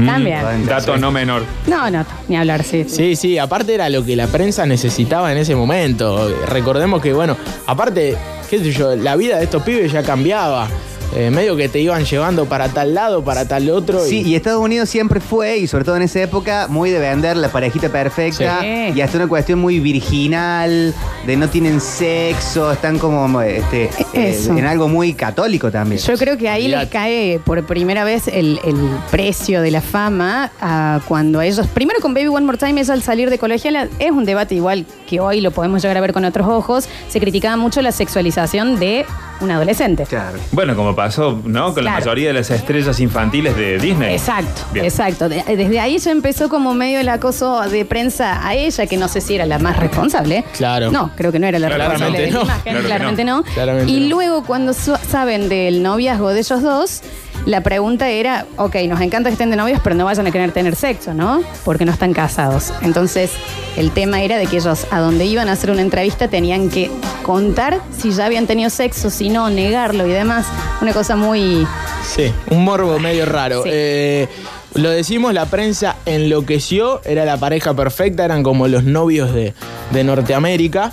También. 0.06 0.66
Dato 0.66 0.98
no 0.98 1.12
menor. 1.12 1.44
No, 1.68 1.90
no, 1.90 2.06
ni 2.28 2.36
hablar, 2.36 2.64
sí. 2.64 2.86
sí. 2.88 2.96
Sí, 2.96 3.16
sí, 3.16 3.38
aparte 3.38 3.74
era 3.74 3.90
lo 3.90 4.04
que 4.06 4.16
la 4.16 4.28
prensa 4.28 4.66
necesitaba 4.66 5.32
en 5.32 5.38
ese 5.38 5.56
momento. 5.56 6.30
Recordemos 6.48 7.02
que, 7.02 7.14
bueno, 7.14 7.36
aparte, 7.68 8.16
qué 8.50 8.60
sé 8.60 8.72
yo, 8.72 8.96
la 8.96 9.16
vida 9.16 9.38
de 9.38 9.46
estos 9.46 9.64
pibes 9.64 9.92
ya 9.92 10.04
cambiaba. 10.04 10.68
Eh, 11.16 11.30
medio 11.30 11.56
que 11.56 11.70
te 11.70 11.80
iban 11.80 12.06
llevando 12.06 12.46
para 12.46 12.70
tal 12.70 12.94
lado, 12.94 13.24
para 13.24 13.48
tal 13.48 13.70
otro. 13.70 14.04
Sí, 14.04 14.22
y 14.26 14.36
Estados 14.36 14.62
Unidos 14.62 14.90
siempre 14.90 15.20
fue, 15.20 15.58
y 15.58 15.68
sobre 15.68 15.86
todo 15.86 15.96
en 15.96 16.02
esa 16.02 16.22
época, 16.22 16.68
muy 16.68 16.90
de 16.90 17.00
vender 17.00 17.38
la 17.38 17.50
parejita 17.50 17.90
perfecta. 17.90 18.62
Sí. 18.62 18.94
Y 18.96 19.02
hasta 19.02 19.18
una 19.18 19.28
cuestión 19.28 19.60
muy 19.60 19.80
virginal, 19.80 20.94
de 21.26 21.38
no 21.38 21.50
tienen 21.50 21.80
sexo, 21.82 22.72
están 22.72 22.98
como 22.98 23.42
este, 23.42 23.90
eh, 24.14 24.40
en 24.48 24.66
algo 24.66 24.88
muy 24.88 25.14
católico 25.14 25.70
también. 25.72 26.02
Yo 26.02 26.18
creo 26.18 26.38
que 26.38 26.50
ahí 26.50 26.68
les 26.68 26.90
cae 26.90 27.40
por 27.46 27.64
primera 27.64 28.04
vez 28.04 28.28
el, 28.28 28.60
el 28.64 28.76
precio 29.12 29.62
de 29.62 29.72
la 29.72 29.82
fama 29.82 30.52
a 30.60 31.02
cuando 31.08 31.40
a 31.40 31.46
ellos, 31.46 31.68
primero 31.68 32.00
con 32.02 32.14
Baby 32.14 32.28
One 32.28 32.46
More 32.46 32.58
Time, 32.58 32.82
es 32.82 32.90
al 32.90 33.04
salir 33.04 33.30
de 33.30 33.38
colegial, 33.38 33.90
es 34.00 34.12
un 34.12 34.26
debate 34.26 34.56
igual 34.56 34.86
que 35.08 35.20
hoy 35.20 35.42
lo 35.42 35.52
podemos 35.52 35.82
llegar 35.82 35.98
a 35.98 36.02
ver 36.02 36.14
con 36.14 36.26
otros 36.26 36.48
ojos, 36.48 36.88
se 37.08 37.20
criticaba 37.20 37.56
mucho 37.56 37.82
la 37.82 37.92
sexualización 37.92 38.80
de 38.80 39.06
un 39.44 39.52
adolescente. 39.52 40.06
Claro. 40.06 40.38
Bueno, 40.52 40.76
como 40.76 40.96
pasó, 40.96 41.40
¿no? 41.46 41.74
Con 41.74 41.84
la 41.84 41.92
Claro. 41.92 42.06
mayoría 42.06 42.28
de 42.30 42.34
las 42.34 42.50
estrellas 42.50 43.00
infantiles 43.00 43.56
de 43.56 43.78
Disney. 43.78 44.14
Exacto, 44.14 44.62
Bien. 44.74 44.86
exacto. 44.86 45.30
De- 45.30 45.44
desde 45.48 45.80
ahí 45.80 45.98
ya 45.98 46.12
empezó 46.12 46.50
como 46.50 46.74
medio 46.74 47.00
el 47.00 47.10
acoso 47.10 47.62
de 47.62 47.86
prensa 47.86 48.46
a 48.48 48.56
ella, 48.56 48.86
que 48.88 48.98
no 48.98 49.08
sé 49.08 49.22
si 49.22 49.36
era 49.36 49.46
la 49.46 49.60
más 49.60 49.78
responsable. 49.78 50.44
Claro. 50.58 50.92
No, 50.92 51.12
creo 51.16 51.32
que 51.32 51.40
no 51.40 51.48
era 51.48 51.60
la 51.60 51.68
Claramente 51.68 52.06
responsable 52.06 52.26
de 52.26 52.32
la 52.32 52.38
no. 52.40 52.44
imagen, 52.46 52.64
Claro 52.64 52.80
que 52.80 52.86
claramente 52.86 53.24
no. 53.26 53.38
no. 53.38 53.44
Claramente 53.44 53.92
y 53.92 54.00
no. 54.02 54.16
luego 54.16 54.44
cuando 54.44 54.74
su- 54.74 54.98
saben 55.10 55.50
del 55.50 55.84
noviazgo 55.84 56.30
de 56.30 56.40
ellos 56.40 56.62
dos, 56.62 57.02
la 57.46 57.62
pregunta 57.62 58.10
era, 58.10 58.46
ok, 58.56 58.76
nos 58.88 59.02
encanta 59.02 59.30
que 59.30 59.34
estén 59.34 59.50
de 59.50 59.58
novios, 59.58 59.82
pero 59.84 59.96
no 59.96 60.06
vayan 60.06 60.26
a 60.28 60.32
querer 60.32 60.52
tener 60.54 60.76
sexo, 60.78 61.14
¿no? 61.14 61.42
Porque 61.66 61.84
no 61.84 61.92
están 61.92 62.14
casados. 62.14 62.72
Entonces, 62.82 63.32
el 63.76 63.92
tema 63.92 64.22
era 64.22 64.38
de 64.38 64.48
que 64.48 64.58
ellos 64.58 64.88
a 64.92 65.00
donde 65.00 65.26
iban 65.26 65.50
a 65.50 65.54
hacer 65.54 65.70
una 65.70 65.82
entrevista 65.82 66.30
tenían 66.30 66.70
que 66.70 66.90
contar 67.24 67.82
si 67.98 68.12
ya 68.12 68.26
habían 68.28 68.46
tenido 68.46 68.70
sexo, 68.70 69.10
si 69.10 69.30
no, 69.30 69.50
negarlo 69.50 70.06
y 70.06 70.12
demás. 70.12 70.46
Una 70.82 70.94
cosa 70.94 71.16
muy... 71.16 71.66
Sí, 72.06 72.32
un 72.52 72.64
morbo 72.64 73.00
medio 73.00 73.26
raro. 73.26 73.64
Sí. 73.64 73.70
Eh, 73.72 74.28
lo 74.76 74.90
decimos, 74.90 75.34
la 75.34 75.46
prensa 75.46 75.96
enloqueció, 76.06 77.02
era 77.06 77.26
la 77.26 77.38
pareja 77.38 77.74
perfecta, 77.74 78.26
eran 78.26 78.44
como 78.44 78.68
los 78.68 78.84
novios 78.84 79.34
de, 79.34 79.54
de 79.92 80.04
Norteamérica. 80.04 80.92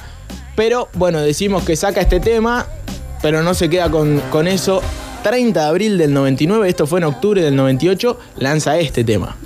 Pero 0.55 0.89
bueno, 0.95 1.21
decimos 1.21 1.65
que 1.65 1.77
saca 1.77 2.01
este 2.01 2.21
tema, 2.21 2.67
pero 3.23 3.43
no 3.43 3.55
se 3.55 3.69
queda 3.69 3.91
con, 3.91 4.21
con 4.31 4.49
eso. 4.49 4.83
30 5.23 5.61
de 5.61 5.67
abril 5.67 5.99
del 5.99 6.15
99, 6.15 6.69
esto 6.69 6.87
fue 6.87 7.01
en 7.01 7.05
octubre 7.05 7.43
del 7.43 7.57
98, 7.57 8.19
lanza 8.39 8.79
este 8.79 9.05
tema. 9.05 9.37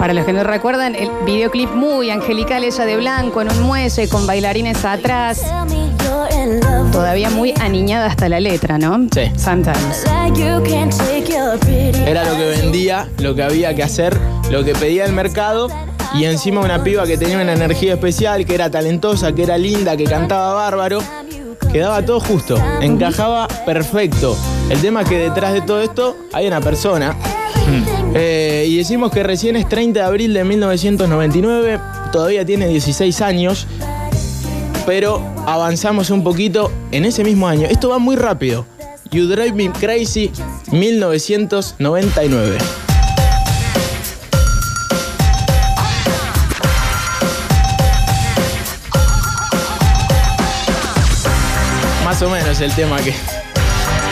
Para 0.00 0.14
los 0.14 0.24
que 0.24 0.32
no 0.32 0.42
recuerdan, 0.44 0.94
el 0.94 1.10
videoclip 1.26 1.70
muy 1.74 2.08
angelical, 2.08 2.64
ella 2.64 2.86
de 2.86 2.96
blanco 2.96 3.42
en 3.42 3.52
un 3.52 3.60
muelle 3.60 4.08
con 4.08 4.26
bailarines 4.26 4.82
atrás. 4.82 5.42
Todavía 6.90 7.28
muy 7.28 7.52
aniñada 7.60 8.06
hasta 8.06 8.30
la 8.30 8.40
letra, 8.40 8.78
¿no? 8.78 8.98
Sí. 9.12 9.30
Sometimes. 9.36 10.06
Era 12.06 12.24
lo 12.24 12.34
que 12.34 12.48
vendía, 12.48 13.08
lo 13.18 13.34
que 13.34 13.42
había 13.42 13.74
que 13.74 13.82
hacer, 13.82 14.18
lo 14.50 14.64
que 14.64 14.72
pedía 14.72 15.04
el 15.04 15.12
mercado. 15.12 15.68
Y 16.14 16.24
encima 16.24 16.62
una 16.62 16.82
piba 16.82 17.04
que 17.04 17.18
tenía 17.18 17.36
una 17.36 17.52
energía 17.52 17.92
especial, 17.92 18.46
que 18.46 18.54
era 18.54 18.70
talentosa, 18.70 19.34
que 19.34 19.42
era 19.42 19.58
linda, 19.58 19.98
que 19.98 20.04
cantaba 20.04 20.54
bárbaro. 20.54 21.00
Quedaba 21.70 22.02
todo 22.02 22.20
justo, 22.20 22.56
encajaba 22.80 23.46
perfecto. 23.66 24.34
El 24.70 24.80
tema 24.80 25.02
es 25.02 25.10
que 25.10 25.18
detrás 25.18 25.52
de 25.52 25.60
todo 25.60 25.82
esto 25.82 26.16
hay 26.32 26.46
una 26.46 26.62
persona. 26.62 27.14
Eh, 28.14 28.66
y 28.68 28.76
decimos 28.76 29.12
que 29.12 29.22
recién 29.22 29.54
es 29.56 29.68
30 29.68 30.00
de 30.00 30.06
abril 30.06 30.34
de 30.34 30.42
1999, 30.44 31.78
todavía 32.10 32.44
tiene 32.44 32.66
16 32.66 33.20
años, 33.20 33.68
pero 34.84 35.22
avanzamos 35.46 36.10
un 36.10 36.24
poquito 36.24 36.72
en 36.90 37.04
ese 37.04 37.22
mismo 37.22 37.46
año. 37.46 37.68
Esto 37.68 37.90
va 37.90 37.98
muy 37.98 38.16
rápido. 38.16 38.66
You 39.12 39.26
Drive 39.28 39.52
Me 39.52 39.70
Crazy, 39.70 40.32
1999. 40.72 42.58
Más 52.04 52.22
o 52.22 52.30
menos 52.30 52.60
el 52.60 52.72
tema 52.74 52.96
que, 52.98 53.14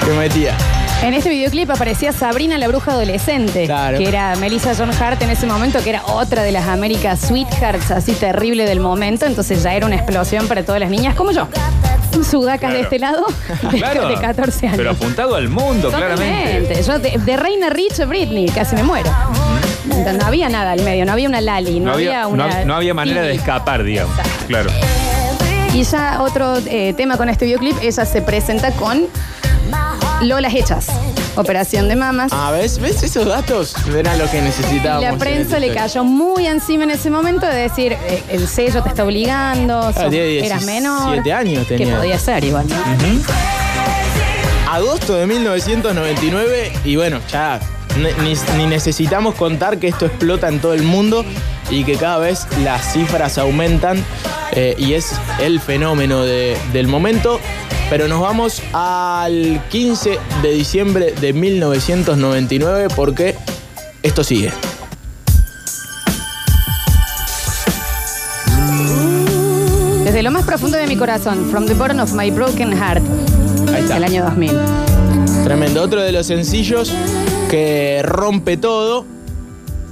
que 0.05 0.13
metía. 0.17 0.57
En 1.03 1.15
este 1.15 1.31
videoclip 1.31 1.71
aparecía 1.71 2.13
Sabrina 2.13 2.59
la 2.59 2.67
bruja 2.69 2.91
adolescente, 2.93 3.67
Claro. 3.67 3.99
que 3.99 4.09
era 4.09 4.35
Melissa 4.37 4.73
John 4.77 4.91
Hart 5.01 5.23
en 5.23 5.31
ese 5.31 5.47
momento, 5.47 5.83
que 5.83 5.91
era 5.91 6.03
otra 6.07 6.43
de 6.43 6.51
las 6.51 6.67
Américas 6.67 7.21
Sweethearts 7.21 7.91
así 7.93 8.13
terrible 8.13 8.67
del 8.67 8.81
momento, 8.81 9.25
entonces 9.25 9.63
ya 9.63 9.75
era 9.75 9.87
una 9.87 9.95
explosión 9.95 10.49
para 10.49 10.65
todas 10.65 10.81
las 10.81 10.91
niñas 10.91 11.15
como 11.15 11.31
yo. 11.31 11.47
Sudacas 12.29 12.73
de 12.73 12.81
este 12.81 12.99
lado, 12.99 13.25
de, 13.71 13.79
Claro. 13.79 14.09
de 14.09 14.15
14 14.17 14.67
años. 14.67 14.77
Pero 14.77 14.91
apuntado 14.91 15.37
al 15.37 15.49
mundo, 15.49 15.89
claramente. 15.91 16.75
Totalmente. 16.75 16.83
Yo 16.83 16.99
de, 16.99 17.25
de 17.25 17.37
Reina 17.37 17.71
Rich 17.71 18.01
a 18.01 18.05
Britney, 18.07 18.49
casi 18.49 18.75
me 18.75 18.83
muero. 18.83 19.11
Entonces, 19.85 20.19
no 20.19 20.27
había 20.27 20.49
nada 20.49 20.73
al 20.73 20.83
medio, 20.83 21.07
no 21.07 21.13
había 21.13 21.29
una 21.29 21.41
Lali, 21.41 21.79
no, 21.79 21.87
No 21.87 21.93
había, 21.93 22.23
no 22.23 22.29
una. 22.31 22.51
hab- 22.51 22.65
no 22.65 22.75
había 22.75 22.93
manera 22.93 23.21
de 23.23 23.29
Phoebe. 23.29 23.39
escapar, 23.39 23.85
digamos. 23.85 24.15
Claro. 24.49 24.71
Y 25.73 25.83
ya 25.85 26.21
otro 26.23 26.57
eh, 26.67 26.93
tema 26.97 27.17
con 27.17 27.29
este 27.29 27.45
videoclip, 27.45 27.77
ella 27.83 28.05
se 28.05 28.21
presenta 28.21 28.73
con 28.73 29.05
Lolas 30.23 30.53
Hechas, 30.55 30.87
operación 31.37 31.89
de 31.89 31.95
mamas. 31.97 32.33
Ah, 32.35 32.51
¿ves? 32.51 32.79
¿Ves 32.81 33.03
esos 33.03 33.25
datos? 33.27 33.75
Eran 33.97 34.19
lo 34.19 34.29
que 34.31 34.43
necesitábamos. 34.43 35.03
La 35.03 35.11
en 35.11 35.19
prensa 35.19 35.59
le 35.61 35.73
cayó 35.73 36.03
muy 36.05 36.47
encima 36.47 36.85
en 36.85 36.91
ese 36.91 37.09
momento 37.11 37.47
de 37.47 37.55
decir, 37.55 37.93
eh, 37.93 38.23
el 38.31 38.49
sello 38.49 38.83
te 38.83 38.89
está 38.89 39.05
obligando, 39.05 39.93
sos- 39.93 40.11
tiene 40.11 40.39
eras 40.45 40.67
17 40.67 40.67
menor. 40.67 41.31
años 41.33 41.67
Que 41.69 41.77
tenía. 41.79 41.97
podía 41.99 42.19
ser 42.19 42.43
igual. 42.45 42.67
¿no? 42.69 42.77
Agosto 44.73 45.15
de 45.15 45.27
1999 45.27 46.73
y 46.85 46.97
bueno, 46.97 47.21
ya 47.31 47.61
ni 48.57 48.67
necesitamos 48.67 49.35
contar 49.37 49.79
que 49.79 49.89
esto 49.89 50.07
explota 50.07 50.49
en 50.49 50.61
todo 50.61 50.75
el 50.75 50.83
mundo 50.83 51.25
y 51.71 51.85
que 51.85 51.97
cada 51.97 52.19
vez 52.19 52.47
las 52.65 52.93
cifras 52.93 53.39
aumentan 53.39 54.05
eh, 54.53 54.75
y 54.79 54.95
es 54.95 55.13
el 55.41 55.61
fenómeno 55.61 56.23
de- 56.25 56.57
del 56.73 56.89
momento. 56.89 57.41
Pero 57.91 58.07
nos 58.07 58.21
vamos 58.21 58.63
al 58.73 59.63
15 59.71 60.19
de 60.43 60.51
diciembre 60.51 61.15
de 61.21 61.33
1999 61.33 62.89
porque 62.95 63.35
esto 64.03 64.23
sigue. 64.23 64.53
Desde 70.05 70.23
lo 70.23 70.31
más 70.31 70.45
profundo 70.45 70.79
de 70.79 70.87
mi 70.87 70.97
corazón, 70.97 71.49
From 71.51 71.67
the 71.67 71.75
Bottom 71.75 72.01
of 72.01 72.13
My 72.13 72.31
Broken 72.31 72.73
Heart, 72.73 73.03
Ahí 73.75 73.83
está. 73.83 73.99
el 73.99 74.05
año 74.05 74.25
2000. 74.25 74.51
Tremendo. 75.45 75.83
Otro 75.83 76.03
de 76.03 76.13
los 76.13 76.27
sencillos 76.27 76.93
que 77.51 78.01
rompe 78.03 78.57
todo. 78.57 79.05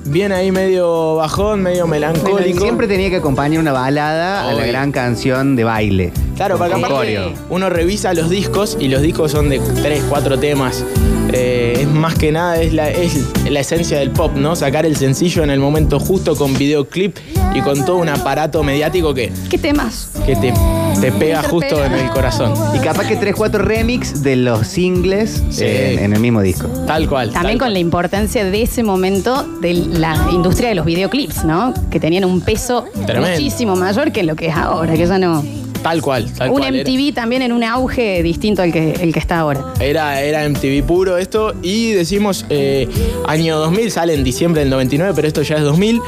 Viene 0.09 0.35
ahí 0.37 0.53
medio 0.53 1.17
bajón, 1.17 1.63
medio 1.63 1.87
melancólico. 1.87 2.61
Siempre 2.61 2.87
tenía 2.87 3.11
que 3.11 3.17
acompañar 3.17 3.61
una 3.61 3.73
balada 3.73 4.49
a 4.49 4.53
la 4.53 4.67
gran 4.67 4.93
canción 4.93 5.57
de 5.57 5.65
baile. 5.65 6.13
Claro, 6.37 6.59
para 6.59 6.77
que 6.77 7.33
uno 7.49 7.71
revisa 7.71 8.15
los 8.15 8.31
discos 8.31 8.77
y 8.79 8.89
los 8.89 9.03
discos 9.03 9.33
son 9.33 9.49
de 9.49 9.59
3, 9.59 10.05
4 10.09 10.39
temas. 10.39 10.85
Eh, 11.33 11.79
es 11.81 11.89
más 11.89 12.15
que 12.15 12.31
nada, 12.31 12.61
es 12.61 12.73
la, 12.73 12.89
es 12.91 13.19
la 13.51 13.61
esencia 13.61 13.99
del 13.99 14.11
pop, 14.11 14.33
¿no? 14.37 14.55
Sacar 14.55 14.87
el 14.87 14.97
sencillo 14.97 15.43
en 15.43 15.51
el 15.51 15.59
momento 15.59 15.99
justo 15.99 16.37
con 16.37 16.57
videoclip 16.57 17.17
y 17.55 17.61
con 17.63 17.85
todo 17.85 17.97
un 17.97 18.09
aparato 18.09 18.63
mediático 18.63 19.13
que, 19.13 19.33
¿Qué 19.51 19.59
temas? 19.59 20.11
que 20.25 20.37
te, 20.37 20.53
te 21.01 21.13
pega 21.13 21.43
justo 21.43 21.85
en 21.85 21.93
el 21.93 22.09
corazón. 22.11 22.53
Y 22.75 22.79
capaz 22.81 23.07
que 23.07 23.19
3-4 23.19 23.53
remix 23.59 24.23
de 24.23 24.37
los 24.37 24.67
singles 24.67 25.43
Sí. 25.51 25.65
en, 25.65 25.99
en 26.01 26.13
el 26.15 26.21
mismo 26.21 26.41
disco. 26.43 26.69
Tal 26.87 27.09
cual. 27.09 27.31
También 27.33 27.59
tal 27.59 27.67
con 27.67 27.73
la 27.73 27.79
importancia 27.79 28.45
de 28.45 28.63
ese 28.63 28.83
momento 28.83 29.43
de 29.61 29.75
la 29.75 30.17
industria 30.33 30.69
de 30.71 30.75
los 30.75 30.87
videoclips, 30.87 31.45
¿no? 31.45 31.73
Que 31.91 32.01
tenían 32.01 32.25
un 32.25 32.41
peso 32.41 32.85
Tremendo. 33.07 33.29
muchísimo 33.31 33.77
mayor 33.77 34.13
que 34.13 34.23
lo 34.23 34.37
que 34.37 34.47
es 34.49 34.55
ahora, 34.57 34.95
que 34.95 35.07
ya 35.07 35.19
no. 35.19 35.45
Tal 35.83 36.03
cual, 36.03 36.33
tal 36.33 36.51
un 36.51 36.59
cual. 36.59 36.75
Era- 36.75 36.83
MTV 36.91 37.15
también 37.15 37.43
en 37.43 37.53
un 37.53 37.63
auge 37.63 38.21
distinto 38.23 38.63
al 38.63 38.73
que, 38.73 38.93
el 38.93 39.13
que 39.13 39.19
está 39.21 39.39
ahora. 39.39 39.65
Era, 39.79 40.21
era 40.21 40.49
MTV 40.49 40.83
puro 40.85 41.17
esto 41.17 41.55
y 41.63 41.93
decimos 41.93 42.45
eh, 42.51 42.89
año 43.29 43.57
2000, 43.59 43.91
sale 43.93 44.15
en 44.15 44.25
diciembre 44.25 44.63
del 44.63 44.71
99, 44.71 45.13
pero 45.15 45.29
esto 45.29 45.43
ya 45.43 45.57
es 45.57 45.63
2000 45.63 46.01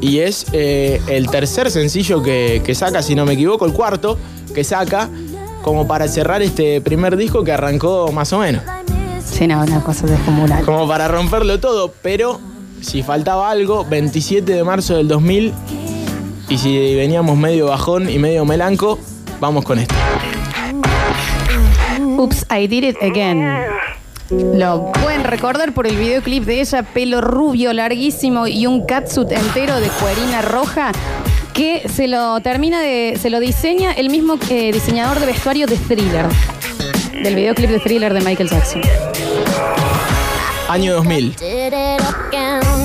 y 0.00 0.18
es 0.20 0.46
eh, 0.52 1.00
el 1.08 1.28
tercer 1.30 1.70
sencillo 1.70 2.22
que, 2.22 2.62
que 2.64 2.74
saca, 2.74 3.02
si 3.02 3.14
no 3.14 3.24
me 3.26 3.32
equivoco, 3.34 3.66
el 3.66 3.72
cuarto 3.72 4.18
que 4.54 4.64
saca 4.64 5.08
como 5.62 5.86
para 5.86 6.08
cerrar 6.08 6.40
este 6.42 6.80
primer 6.80 7.16
disco 7.16 7.44
que 7.44 7.52
arrancó 7.52 8.10
más 8.12 8.32
o 8.32 8.38
menos, 8.38 8.62
Sí, 9.24 9.46
no, 9.46 9.60
una 9.62 9.82
cosa 9.82 10.06
descomunal. 10.06 10.64
como 10.64 10.88
para 10.88 11.06
romperlo 11.08 11.60
todo, 11.60 11.92
pero 12.02 12.40
si 12.80 13.02
faltaba 13.02 13.50
algo, 13.50 13.84
27 13.84 14.52
de 14.52 14.64
marzo 14.64 14.96
del 14.96 15.06
2000 15.08 15.52
y 16.48 16.58
si 16.58 16.94
veníamos 16.94 17.36
medio 17.36 17.66
bajón 17.66 18.08
y 18.08 18.18
medio 18.18 18.44
melanco, 18.44 18.98
vamos 19.40 19.64
con 19.64 19.78
esto. 19.78 19.94
Oops, 22.16 22.46
I 22.50 22.66
Did 22.66 22.84
It 22.84 22.96
Again. 23.02 23.44
Lo 24.30 24.92
pueden 25.02 25.24
recordar 25.24 25.72
por 25.72 25.86
el 25.86 25.96
videoclip 25.96 26.44
de 26.44 26.60
ella, 26.60 26.82
pelo 26.82 27.20
rubio, 27.20 27.72
larguísimo 27.72 28.46
y 28.46 28.66
un 28.66 28.84
catsuit 28.84 29.32
entero 29.32 29.80
de 29.80 29.88
cuerina 29.88 30.42
roja 30.42 30.92
que 31.54 31.88
se 31.88 32.08
lo 32.08 32.38
termina 32.40 32.80
de, 32.80 33.18
se 33.20 33.30
lo 33.30 33.40
diseña 33.40 33.92
el 33.92 34.10
mismo 34.10 34.38
eh, 34.50 34.70
diseñador 34.70 35.18
de 35.18 35.26
vestuario 35.26 35.66
de 35.66 35.76
Thriller, 35.76 36.26
del 37.22 37.34
videoclip 37.34 37.70
de 37.70 37.80
Thriller 37.80 38.12
de 38.12 38.20
Michael 38.20 38.50
Jackson. 38.50 38.82
Año 40.68 40.94
2000. 40.96 41.34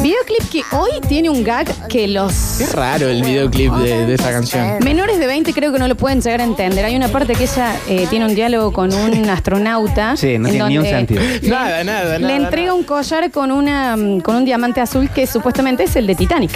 Videoclip 0.01 0.49
que 0.51 0.63
hoy 0.75 0.91
tiene 1.07 1.29
un 1.29 1.43
gag 1.43 1.67
que 1.87 2.07
los 2.07 2.55
Qué 2.57 2.65
raro 2.67 3.09
el 3.09 3.21
videoclip 3.23 3.73
de, 3.73 4.05
de 4.05 4.13
esa 4.15 4.31
canción. 4.31 4.79
Menores 4.83 5.19
de 5.19 5.27
20 5.27 5.53
creo 5.53 5.71
que 5.73 5.79
no 5.79 5.87
lo 5.89 5.95
pueden 5.95 6.21
llegar 6.21 6.39
a 6.41 6.43
entender. 6.45 6.85
Hay 6.85 6.95
una 6.95 7.09
parte 7.09 7.33
que 7.35 7.43
ella 7.43 7.75
eh, 7.89 8.07
tiene 8.09 8.25
un 8.25 8.35
diálogo 8.35 8.71
con 8.71 8.93
un 8.93 9.29
astronauta. 9.29 10.15
Sí, 10.15 10.37
no 10.37 10.47
en 10.47 10.53
tiene 10.53 10.69
ni 10.69 10.77
un 10.77 10.83
donde 10.85 10.97
sentido. 10.97 11.21
Nada, 11.49 11.83
nada, 11.83 12.17
Le 12.19 12.25
nada. 12.25 12.35
entrega 12.37 12.67
nada. 12.67 12.73
un 12.75 12.83
collar 12.83 13.31
con, 13.31 13.51
una, 13.51 13.97
mm, 13.97 14.21
con 14.21 14.35
un 14.37 14.45
diamante 14.45 14.79
azul 14.79 15.09
que 15.09 15.27
supuestamente 15.27 15.83
es 15.83 15.95
el 15.97 16.07
de 16.07 16.15
Titanic. 16.15 16.51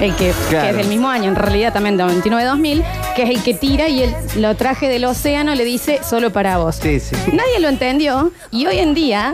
El 0.00 0.14
que, 0.16 0.32
Claro. 0.50 0.64
que 0.64 0.70
es 0.70 0.76
del 0.76 0.88
mismo 0.88 1.08
año, 1.08 1.28
en 1.28 1.36
realidad 1.36 1.72
también 1.72 1.96
de 1.96 2.04
99-2000, 2.04 2.82
que 3.14 3.22
es 3.22 3.30
el 3.30 3.42
que 3.42 3.54
tira 3.54 3.88
y 3.88 4.02
el, 4.02 4.14
lo 4.36 4.54
traje 4.56 4.88
del 4.88 5.04
océano 5.04 5.54
le 5.54 5.64
dice 5.64 6.00
solo 6.08 6.32
para 6.32 6.58
vos. 6.58 6.76
Sí, 6.82 6.98
sí. 7.00 7.14
Nadie 7.32 7.60
lo 7.60 7.68
entendió 7.68 8.32
y 8.50 8.66
hoy 8.66 8.78
en 8.78 8.94
día, 8.94 9.32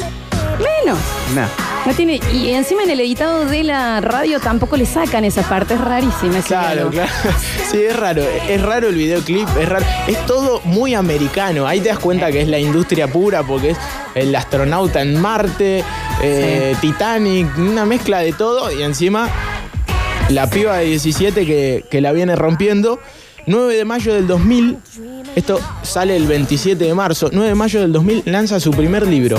menos. 0.59 0.99
No. 1.35 1.47
No 1.87 1.93
tiene, 1.95 2.19
y 2.33 2.51
encima 2.51 2.83
en 2.83 2.91
el 2.91 3.01
editado 3.01 3.45
de 3.45 3.63
la 3.63 4.01
radio 4.01 4.41
tampoco 4.41 4.77
le 4.79 4.87
sacan 4.87 5.23
esa 5.25 5.43
parte, 5.43 5.75
es 5.75 5.81
rarísima 5.81 6.39
ese 6.39 6.49
Claro, 6.49 6.89
claro. 6.91 7.11
Sí, 7.71 7.83
es 7.83 7.95
raro. 7.95 8.23
Es 8.49 8.63
raro 8.63 8.89
el 8.89 8.95
videoclip, 8.95 9.47
es 9.61 9.69
raro. 9.69 9.85
Es 10.07 10.25
todo 10.25 10.63
muy 10.65 10.95
americano. 10.95 11.67
Ahí 11.67 11.81
te 11.81 11.91
das 11.91 11.99
cuenta 11.99 12.33
que 12.33 12.41
es 12.41 12.49
la 12.49 12.59
industria 12.59 13.07
pura 13.07 13.43
porque 13.43 13.71
es 13.71 13.79
el 14.15 14.35
astronauta 14.35 15.03
en 15.03 15.21
Marte, 15.21 15.85
eh, 16.23 16.75
Titanic, 16.81 17.59
una 17.59 17.85
mezcla 17.85 18.21
de 18.21 18.33
todo 18.33 18.73
y 18.73 18.83
encima 18.83 19.29
la 20.31 20.49
piba 20.49 20.79
de 20.79 20.87
17 20.87 21.45
que, 21.45 21.85
que 21.91 22.01
la 22.01 22.13
viene 22.13 22.35
rompiendo. 22.35 22.99
9 23.47 23.77
de 23.77 23.85
mayo 23.85 24.15
del 24.15 24.27
2000, 24.27 24.79
esto 25.37 25.61
sale 25.83 26.17
el 26.17 26.27
27 26.27 26.83
de 26.83 26.95
marzo, 26.95 27.29
9 27.31 27.51
de 27.51 27.55
mayo 27.55 27.81
del 27.83 27.93
2000 27.93 28.23
lanza 28.25 28.59
su 28.59 28.71
primer 28.71 29.07
libro. 29.07 29.37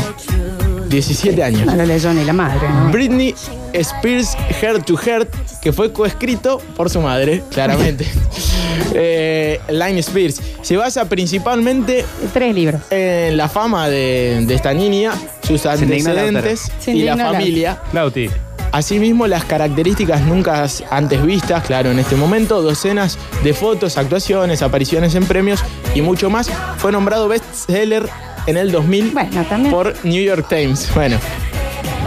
17 0.89 1.43
años. 1.43 1.65
No 1.65 1.75
lo 1.75 1.85
leyó 1.85 2.13
ni 2.13 2.23
la 2.25 2.33
madre, 2.33 2.67
¿no? 2.69 2.91
Britney 2.91 3.33
Spears 3.73 4.35
Heart 4.61 4.85
to 4.85 4.95
Heart, 4.97 5.29
que 5.61 5.71
fue 5.73 5.91
coescrito 5.91 6.59
por 6.75 6.89
su 6.89 7.01
madre, 7.01 7.43
claramente. 7.51 8.05
eh, 8.93 9.59
Line 9.69 9.99
Spears. 9.99 10.41
Se 10.61 10.77
basa 10.77 11.05
principalmente 11.09 12.05
Tres 12.33 12.53
libros. 12.55 12.81
en 12.89 13.37
la 13.37 13.49
fama 13.49 13.89
de, 13.89 14.43
de 14.45 14.53
esta 14.55 14.73
niña, 14.73 15.11
sus 15.45 15.65
antecedentes 15.65 16.71
y 16.87 17.03
la- 17.03 17.17
familia. 17.17 17.79
Lauti. 17.93 18.29
Asimismo, 18.71 19.25
las 19.25 19.45
características 19.45 20.21
nunca 20.21 20.65
antes 20.89 21.25
vistas, 21.25 21.63
claro, 21.65 21.91
en 21.91 21.99
este 21.99 22.17
momento, 22.17 22.61
docenas 22.61 23.17
de 23.41 23.53
fotos, 23.53 23.97
actuaciones, 23.97 24.61
apariciones 24.61 25.15
en 25.15 25.25
premios 25.25 25.63
y 25.93 26.01
mucho 26.01 26.29
más. 26.29 26.49
Fue 26.77 26.91
nombrado 26.91 27.29
bestseller 27.29 28.09
en 28.47 28.57
el 28.57 28.71
2000 28.71 29.11
Bueno, 29.11 29.43
también. 29.49 29.71
por 29.73 29.93
New 30.05 30.23
York 30.23 30.45
Times. 30.49 30.89
Bueno, 30.93 31.17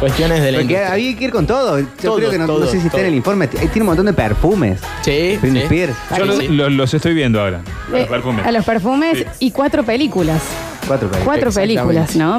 cuestiones 0.00 0.42
de 0.42 0.52
la 0.52 0.58
Porque 0.58 0.72
industria. 0.74 0.92
había 0.92 1.16
que 1.16 1.24
ir 1.24 1.30
con 1.30 1.46
todo. 1.46 1.78
Yo 1.80 1.86
Todo, 2.02 2.16
creo 2.16 2.30
que 2.30 2.38
no, 2.38 2.46
no 2.46 2.54
todo, 2.54 2.66
sé 2.66 2.72
si 2.72 2.78
está 2.78 2.90
todo. 2.92 3.00
en 3.00 3.06
el 3.08 3.14
informe. 3.14 3.48
T- 3.48 3.58
Tiene 3.58 3.80
un 3.80 3.86
montón 3.86 4.06
de 4.06 4.12
perfumes. 4.12 4.80
Sí, 5.02 5.38
Britney 5.40 5.62
sí. 5.62 5.66
Spears. 5.66 5.94
Yo 6.10 6.16
Sí, 6.16 6.22
lo- 6.24 6.36
sí. 6.36 6.48
lo- 6.48 6.70
los 6.70 6.94
estoy 6.94 7.14
viendo 7.14 7.40
ahora. 7.40 7.60
Eh, 7.92 8.00
Los 8.00 8.08
perfumes. 8.08 8.46
A 8.46 8.52
los 8.52 8.64
perfumes 8.64 9.18
Sí. 9.18 9.24
y 9.46 9.50
cuatro 9.50 9.82
películas. 9.84 10.40
Cuatro 10.86 11.08
películas. 11.08 11.24
Cuatro 11.24 11.48
Exactamente. 11.48 11.82
películas, 11.82 12.16
¿no? 12.16 12.38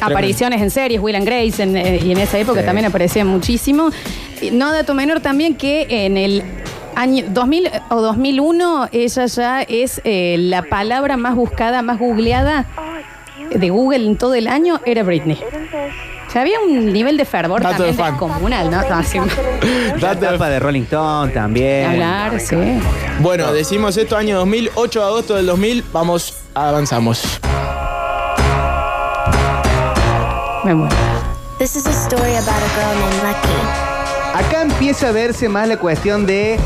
Apariciones 0.00 0.62
en 0.62 0.70
series, 0.70 1.00
Will 1.00 1.14
and 1.14 1.26
Grace, 1.26 1.62
en, 1.62 1.76
eh, 1.76 2.00
y 2.02 2.10
en 2.12 2.18
esa 2.18 2.38
época 2.38 2.60
Sí. 2.60 2.66
también 2.66 2.86
aparecían 2.86 3.26
muchísimo. 3.26 3.90
Y 4.40 4.50
No 4.50 4.72
dato 4.72 4.94
menor 4.94 5.20
también 5.20 5.54
que 5.56 5.86
en 6.06 6.16
el 6.16 6.42
año 6.96 7.24
2000 7.28 7.70
o 7.90 8.00
2001 8.00 8.88
ella 8.92 9.26
ya 9.26 9.62
es 9.62 10.00
eh, 10.04 10.36
la 10.38 10.62
palabra 10.62 11.16
más 11.18 11.34
buscada, 11.34 11.82
más 11.82 11.98
googleada 11.98 12.66
de 13.50 13.70
Google 13.70 14.06
en 14.06 14.16
todo 14.16 14.34
el 14.34 14.46
año, 14.48 14.80
era 14.84 15.02
Britney. 15.02 15.40
O 16.28 16.30
sea, 16.32 16.42
había 16.42 16.60
un 16.60 16.92
nivel 16.92 17.16
de 17.16 17.24
fervor 17.24 17.60
Dato 17.60 17.82
de 17.82 17.92
también 17.92 17.96
fan. 17.96 18.12
descomunal, 18.12 18.70
¿no? 18.70 18.88
No, 18.88 19.02
sí. 19.02 19.18
Dato 20.00 20.38
de- 20.38 20.50
de 20.50 20.60
Rolling 20.60 20.82
Stone 20.82 21.32
también. 21.32 21.90
Hablar, 21.90 22.38
sí. 22.40 22.56
Bueno, 23.18 23.52
decimos 23.52 23.96
esto 23.96 24.16
año 24.16 24.36
2000, 24.38 24.70
8 24.76 25.00
de 25.00 25.06
agosto 25.06 25.34
del 25.34 25.46
2000, 25.46 25.84
vamos, 25.92 26.34
avanzamos. 26.54 27.40
Me 30.64 30.74
muero. 30.74 30.94
This 31.58 31.74
is 31.76 31.86
a 31.86 31.90
story 31.90 32.36
about 32.36 32.48
a 32.48 32.68
girl 32.74 33.00
named 33.00 33.22
Lucky. 33.24 34.44
Acá 34.46 34.62
empieza 34.62 35.08
a 35.08 35.12
verse 35.12 35.48
más 35.48 35.66
la 35.68 35.76
cuestión 35.78 36.26
de. 36.26 36.58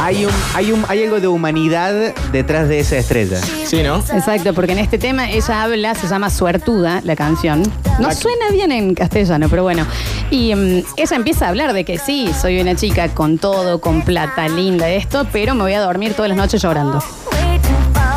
Hay, 0.00 0.24
un, 0.26 0.32
hay, 0.54 0.72
un, 0.72 0.84
hay 0.88 1.04
algo 1.04 1.20
de 1.20 1.28
humanidad 1.28 2.14
detrás 2.30 2.68
de 2.68 2.80
esa 2.80 2.96
estrella. 2.98 3.38
Sí, 3.38 3.82
¿no? 3.82 3.96
Exacto, 3.96 4.52
porque 4.52 4.72
en 4.72 4.78
este 4.78 4.98
tema 4.98 5.30
ella 5.30 5.62
habla, 5.62 5.94
se 5.94 6.08
llama 6.08 6.28
Suertuda, 6.30 7.00
la 7.04 7.16
canción. 7.16 7.62
No 8.00 8.12
suena 8.12 8.50
bien 8.52 8.70
en 8.72 8.94
castellano, 8.94 9.48
pero 9.48 9.62
bueno. 9.62 9.86
Y 10.30 10.54
mm, 10.54 10.82
ella 10.96 11.16
empieza 11.16 11.46
a 11.46 11.48
hablar 11.50 11.72
de 11.72 11.84
que 11.84 11.98
sí, 11.98 12.30
soy 12.38 12.60
una 12.60 12.74
chica 12.74 13.08
con 13.08 13.38
todo, 13.38 13.80
con 13.80 14.02
plata, 14.02 14.46
linda, 14.48 14.88
esto, 14.90 15.26
pero 15.32 15.54
me 15.54 15.62
voy 15.62 15.72
a 15.74 15.80
dormir 15.80 16.12
todas 16.14 16.28
las 16.28 16.36
noches 16.36 16.60
llorando. 16.62 17.02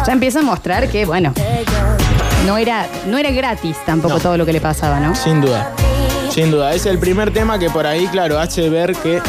Ya 0.05 0.13
empieza 0.13 0.39
a 0.39 0.43
mostrar 0.43 0.89
que, 0.89 1.05
bueno, 1.05 1.33
no 2.45 2.57
era, 2.57 2.85
no 3.07 3.17
era 3.17 3.31
gratis 3.31 3.75
tampoco 3.85 4.15
No. 4.15 4.19
todo 4.19 4.37
lo 4.37 4.45
que 4.45 4.53
le 4.53 4.61
pasaba, 4.61 4.99
¿no? 4.99 5.15
Sin 5.15 5.41
duda. 5.41 5.71
Sin 6.29 6.51
duda. 6.51 6.73
Es 6.73 6.85
el 6.85 6.97
primer 6.97 7.31
tema 7.31 7.57
que 7.59 7.69
por 7.69 7.85
ahí, 7.85 8.07
claro, 8.07 8.39
hace 8.39 8.69
ver 8.69 8.93
que 8.95 9.21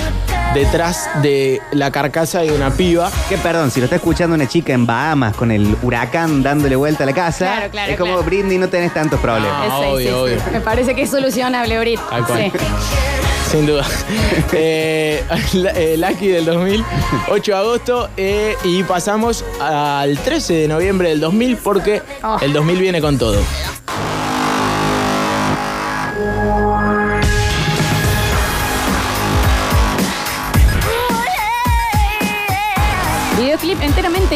detrás 0.55 1.09
de 1.23 1.61
la 1.73 1.91
carcasa 1.91 2.41
hay 2.41 2.51
una 2.51 2.71
piba. 2.71 3.11
Que 3.29 3.39
perdón, 3.39 3.71
si 3.71 3.81
lo 3.81 3.85
está 3.85 3.97
escuchando 3.97 4.35
una 4.35 4.47
chica 4.49 4.73
en 4.73 4.87
Bahamas 4.87 5.35
con 5.37 5.51
el 5.51 5.77
huracán 5.83 6.43
dándole 6.43 6.77
vuelta 6.77 7.03
a 7.05 7.07
la 7.07 7.13
casa, 7.15 7.47
Claro, 7.57 7.71
claro, 7.71 7.93
es 7.93 7.99
como 7.99 8.13
claro. 8.15 8.25
Britney 8.27 8.59
no 8.59 8.69
tenés 8.69 8.93
tantos 8.95 9.21
problemas. 9.21 9.69
Ah, 9.71 9.79
Sí, 9.81 9.85
obvio, 9.87 9.99
sí, 9.99 10.05
sí. 10.07 10.11
obvio. 10.13 10.53
Me 10.53 10.61
parece 10.61 10.95
que 10.95 11.03
es 11.03 11.11
solucionable, 11.11 11.79
Brit. 11.79 12.01
Tal 12.11 12.25
cual. 12.27 12.51
Sí. 12.53 12.59
Sin 13.51 13.67
duda. 13.67 13.85
Eh, 14.53 15.23
la- 15.55 15.71
eh, 15.71 15.97
Lucky 15.99 16.29
del 16.29 16.45
2000, 16.45 16.85
8 17.29 17.53
de 17.53 17.59
agosto. 17.59 18.09
eh, 18.17 18.57
y 18.65 18.83
pasamos 18.83 19.45
al 19.61 20.19
13 20.19 20.55
de 20.55 20.69
noviembre 20.69 21.09
del 21.11 21.21
2000 21.21 21.57
porque 21.59 22.03
Oh. 22.23 22.37
el 22.41 22.53
2000 22.53 22.79
viene 22.81 23.01
con 23.01 23.19
todo. 23.19 23.39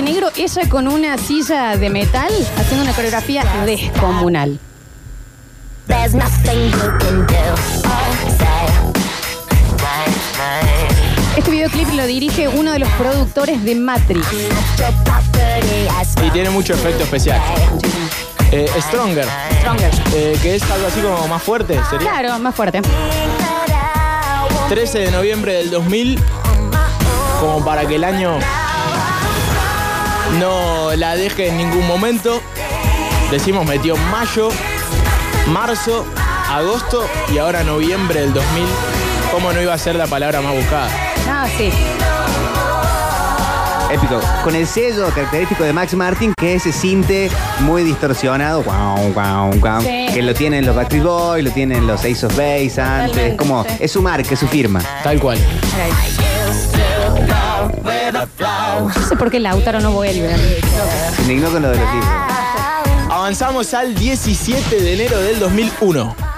Negro, 0.01 0.29
ella 0.37 0.69
con 0.71 0.89
una 0.89 1.19
silla 1.19 1.77
de 1.77 1.91
metal 1.91 2.33
haciendo 2.57 2.85
una 2.85 2.95
coreografía 2.95 3.45
descomunal. 3.67 4.59
There's 5.89 6.15
nothing 6.15 6.71
you 6.71 6.99
can 6.99 7.27
do 7.27 7.35
or 7.85 8.31
say. 8.39 8.69
Este 11.37 11.51
videoclip 11.51 11.93
lo 11.95 12.07
dirige 12.07 12.49
uno 12.49 12.73
de 12.73 12.79
los 12.79 12.89
productores 12.91 13.63
de 13.65 13.75
Matrix. 13.75 14.27
Y 16.25 16.31
tiene 16.31 16.51
mucho 16.51 16.75
efecto 16.75 17.03
especial. 17.05 17.41
Eh, 18.53 18.71
Stronger, 18.81 19.27
Stronger. 19.61 19.91
eh, 20.15 20.39
que 20.43 20.55
es 20.57 20.63
algo 20.71 20.87
así 20.87 21.01
como 21.01 21.27
más 21.27 21.43
fuerte, 21.43 21.81
sería. 21.91 22.11
Claro, 22.11 22.39
más 22.39 22.55
fuerte. 22.55 22.81
13 24.69 24.99
de 25.01 25.11
noviembre 25.11 25.55
del 25.55 25.71
2000, 25.71 26.19
como 27.41 27.65
para 27.65 27.87
que 27.87 27.97
el 27.97 28.05
año 28.05 28.39
no 30.39 30.95
la 30.97 31.17
deje 31.17 31.49
en 31.49 31.57
ningún 31.59 31.87
momento. 31.87 32.41
Decimos 33.31 33.67
metió 33.67 33.97
mayo, 33.97 34.49
marzo, 35.49 36.05
agosto 36.51 37.09
y 37.33 37.39
ahora 37.39 37.63
noviembre 37.65 38.21
del 38.21 38.33
2000. 38.35 38.65
¿Cómo 39.33 39.53
no 39.53 39.63
iba 39.63 39.73
a 39.73 39.79
ser 39.79 39.97
la 39.97 40.07
palabra 40.07 40.41
más 40.43 40.55
buscada? 40.55 40.89
No, 41.27 41.47
sí. 41.57 41.71
Épico. 43.91 44.21
Con 44.43 44.55
el 44.55 44.67
sello 44.67 45.07
característico 45.15 45.65
de 45.65 45.73
Max 45.75 45.93
Martin, 45.95 46.33
que 46.39 46.55
es 46.55 46.65
ese 46.67 46.79
cinte 46.79 47.31
muy 47.61 47.83
distorsionado, 47.83 48.63
guau, 48.63 49.13
guau, 49.13 49.51
guau, 49.59 49.83
Sí. 49.83 50.07
que 50.15 50.23
lo 50.23 50.33
tienen 50.33 50.65
los 50.65 50.75
Backstreet 50.75 51.05
Boys, 51.05 51.45
lo 51.45 51.51
tienen 51.51 51.87
los 51.87 52.01
Ace 52.01 52.25
of 52.25 52.35
Base 52.35 52.81
antes. 52.81 53.11
Totalmente, 53.11 53.37
como, 53.37 53.65
sí. 53.65 53.77
es 53.81 53.93
su 53.93 54.01
marca, 54.01 54.33
es 54.33 54.41
su 54.41 54.49
firma. 54.49 54.81
Tal 55.03 55.21
cual. 55.21 55.39
No 57.63 59.09
sé 59.09 59.17
por 59.17 59.31
qué 59.31 59.41
Lautaro 59.41 59.81
no 59.81 59.93
vuelve. 59.93 60.35
Se 61.15 61.23
indignó 61.23 61.51
con 61.51 61.63
lo 61.63 61.71
de 61.71 61.77
los 61.77 61.93
libros. 61.93 62.11
Avanzamos 63.11 63.75
al 63.75 63.95
17 63.95 64.81
de 64.81 64.95
enero 64.95 65.19
del 65.21 65.39
2001. 65.39 66.32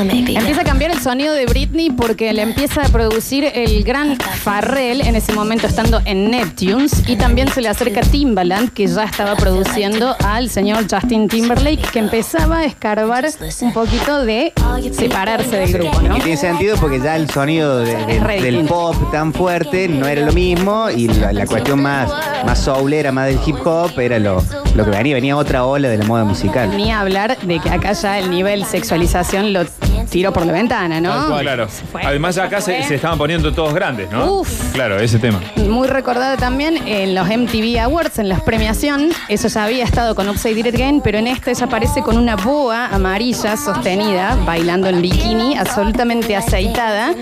Empieza 0.00 0.60
a 0.62 0.64
cambiar 0.64 0.90
el 0.90 1.00
sonido 1.00 1.32
de 1.34 1.46
Britney 1.46 1.90
porque 1.90 2.32
le 2.32 2.42
empieza 2.42 2.82
a 2.82 2.88
producir 2.88 3.44
el 3.54 3.84
gran 3.84 4.16
Farrell 4.18 5.00
en 5.00 5.14
ese 5.16 5.32
momento 5.32 5.66
estando 5.66 6.00
en 6.04 6.30
Neptunes 6.30 7.02
y 7.08 7.16
también 7.16 7.48
se 7.48 7.60
le 7.60 7.68
acerca 7.68 8.00
Timbaland 8.00 8.72
que 8.72 8.86
ya 8.86 9.04
estaba 9.04 9.36
produciendo 9.36 10.16
al 10.24 10.50
señor 10.50 10.84
Justin 10.90 11.28
Timberlake 11.28 11.82
que 11.92 11.98
empezaba 11.98 12.58
a 12.58 12.64
escarbar 12.64 13.26
un 13.60 13.72
poquito 13.72 14.24
de 14.24 14.52
separarse 14.92 15.56
del 15.56 15.72
grupo, 15.72 16.00
¿no? 16.02 16.16
Y 16.16 16.20
tiene 16.20 16.36
sentido 16.36 16.76
porque 16.80 17.00
ya 17.00 17.16
el 17.16 17.30
sonido 17.30 17.78
de- 17.78 17.94
de- 18.06 18.20
del 18.42 18.64
pop 18.66 18.96
tan 19.12 19.32
fuerte 19.32 19.88
no 19.88 20.06
era 20.06 20.22
lo 20.26 20.32
mismo 20.32 20.90
y 20.90 21.08
la, 21.08 21.32
la 21.32 21.46
cuestión 21.46 21.80
más, 21.82 22.10
más 22.44 22.58
soulera, 22.60 23.12
más 23.12 23.26
del 23.28 23.38
hip 23.46 23.56
hop 23.64 23.98
era 23.98 24.18
lo, 24.18 24.42
lo 24.74 24.84
que 24.84 24.90
venía. 24.90 25.14
Venía 25.14 25.36
otra 25.36 25.64
ola 25.64 25.88
de 25.88 25.98
la 25.98 26.04
moda 26.04 26.24
musical. 26.24 26.76
Ni 26.76 26.90
hablar 26.90 27.38
de 27.38 27.58
que 27.60 27.70
acá 27.70 27.92
ya 27.92 28.18
el 28.18 28.30
nivel 28.30 28.64
sexualización 28.64 29.52
lo 29.52 29.64
tiró 30.04 30.32
por 30.32 30.44
la 30.46 30.52
ventana, 30.52 31.00
¿no? 31.00 31.10
Tal 31.10 31.28
cual, 31.28 31.42
claro. 31.42 31.68
fue. 31.68 32.02
Además 32.02 32.38
acá 32.38 32.60
se, 32.60 32.76
Fue. 32.76 32.84
se 32.88 32.94
estaban 32.96 33.18
poniendo 33.18 33.52
todos 33.52 33.74
grandes, 33.74 34.10
¿no? 34.10 34.40
Uf. 34.40 34.72
Claro, 34.72 34.98
ese 34.98 35.18
tema. 35.18 35.40
Muy 35.56 35.88
recordada 35.88 36.36
también 36.36 36.76
en 36.86 37.14
los 37.14 37.26
MTV 37.26 37.80
Awards, 37.80 38.18
en 38.18 38.28
las 38.28 38.42
premiación. 38.42 39.10
Eso 39.28 39.48
ya 39.48 39.64
había 39.64 39.84
estado 39.84 40.14
con 40.14 40.28
Upside 40.28 40.58
It 40.58 40.74
Again, 40.74 41.00
pero 41.02 41.18
en 41.18 41.26
este 41.26 41.50
ella 41.50 41.66
aparece 41.66 42.02
con 42.02 42.18
una 42.18 42.36
boa 42.36 42.86
amarilla 42.86 43.56
sostenida, 43.56 44.36
bailando 44.44 44.88
en 44.88 45.00
bikini, 45.00 45.56
absolutamente 45.56 46.34
aceitada. 46.36 47.14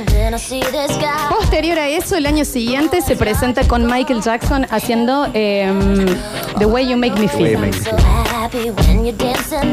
Posterior 1.30 1.78
a 1.78 1.88
eso, 1.88 2.16
el 2.16 2.26
año 2.26 2.44
siguiente 2.44 3.00
se 3.02 3.16
presenta 3.16 3.64
con 3.64 3.86
Michael 3.86 4.22
Jackson 4.22 4.66
haciendo 4.70 5.28
em, 5.34 6.06
The 6.58 6.66
Way 6.66 6.88
You 6.88 6.96
Make 6.96 7.20
Me 7.20 7.28
Feel. 7.28 7.58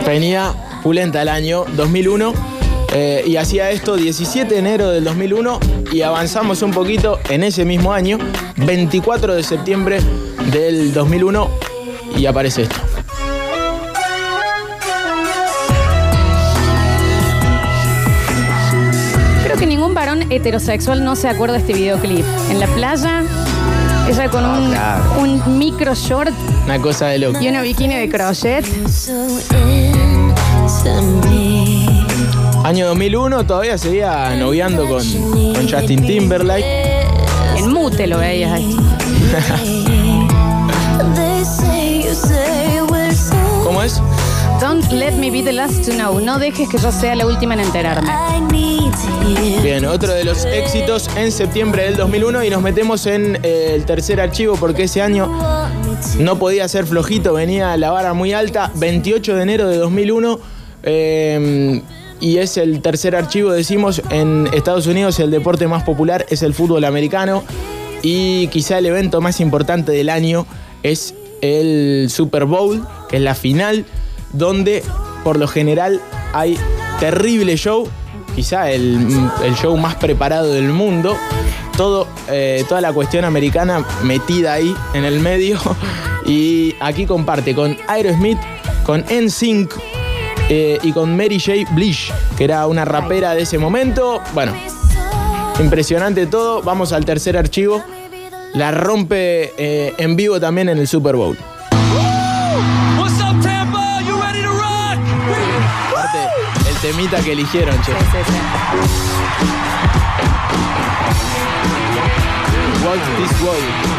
Venía 0.05 0.53
pulenta 0.83 1.21
el 1.21 1.29
año 1.29 1.65
2001 1.75 2.58
eh, 2.93 3.23
y 3.25 3.35
hacía 3.37 3.69
esto 3.71 3.95
17 3.95 4.51
de 4.53 4.59
enero 4.59 4.89
del 4.89 5.03
2001 5.03 5.59
y 5.91 6.01
avanzamos 6.01 6.61
un 6.61 6.71
poquito 6.71 7.19
en 7.29 7.43
ese 7.43 7.65
mismo 7.65 7.93
año, 7.93 8.17
24 8.57 9.35
de 9.35 9.43
septiembre 9.43 9.99
del 10.51 10.93
2001 10.93 11.49
y 12.17 12.25
aparece 12.25 12.63
esto. 12.63 12.75
Creo 19.43 19.57
que 19.57 19.65
ningún 19.65 19.93
varón 19.93 20.31
heterosexual 20.31 21.03
no 21.03 21.15
se 21.15 21.27
acuerda 21.29 21.53
de 21.55 21.59
este 21.61 21.73
videoclip. 21.73 22.25
En 22.49 22.59
la 22.59 22.67
playa, 22.67 23.23
ella 24.07 24.29
con 24.29 24.45
un, 24.45 24.69
claro. 24.71 25.03
un 25.19 25.57
micro 25.57 25.95
short 25.95 26.31
Una 26.65 26.79
cosa 26.79 27.07
de 27.07 27.19
loco. 27.19 27.39
y 27.41 27.47
una 27.47 27.61
bikini 27.61 27.95
de 27.95 28.09
crochet. 28.09 28.65
Año 32.63 32.87
2001 32.87 33.45
todavía 33.45 33.77
seguía 33.77 34.35
noviando 34.35 34.87
con, 34.87 35.03
con 35.53 35.69
Justin 35.69 36.05
Timberlake. 36.05 36.65
En 37.57 37.71
mute 37.71 38.05
lo 38.05 38.17
veías 38.17 38.51
ahí. 38.51 38.75
¿Cómo 43.63 43.81
es? 43.81 44.01
Don't 44.59 44.91
let 44.91 45.13
me 45.13 45.31
be 45.31 45.41
the 45.41 45.53
last 45.53 45.85
to 45.85 45.93
know. 45.93 46.19
No 46.19 46.37
dejes 46.37 46.67
que 46.69 46.77
yo 46.77 46.91
sea 46.91 47.15
la 47.15 47.25
última 47.25 47.53
en 47.53 47.61
enterarme. 47.61 48.11
Bien, 49.63 49.85
otro 49.85 50.13
de 50.13 50.25
los 50.25 50.43
éxitos 50.45 51.09
en 51.15 51.31
septiembre 51.31 51.83
del 51.83 51.95
2001 51.95 52.43
y 52.43 52.49
nos 52.49 52.61
metemos 52.61 53.05
en 53.05 53.39
eh, 53.43 53.73
el 53.75 53.85
tercer 53.85 54.19
archivo 54.19 54.55
porque 54.57 54.83
ese 54.83 55.01
año 55.01 55.31
no 56.17 56.39
podía 56.39 56.67
ser 56.67 56.85
flojito, 56.85 57.33
venía 57.33 57.77
la 57.77 57.91
vara 57.91 58.13
muy 58.13 58.33
alta, 58.33 58.71
28 58.75 59.35
de 59.35 59.43
enero 59.43 59.67
de 59.67 59.77
2001 59.77 60.39
eh, 60.83 61.81
y 62.19 62.37
es 62.37 62.57
el 62.57 62.81
tercer 62.81 63.15
archivo, 63.15 63.51
decimos, 63.51 64.01
en 64.09 64.47
Estados 64.53 64.87
Unidos 64.87 65.19
el 65.19 65.31
deporte 65.31 65.67
más 65.67 65.83
popular 65.83 66.25
es 66.29 66.43
el 66.43 66.53
fútbol 66.53 66.83
americano 66.85 67.43
y 68.01 68.47
quizá 68.47 68.77
el 68.77 68.85
evento 68.85 69.21
más 69.21 69.39
importante 69.39 69.91
del 69.91 70.09
año 70.09 70.45
es 70.83 71.15
el 71.41 72.07
Super 72.09 72.45
Bowl, 72.45 72.85
que 73.09 73.17
es 73.17 73.21
la 73.21 73.35
final, 73.35 73.85
donde 74.33 74.83
por 75.23 75.37
lo 75.37 75.47
general 75.47 76.01
hay 76.33 76.57
terrible 76.99 77.55
show, 77.55 77.87
quizá 78.35 78.71
el, 78.71 79.07
el 79.43 79.55
show 79.55 79.75
más 79.77 79.95
preparado 79.95 80.53
del 80.53 80.69
mundo. 80.69 81.15
Todo, 81.77 82.07
eh, 82.27 82.65
toda 82.67 82.81
la 82.81 82.91
cuestión 82.91 83.23
americana 83.23 83.85
metida 84.03 84.53
ahí 84.53 84.75
en 84.93 85.05
el 85.05 85.19
medio. 85.19 85.59
Y 86.25 86.75
aquí 86.79 87.07
comparte 87.07 87.55
con 87.55 87.75
Aerosmith, 87.87 88.37
con 88.85 89.03
NSYNC 89.09 89.71
eh, 90.49 90.79
y 90.81 90.91
con 90.91 91.15
Mary 91.15 91.39
J. 91.39 91.71
Blige, 91.73 92.11
que 92.35 92.43
era 92.43 92.65
una 92.67 92.83
rapera 92.83 93.33
de 93.35 93.43
ese 93.43 93.57
momento. 93.59 94.21
Bueno, 94.33 94.53
impresionante 95.59 96.25
todo. 96.25 96.61
Vamos 96.63 96.91
al 96.91 97.05
tercer 97.05 97.37
archivo. 97.37 97.83
La 98.53 98.71
rompe 98.71 99.53
eh, 99.57 99.93
en 99.97 100.15
vivo 100.15 100.39
también 100.39 100.69
en 100.69 100.79
el 100.79 100.87
Super 100.87 101.15
Bowl. 101.15 101.37
Aparte, 105.91 106.27
el 106.67 106.75
temita 106.77 107.21
que 107.21 107.33
eligieron, 107.33 107.79
che. 107.83 107.91
Sí, 107.91 107.97
sí, 108.11 108.17
sí. 108.25 108.37
Walk 112.85 113.01
this 113.17 113.41
way. 113.41 113.98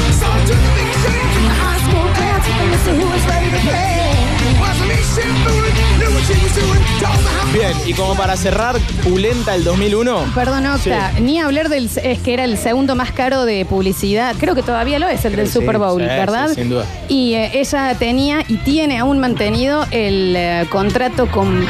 Bien, 7.53 7.73
y 7.85 7.93
como 7.93 8.15
para 8.15 8.37
cerrar, 8.37 8.77
Pulenta 9.03 9.55
el 9.55 9.63
2001. 9.63 10.31
Perdón, 10.33 10.65
Octa, 10.67 11.11
ni 11.19 11.39
hablar 11.39 11.67
del. 11.69 11.89
Es 12.01 12.19
que 12.19 12.33
era 12.33 12.45
el 12.45 12.57
segundo 12.57 12.95
más 12.95 13.11
caro 13.11 13.43
de 13.45 13.65
publicidad. 13.65 14.35
Creo 14.39 14.55
que 14.55 14.63
todavía 14.63 14.99
lo 14.99 15.07
es, 15.09 15.25
el 15.25 15.35
del. 15.35 15.49
Super 15.49 15.77
Bowl, 15.77 16.01
Sí, 16.01 16.07
¿verdad? 16.07 16.49
sí, 16.49 16.55
sin 16.55 16.69
duda. 16.69 16.85
Y 17.09 17.33
eh, 17.33 17.51
ella 17.59 17.93
tenía 17.99 18.43
y 18.47 18.55
tiene 18.57 18.99
aún 18.99 19.19
mantenido 19.19 19.85
el 19.91 20.33
eh, 20.37 20.65
contrato 20.69 21.27
con. 21.29 21.65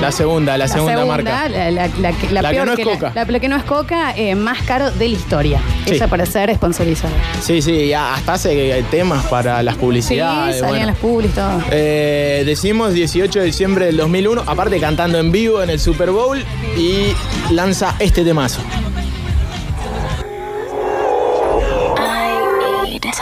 La 0.00 0.12
segunda, 0.12 0.58
la, 0.58 0.68
segunda, 0.68 1.04
marca. 1.06 1.48
La, 1.48 1.70
la- 1.70 1.88
la 1.88 2.12
que- 2.12 2.28
la 2.30 2.42
La 2.42 2.50
que 2.50 2.54
peor 2.56 2.66
no 2.66 2.72
es 2.74 2.80
Coca. 2.84 3.12
La, 3.14 3.24
la 3.24 3.40
que 3.40 3.48
no 3.48 3.56
es 3.56 3.62
Coca, 3.64 4.12
eh, 4.16 4.34
más 4.34 4.60
caro 4.62 4.90
de 4.90 5.08
la 5.08 5.14
historia. 5.14 5.60
Sí. 5.86 5.94
Ella 5.94 6.08
para 6.08 6.26
ser 6.26 6.54
sponsorizada. 6.54 7.12
Sí, 7.40 7.62
sí, 7.62 7.88
ya 7.88 8.12
hasta 8.14 8.34
hace 8.34 8.84
temas 8.90 9.24
para 9.26 9.62
las 9.62 9.74
Sí, 9.76 9.80
publicidades. 9.80 10.60
salían 10.60 10.68
bueno. 10.70 10.86
las 10.86 10.96
publis, 10.98 11.34
todo. 11.34 11.62
Eh, 11.70 12.42
decimos 12.44 12.92
18 12.92 13.40
de 13.40 13.46
diciembre 13.46 13.86
del 13.86 13.96
2001, 13.96 14.42
aparte 14.46 14.78
cantando 14.78 15.18
en 15.18 15.32
vivo 15.32 15.62
en 15.62 15.70
el 15.70 15.80
Super 15.80 16.10
Bowl 16.10 16.44
y 16.76 17.14
lanza 17.50 17.94
este 17.98 18.24
temazo. 18.24 18.60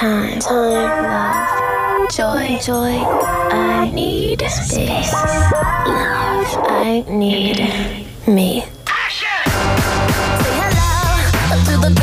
Time, 0.01 0.39
time, 0.39 0.39
love, 0.49 2.09
joy, 2.17 2.59
joy. 2.65 2.97
I 3.53 3.91
need 3.93 4.41
space, 4.43 5.13
love. 5.87 6.12
I 6.83 7.05
need 7.09 7.59
me. 8.27 8.65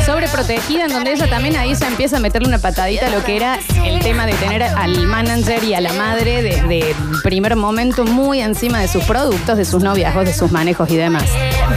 Sobreprotegida, 0.06 0.86
en 0.86 0.92
donde 0.92 1.12
ella 1.12 1.28
también 1.28 1.56
ahí 1.56 1.74
se 1.74 1.86
empieza 1.86 2.16
a 2.16 2.20
meterle 2.20 2.48
una 2.48 2.58
patadita 2.58 3.06
a 3.06 3.10
lo 3.10 3.22
que 3.22 3.36
era 3.36 3.58
el 3.84 4.00
tema 4.00 4.26
de 4.26 4.32
tener 4.34 4.62
al 4.62 5.06
manager 5.06 5.62
y 5.64 5.74
a 5.74 5.80
la 5.80 5.92
madre 5.92 6.42
de, 6.42 6.62
de 6.62 6.94
primer 7.22 7.56
momento 7.56 8.04
muy 8.04 8.40
encima 8.40 8.80
de 8.80 8.88
sus 8.88 9.04
productos, 9.04 9.56
de 9.56 9.64
sus 9.64 9.82
noviazgos, 9.82 10.24
de 10.24 10.32
sus 10.32 10.50
manejos 10.50 10.90
y 10.90 10.96
demás. 10.96 11.24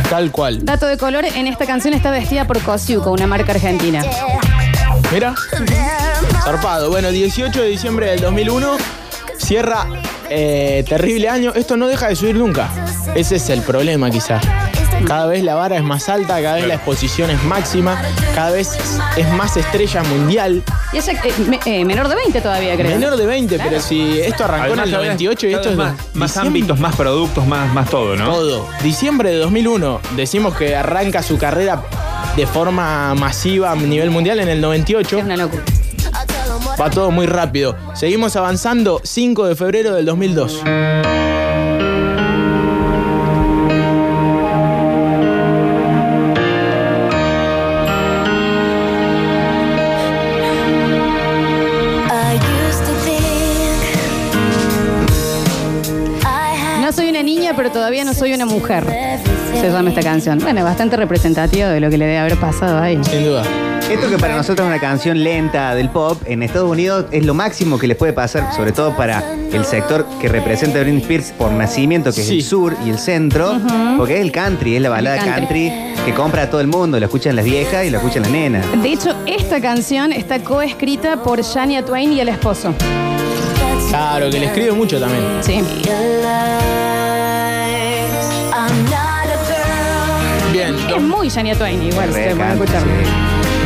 Tal 0.10 0.32
cual. 0.32 0.64
Dato 0.64 0.86
de 0.88 0.98
color, 0.98 1.26
en 1.26 1.48
esta 1.48 1.66
canción 1.66 1.94
está 1.94 2.10
vestida 2.12 2.48
por 2.48 2.62
Cosiuco, 2.62 3.12
una 3.12 3.28
marca 3.28 3.52
argentina. 3.52 4.04
Mira. 5.12 5.36
Zarpado. 6.44 6.90
Bueno, 6.90 7.12
18 7.12 7.62
de 7.62 7.68
diciembre 7.68 8.08
del 8.12 8.22
2001 8.22 8.78
cierra 9.38 9.88
eh, 10.30 10.84
terrible 10.88 11.30
año. 11.30 11.54
Esto 11.54 11.78
no 11.78 11.88
deja 11.88 12.08
de 12.08 12.16
subir 12.16 12.36
nunca. 12.36 12.70
Ese 13.16 13.36
es 13.36 13.50
el 13.50 13.62
problema 13.62 14.10
quizá. 14.10 14.40
Cada 15.08 15.26
vez 15.28 15.44
la 15.44 15.56
vara 15.56 15.76
es 15.76 15.84
más 15.84 16.08
alta, 16.08 16.42
cada 16.42 16.56
vez 16.56 16.68
la 16.68 16.76
exposición 16.76 17.30
es 17.30 17.44
máxima, 17.44 18.02
cada 18.34 18.52
vez 18.52 18.70
es 19.18 19.30
más 19.34 19.58
estrella 19.58 20.02
mundial. 20.04 20.64
Y 20.94 20.98
ella 20.98 21.14
eh, 21.24 21.34
me- 21.48 21.60
eh, 21.66 21.84
menor 21.86 22.08
de 22.08 22.16
20 22.16 22.42
todavía, 22.42 22.76
creo. 22.76 22.90
Menor 22.92 23.18
de 23.18 23.26
20, 23.26 23.56
Claro. 23.56 23.70
pero 23.70 23.82
si 23.84 24.20
esto 24.22 24.46
arrancó 24.46 24.74
en 24.74 24.80
el 24.80 24.86
cada 24.92 24.98
vez- 25.00 25.08
98 25.10 25.48
y 25.48 25.52
cada 25.52 25.62
esto 25.62 25.72
es 25.72 25.78
de 25.78 25.84
más, 25.84 25.94
más 26.14 26.30
diciembre- 26.32 26.48
ámbitos, 26.48 26.80
más 26.80 26.96
productos, 26.96 27.46
más, 27.48 27.74
más 27.74 27.90
todo, 27.90 28.16
¿no? 28.16 28.26
Todo. 28.32 28.68
Diciembre 28.82 29.32
de 29.32 29.38
2001. 29.40 30.00
Decimos 30.16 30.56
que 30.56 30.76
arranca 30.76 31.22
su 31.22 31.38
carrera 31.38 31.84
de 32.36 32.48
forma 32.48 33.14
masiva 33.16 33.72
a 33.72 33.76
nivel 33.76 34.10
mundial 34.10 34.40
en 34.40 34.48
el 34.50 34.62
98. 34.62 35.18
Es 35.20 35.26
una 35.26 35.38
locura. 35.38 35.64
Va 36.82 36.90
todo 36.90 37.12
muy 37.12 37.26
rápido. 37.28 37.76
Seguimos 37.94 38.36
avanzando. 38.36 39.02
5 39.04 39.46
de 39.48 39.56
febrero 39.56 39.94
del 39.94 40.06
2002. 40.06 40.62
Todavía 57.74 58.06
no 58.06 58.14
soy 58.14 58.34
una 58.34 58.46
mujer. 58.46 58.86
Se 59.60 59.70
llama 59.70 59.90
esta 59.90 60.02
canción. 60.02 60.40
Bueno, 60.40 60.64
bastante 60.64 60.96
representativo 60.98 61.68
de 61.68 61.80
lo 61.80 61.90
que 61.90 61.98
le 61.98 62.06
debe 62.06 62.18
haber 62.20 62.38
pasado 62.38 62.80
ahí. 62.80 63.00
Sin 63.04 63.24
duda. 63.26 63.44
Esto 63.92 64.10
que 64.10 64.18
para 64.18 64.36
nosotros 64.38 64.66
es 64.66 64.72
una 64.72 64.80
canción 64.80 65.22
lenta 65.24 65.76
del 65.76 65.90
pop, 65.90 66.18
en 66.26 66.42
Estados 66.42 66.72
Unidos 66.72 67.06
es 67.12 67.26
lo 67.26 67.34
máximo 67.34 67.78
que 67.78 67.86
les 67.86 67.98
puede 67.98 68.14
pasar, 68.14 68.54
sobre 68.56 68.72
todo 68.72 68.96
para 68.96 69.22
el 69.52 69.66
sector 69.66 70.08
que 70.22 70.30
representa 70.30 70.80
a 70.80 70.84
Britney 70.84 71.02
Spears 71.02 71.34
por 71.38 71.52
nacimiento, 71.52 72.12
que 72.12 72.24
Sí. 72.24 72.40
es 72.40 72.46
el 72.46 72.50
sur 72.50 72.76
y 72.86 72.90
el 72.90 72.98
centro, 72.98 73.60
porque 73.98 74.16
es 74.16 74.22
el 74.22 74.32
country, 74.32 74.78
es 74.78 74.82
la 74.82 74.90
balada 74.90 75.18
country. 75.24 75.72
que 76.06 76.14
compra 76.14 76.44
a 76.44 76.50
todo 76.50 76.62
el 76.62 76.68
mundo, 76.68 76.98
la 77.00 77.06
escuchan 77.06 77.36
las 77.36 77.46
viejas 77.46 77.86
y 77.86 77.90
la 77.90 77.98
escuchan 77.98 78.24
las 78.24 78.32
nenas. 78.32 78.66
De 78.82 78.92
hecho, 78.92 79.16
esta 79.26 79.60
canción 79.62 80.12
está 80.14 80.40
coescrita 80.40 81.18
por 81.22 81.42
Shania 81.42 81.84
Twain 81.86 82.14
y 82.14 82.20
el 82.22 82.30
esposo. 82.30 82.74
Claro, 83.90 84.30
que 84.30 84.40
le 84.40 84.46
escribe 84.48 84.72
mucho 84.72 85.00
también. 85.00 85.24
Sí. 85.42 85.62
Es 90.96 91.02
muy 91.02 91.30
Shania 91.30 91.56
Twain, 91.56 91.82
igual, 91.84 92.14
Re 92.14 92.32
sí. 92.34 92.40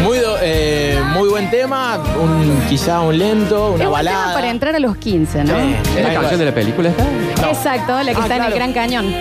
Muy, 0.04 0.20
do- 0.20 0.38
eh, 0.42 1.00
muy 1.14 1.28
buen 1.30 1.50
tema. 1.50 1.98
Un, 2.22 2.62
quizá 2.70 3.02
un 3.02 3.18
lento, 3.18 3.72
una 3.74 3.84
Es 3.84 3.88
un 3.88 3.94
balada. 3.94 4.22
tema 4.22 4.34
para 4.36 4.50
entrar 4.50 4.76
a 4.76 4.80
los 4.80 4.96
15, 4.98 5.44
¿no? 5.44 5.54
Sí, 5.56 5.76
¿Es 5.98 6.04
la 6.04 6.14
canción 6.14 6.40
de 6.40 6.46
la 6.46 6.54
película 6.54 6.90
esta? 6.90 7.04
Exacto, 7.50 7.92
la 8.04 8.12
que 8.14 8.18
Ah, 8.18 8.22
está 8.22 8.36
en 8.36 8.42
claro. 8.42 8.46
el 8.48 8.54
Gran 8.54 8.74
Cañón. 8.74 9.14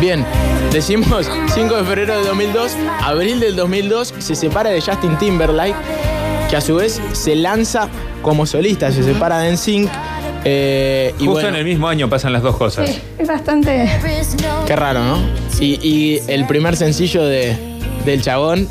Bien, 0.00 0.24
decimos 0.72 1.28
5 1.54 1.76
de 1.76 1.84
febrero 1.84 2.18
de 2.20 2.26
2002, 2.26 2.76
abril 3.02 3.40
del 3.40 3.56
2002, 3.56 4.14
se 4.18 4.34
separa 4.34 4.70
de 4.70 4.80
Justin 4.80 5.16
Timberlake, 5.18 5.74
que 6.50 6.56
a 6.56 6.60
su 6.60 6.76
vez 6.76 7.00
se 7.12 7.34
lanza 7.34 7.88
como 8.22 8.46
solista, 8.46 8.92
se 8.92 9.02
separa 9.02 9.38
de 9.40 9.52
NSYNC. 9.52 9.88
Eh, 10.44 11.12
y 11.18 11.24
Justo 11.24 11.32
bueno, 11.32 11.48
en 11.48 11.54
el 11.56 11.64
mismo 11.64 11.88
año 11.88 12.08
pasan 12.08 12.32
las 12.32 12.42
dos 12.42 12.56
cosas. 12.56 12.88
Sí, 12.88 13.00
es 13.18 13.28
bastante. 13.28 13.88
Qué 14.66 14.76
raro, 14.76 15.00
¿no? 15.04 15.18
Y, 15.60 15.78
y 15.86 16.22
el 16.28 16.46
primer 16.46 16.76
sencillo 16.76 17.24
de, 17.24 17.56
del 18.04 18.22
chabón, 18.22 18.68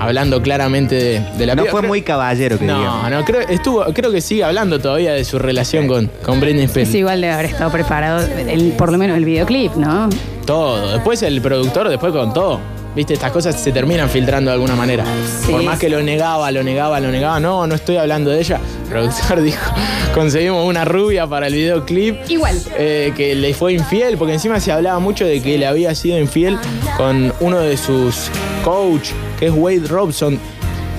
hablando 0.00 0.42
claramente 0.42 0.94
de, 0.96 1.20
de 1.38 1.46
la 1.46 1.54
No 1.54 1.62
piba, 1.62 1.70
fue 1.70 1.80
creo- 1.80 1.88
muy 1.88 2.02
caballero 2.02 2.58
que 2.58 2.64
No, 2.66 2.78
digamos. 2.78 3.10
no, 3.10 3.24
creo, 3.24 3.40
estuvo, 3.48 3.84
creo 3.94 4.10
que 4.12 4.20
sigue 4.20 4.44
hablando 4.44 4.80
todavía 4.80 5.12
de 5.12 5.24
su 5.24 5.38
relación 5.38 5.86
con, 5.88 6.10
con 6.24 6.40
Britney 6.40 6.64
Spears. 6.64 6.88
Es 6.90 6.94
igual 6.96 7.20
de 7.20 7.30
haber 7.30 7.46
estado 7.46 7.70
preparado, 7.70 8.26
el- 8.48 8.72
por 8.72 8.92
lo 8.92 8.98
menos 8.98 9.16
el 9.16 9.24
videoclip, 9.24 9.74
¿no? 9.76 10.08
Todo. 10.46 10.92
Después 10.92 11.22
el 11.22 11.40
productor 11.40 11.88
después 11.88 12.12
contó. 12.12 12.60
Viste, 12.94 13.14
estas 13.14 13.32
cosas 13.32 13.58
se 13.58 13.72
terminan 13.72 14.10
filtrando 14.10 14.50
de 14.50 14.56
alguna 14.56 14.76
manera. 14.76 15.02
Sí. 15.46 15.50
Por 15.50 15.62
más 15.62 15.78
que 15.78 15.88
lo 15.88 16.02
negaba, 16.02 16.50
lo 16.50 16.62
negaba, 16.62 17.00
lo 17.00 17.10
negaba. 17.10 17.40
No, 17.40 17.66
no 17.66 17.74
estoy 17.74 17.96
hablando 17.96 18.30
de 18.30 18.38
ella. 18.40 18.60
Productor 18.92 19.40
dijo, 19.42 19.72
conseguimos 20.14 20.68
una 20.68 20.84
rubia 20.84 21.26
para 21.26 21.46
el 21.46 21.54
videoclip. 21.54 22.16
Igual. 22.28 22.60
eh, 22.76 23.12
que 23.16 23.34
le 23.34 23.54
fue 23.54 23.72
infiel, 23.72 24.18
porque 24.18 24.34
encima 24.34 24.60
se 24.60 24.70
hablaba 24.70 24.98
mucho 24.98 25.24
de 25.24 25.40
que 25.40 25.56
le 25.56 25.66
había 25.66 25.94
sido 25.94 26.18
infiel 26.18 26.58
con 26.98 27.32
uno 27.40 27.58
de 27.60 27.76
sus 27.78 28.30
coach, 28.62 29.10
que 29.38 29.46
es 29.46 29.52
Wade 29.54 29.88
Robson, 29.88 30.38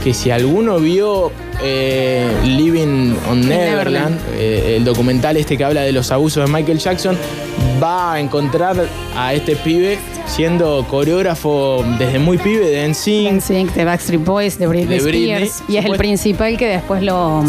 que 0.03 0.13
si 0.13 0.31
alguno 0.31 0.79
vio 0.79 1.31
eh, 1.61 2.29
Living 2.43 3.15
on 3.29 3.47
Neverland. 3.47 4.19
Eh, 4.35 4.75
el 4.77 4.83
documental 4.83 5.37
este 5.37 5.57
que 5.57 5.63
habla 5.63 5.81
de 5.81 5.91
los 5.91 6.11
abusos 6.11 6.45
de 6.45 6.51
Michael 6.51 6.79
Jackson, 6.79 7.17
va 7.81 8.13
a 8.13 8.19
encontrar 8.19 8.75
a 9.15 9.33
este 9.33 9.55
pibe 9.55 9.97
siendo 10.25 10.85
coreógrafo 10.89 11.85
desde 11.97 12.19
muy 12.19 12.37
pibe 12.37 12.69
de 12.69 12.87
NSYNC. 12.87 13.33
NSYNC, 13.33 13.73
de 13.73 13.85
Backstreet 13.85 14.23
Boys, 14.23 14.57
de 14.59 14.67
Britney, 14.67 14.97
De 14.97 15.03
Britney. 15.03 15.43
Spears. 15.43 15.63
Y 15.69 15.77
es 15.77 15.85
el 15.85 15.97
principal 15.97 16.57
que 16.57 16.67
después 16.67 17.01
lo, 17.01 17.43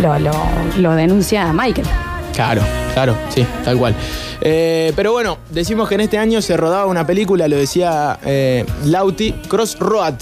lo, 0.00 0.18
lo, 0.18 0.32
lo 0.78 0.94
denuncia 0.94 1.48
a 1.48 1.52
Michael. 1.52 1.86
Claro, 2.34 2.62
claro, 2.92 3.16
sí, 3.30 3.46
tal 3.64 3.78
cual. 3.78 3.94
Eh, 4.40 4.92
pero 4.96 5.12
bueno, 5.12 5.38
decimos 5.50 5.88
que 5.88 5.94
en 5.94 6.02
este 6.02 6.18
año 6.18 6.42
se 6.42 6.56
rodaba 6.56 6.86
una 6.86 7.06
película, 7.06 7.46
lo 7.48 7.56
decía 7.56 8.18
eh, 8.24 8.64
Lauti, 8.84 9.32
Crossroad, 9.48 10.14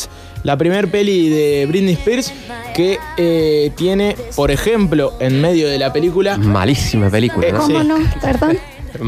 la 0.44 0.56
primer 0.56 0.90
peli 0.90 1.28
de 1.28 1.66
Britney 1.66 1.94
Spears 1.94 2.32
que 2.74 2.98
eh, 3.16 3.70
tiene, 3.76 4.16
por 4.34 4.50
ejemplo, 4.50 5.14
en 5.20 5.40
medio 5.40 5.68
de 5.68 5.78
la 5.78 5.92
película, 5.92 6.36
Malísima 6.38 7.10
película, 7.10 7.48
¿no? 7.52 7.58
¿Cómo 7.60 7.80
Sí. 7.80 7.86
no? 7.86 7.96
¿Perdón? 8.20 8.58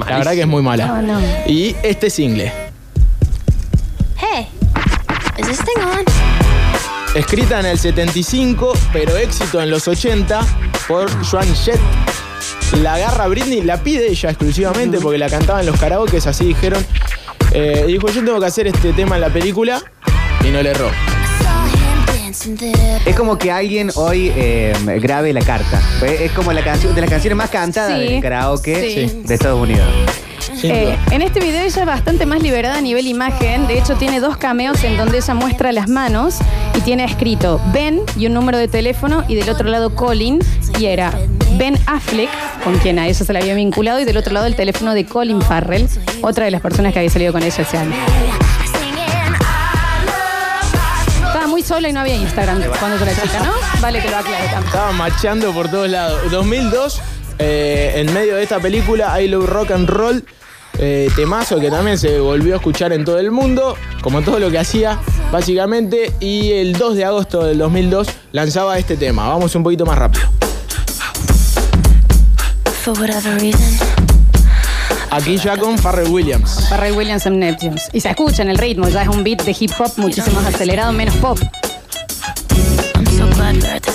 la 0.09 0.19
verdad 0.19 0.33
que 0.33 0.41
es 0.43 0.47
muy 0.47 0.63
mala. 0.63 0.87
No, 0.87 1.03
no. 1.03 1.21
Y 1.47 1.75
este 1.83 2.09
single, 2.11 2.53
Hey, 4.17 4.47
is 5.39 5.47
this 5.47 5.59
thing 5.59 5.83
on? 5.83 6.05
escrita 7.15 7.61
en 7.61 7.67
el 7.67 7.79
75, 7.79 8.73
pero 8.93 9.17
éxito 9.17 9.61
en 9.63 9.71
los 9.71 9.87
80 9.87 10.41
por 10.89 11.09
Joan 11.25 11.53
Jett. 11.55 11.79
La 12.83 12.95
agarra 12.95 13.29
Britney, 13.29 13.63
la 13.63 13.77
pide 13.83 14.09
ella 14.09 14.31
exclusivamente 14.31 14.99
porque 14.99 15.19
la 15.19 15.29
cantaba 15.29 15.61
en 15.61 15.67
los 15.67 15.79
karaokes, 15.79 16.27
así 16.27 16.45
dijeron. 16.47 16.85
Eh, 17.53 17.85
dijo, 17.87 18.09
yo 18.09 18.25
tengo 18.25 18.41
que 18.41 18.47
hacer 18.47 18.67
este 18.67 18.93
tema 18.95 19.15
en 19.15 19.21
la 19.21 19.29
película 19.29 19.81
y 20.45 20.49
no 20.51 20.61
le 20.63 20.71
erró. 20.71 20.91
Es 23.07 23.17
como 23.17 23.39
que 23.39 23.51
alguien 23.51 23.91
hoy 23.95 24.31
eh, 24.37 24.75
grabe 25.01 25.33
la 25.33 25.41
carta. 25.41 25.81
Pues 25.99 26.21
Es 26.21 26.33
como 26.33 26.53
la 26.53 26.63
canción 26.63 26.95
de 26.95 27.01
las 27.01 27.09
canciones 27.11 27.37
más 27.39 27.49
cantadas 27.51 27.99
Sí. 27.99 28.07
del 28.07 28.23
karaoke 28.23 28.91
Sí. 29.09 29.23
de 29.25 29.35
Estados 29.35 29.61
Unidos. 29.61 29.87
Sin 30.55 30.71
Eh, 30.71 30.83
duda. 30.85 30.99
en 31.11 31.23
este 31.23 31.41
video 31.41 31.63
ella 31.65 31.81
es 31.81 31.87
bastante 31.87 32.27
más 32.27 32.43
liberada 32.43 32.77
a 32.77 32.81
nivel 32.83 33.07
imagen. 33.07 33.67
De 33.67 33.79
hecho, 33.79 33.95
tiene 33.97 34.21
dos 34.21 34.37
cameos 34.37 34.85
en 34.85 34.97
donde 34.99 35.19
ella 35.19 35.35
muestra 35.35 35.73
las 35.73 35.89
manos 35.89 36.37
y 36.77 36.81
tiene 36.83 37.05
escrito 37.05 37.61
Ben 37.73 38.01
y 38.19 38.27
un 38.27 38.35
número 38.35 38.59
de 38.59 38.69
teléfono 38.69 39.25
y 39.27 39.37
del 39.37 39.49
otro 39.49 39.69
lado 39.69 39.95
Colin. 39.95 40.39
Y 40.79 40.87
era 40.87 41.13
Ben 41.57 41.79
Affleck, 41.87 42.29
con 42.63 42.77
quien 42.79 42.99
a 42.99 43.07
ella 43.07 43.15
se 43.25 43.33
la 43.33 43.39
había 43.39 43.55
vinculado, 43.55 44.01
y 44.01 44.05
del 44.05 44.17
otro 44.19 44.33
lado 44.35 44.45
el 44.47 44.55
teléfono 44.57 44.93
de 44.93 45.07
Colin 45.07 45.41
Farrell, 45.41 45.89
otra 46.21 46.45
de 46.45 46.51
las 46.51 46.61
personas 46.61 46.93
que 46.93 46.99
había 46.99 47.11
salido 47.11 47.33
con 47.33 47.43
ella 47.43 47.63
ese 47.63 47.79
año. 47.79 47.93
Sola 51.65 51.89
y 51.89 51.93
no 51.93 52.01
había 52.01 52.17
Instagram 52.17 52.63
cuando 52.79 53.03
era 53.03 53.15
chica, 53.15 53.41
¿no? 53.41 53.53
Vale 53.81 54.01
que 54.01 54.11
lo 54.11 54.17
aclare 54.19 54.45
también. 54.45 54.67
Estaba 54.67 54.93
machando 54.93 55.53
por 55.53 55.71
todos 55.71 55.89
lados. 55.89 56.31
2002, 56.31 57.01
eh, 57.39 57.93
en 57.97 58.13
medio 58.13 58.37
de 58.37 58.43
esta 58.43 58.61
película, 58.61 59.21
I 59.21 59.29
Love 59.29 59.49
Rock 59.49 59.71
and 59.71 59.89
Roll, 59.89 60.25
eh, 60.79 61.09
temazo 61.17 61.59
que 61.61 61.71
también 61.71 61.99
se 61.99 62.21
volvió 62.21 62.55
a 62.55 62.57
escuchar 62.57 62.93
en 62.93 63.05
todo 63.05 63.19
el 63.19 63.31
mundo, 63.31 63.77
como 64.03 64.23
todo 64.23 64.39
lo 64.39 64.51
que 64.51 64.59
hacía, 64.59 64.99
básicamente. 65.33 66.13
Y 66.21 66.53
el 66.53 66.75
2 66.75 66.97
de 66.97 67.05
agosto 67.05 67.45
del 67.45 67.59
2002 67.59 68.09
lanzaba 68.33 68.79
este 68.79 68.97
tema. 68.97 69.29
Vamos 69.29 69.55
un 69.55 69.63
poquito 69.63 69.87
más 69.87 69.99
rápido. 69.99 70.29
For 72.83 72.99
whatever 72.99 73.41
reason. 73.41 73.94
Aquí 75.15 75.37
ya 75.37 75.57
con 75.57 75.79
Farrell 75.79 76.09
Williams. 76.11 76.67
Farrell 76.69 76.97
Williams 76.97 77.25
en 77.27 77.39
Neptunes. 77.39 77.89
Y 77.93 78.01
se 78.01 78.09
escucha 78.09 78.43
en 78.43 78.49
el 78.49 78.59
ritmo, 78.59 78.89
ya 78.89 79.03
es 79.03 79.09
un 79.09 79.23
beat 79.23 79.45
de 79.45 79.57
hip 79.57 79.71
hop 79.79 79.93
muchísimo 79.97 80.41
más 80.41 80.53
acelerado, 80.53 80.93
menos 80.93 81.15
pop. 81.19 81.39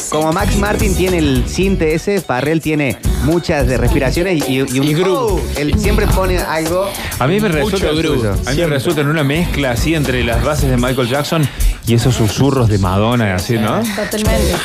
Como 0.09 0.31
Max 0.33 0.55
Martin 0.57 0.95
tiene 0.95 1.17
el 1.19 1.43
cinte 1.47 1.93
ese, 1.93 2.21
Farrell 2.21 2.61
tiene 2.61 2.97
muchas 3.23 3.67
de 3.67 3.77
respiraciones 3.77 4.47
y, 4.49 4.55
y 4.55 4.61
un 4.61 4.83
Y 4.83 4.93
groove. 4.93 5.33
Oh, 5.33 5.41
él 5.57 5.75
siempre 5.79 6.07
pone 6.07 6.37
algo. 6.39 6.89
A 7.19 7.27
mí 7.27 7.39
me 7.39 7.47
resulta, 7.49 7.91
groove, 7.91 8.27
a 8.45 8.51
mí 8.51 8.57
me 8.57 8.67
resulta 8.67 9.01
en 9.01 9.07
una 9.07 9.23
mezcla 9.23 9.71
así 9.71 9.93
entre 9.95 10.23
las 10.23 10.43
bases 10.43 10.69
de 10.69 10.77
Michael 10.77 11.07
Jackson 11.09 11.47
y 11.85 11.93
esos 11.93 12.15
susurros 12.15 12.69
de 12.69 12.77
Madonna, 12.79 13.35
así, 13.35 13.57
¿no? 13.57 13.81
Totalmente. 13.95 14.55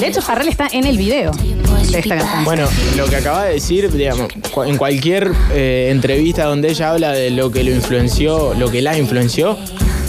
De 0.00 0.06
hecho, 0.08 0.22
Farrell 0.22 0.48
está 0.48 0.68
en 0.72 0.84
el 0.86 0.96
video 0.98 1.30
de 1.32 1.98
esta 1.98 2.16
canción. 2.18 2.44
Bueno, 2.44 2.68
lo 2.96 3.06
que 3.06 3.16
acaba 3.16 3.44
de 3.44 3.54
decir, 3.54 3.90
digamos, 3.92 4.28
cu- 4.52 4.64
en 4.64 4.76
cualquier 4.76 5.30
eh, 5.52 5.88
entrevista 5.90 6.44
donde 6.44 6.70
ella 6.70 6.90
habla 6.90 7.12
de 7.12 7.30
lo 7.30 7.50
que 7.52 7.62
lo 7.62 7.70
influenció, 7.70 8.54
lo 8.54 8.70
que 8.70 8.82
la 8.82 8.98
influenció, 8.98 9.56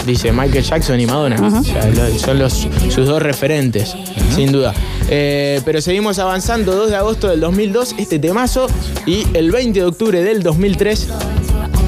dice 0.05 0.31
Michael 0.31 0.63
Jackson 0.63 0.99
y 0.99 1.05
Madonna. 1.05 1.35
O 1.59 1.63
sea, 1.63 1.87
lo- 1.89 2.19
son 2.19 2.39
los, 2.39 2.67
sus 2.89 3.07
dos 3.07 3.21
referentes, 3.21 3.95
sin 4.35 4.51
duda. 4.51 4.73
Eh, 5.09 5.61
pero 5.65 5.81
seguimos 5.81 6.19
avanzando, 6.19 6.75
2 6.75 6.89
de 6.89 6.95
agosto 6.95 7.27
del 7.27 7.39
2002, 7.39 7.95
este 7.97 8.19
temazo, 8.19 8.67
y 9.05 9.25
el 9.33 9.51
20 9.51 9.79
de 9.79 9.85
octubre 9.85 10.23
del 10.23 10.41
2003 10.43 11.07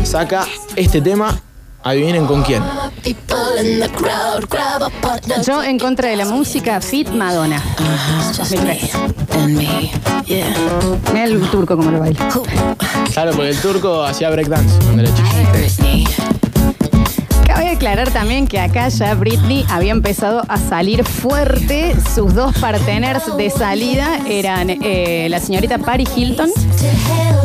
saca 0.04 0.46
este 0.76 1.02
tema 1.02 1.40
adivinen 1.84 2.26
con 2.26 2.42
quién. 2.44 2.64
Yo 5.46 5.62
en 5.64 5.78
contra 5.80 6.10
de 6.10 6.16
la 6.16 6.26
música, 6.26 6.82
Fit 6.82 7.10
Madonna. 7.10 7.62
Mira 11.14 11.26
el 11.26 11.42
turco 11.52 11.78
como 11.78 11.92
lo 11.92 12.00
baila. 12.00 12.28
Claro, 13.14 13.32
porque 13.34 13.50
el 13.50 13.58
turco 13.58 14.04
hacía 14.04 14.30
breakdance 14.32 14.74
Cabe 17.56 17.70
aclarar 17.70 18.12
también 18.12 18.48
que 18.48 18.60
acá 18.60 18.90
ya 18.90 19.14
Britney 19.14 19.66
había 19.70 19.92
empezado 19.94 20.44
a 20.50 20.58
salir 20.58 21.06
fuerte. 21.06 21.96
Sus 22.14 22.34
dos 22.34 22.54
parteners 22.58 23.36
de 23.38 23.50
salida 23.50 24.20
eran 24.30 24.70
eh, 24.70 25.28
la 25.30 25.40
señorita 25.40 25.78
Paris 25.78 26.10
Hilton 26.16 26.50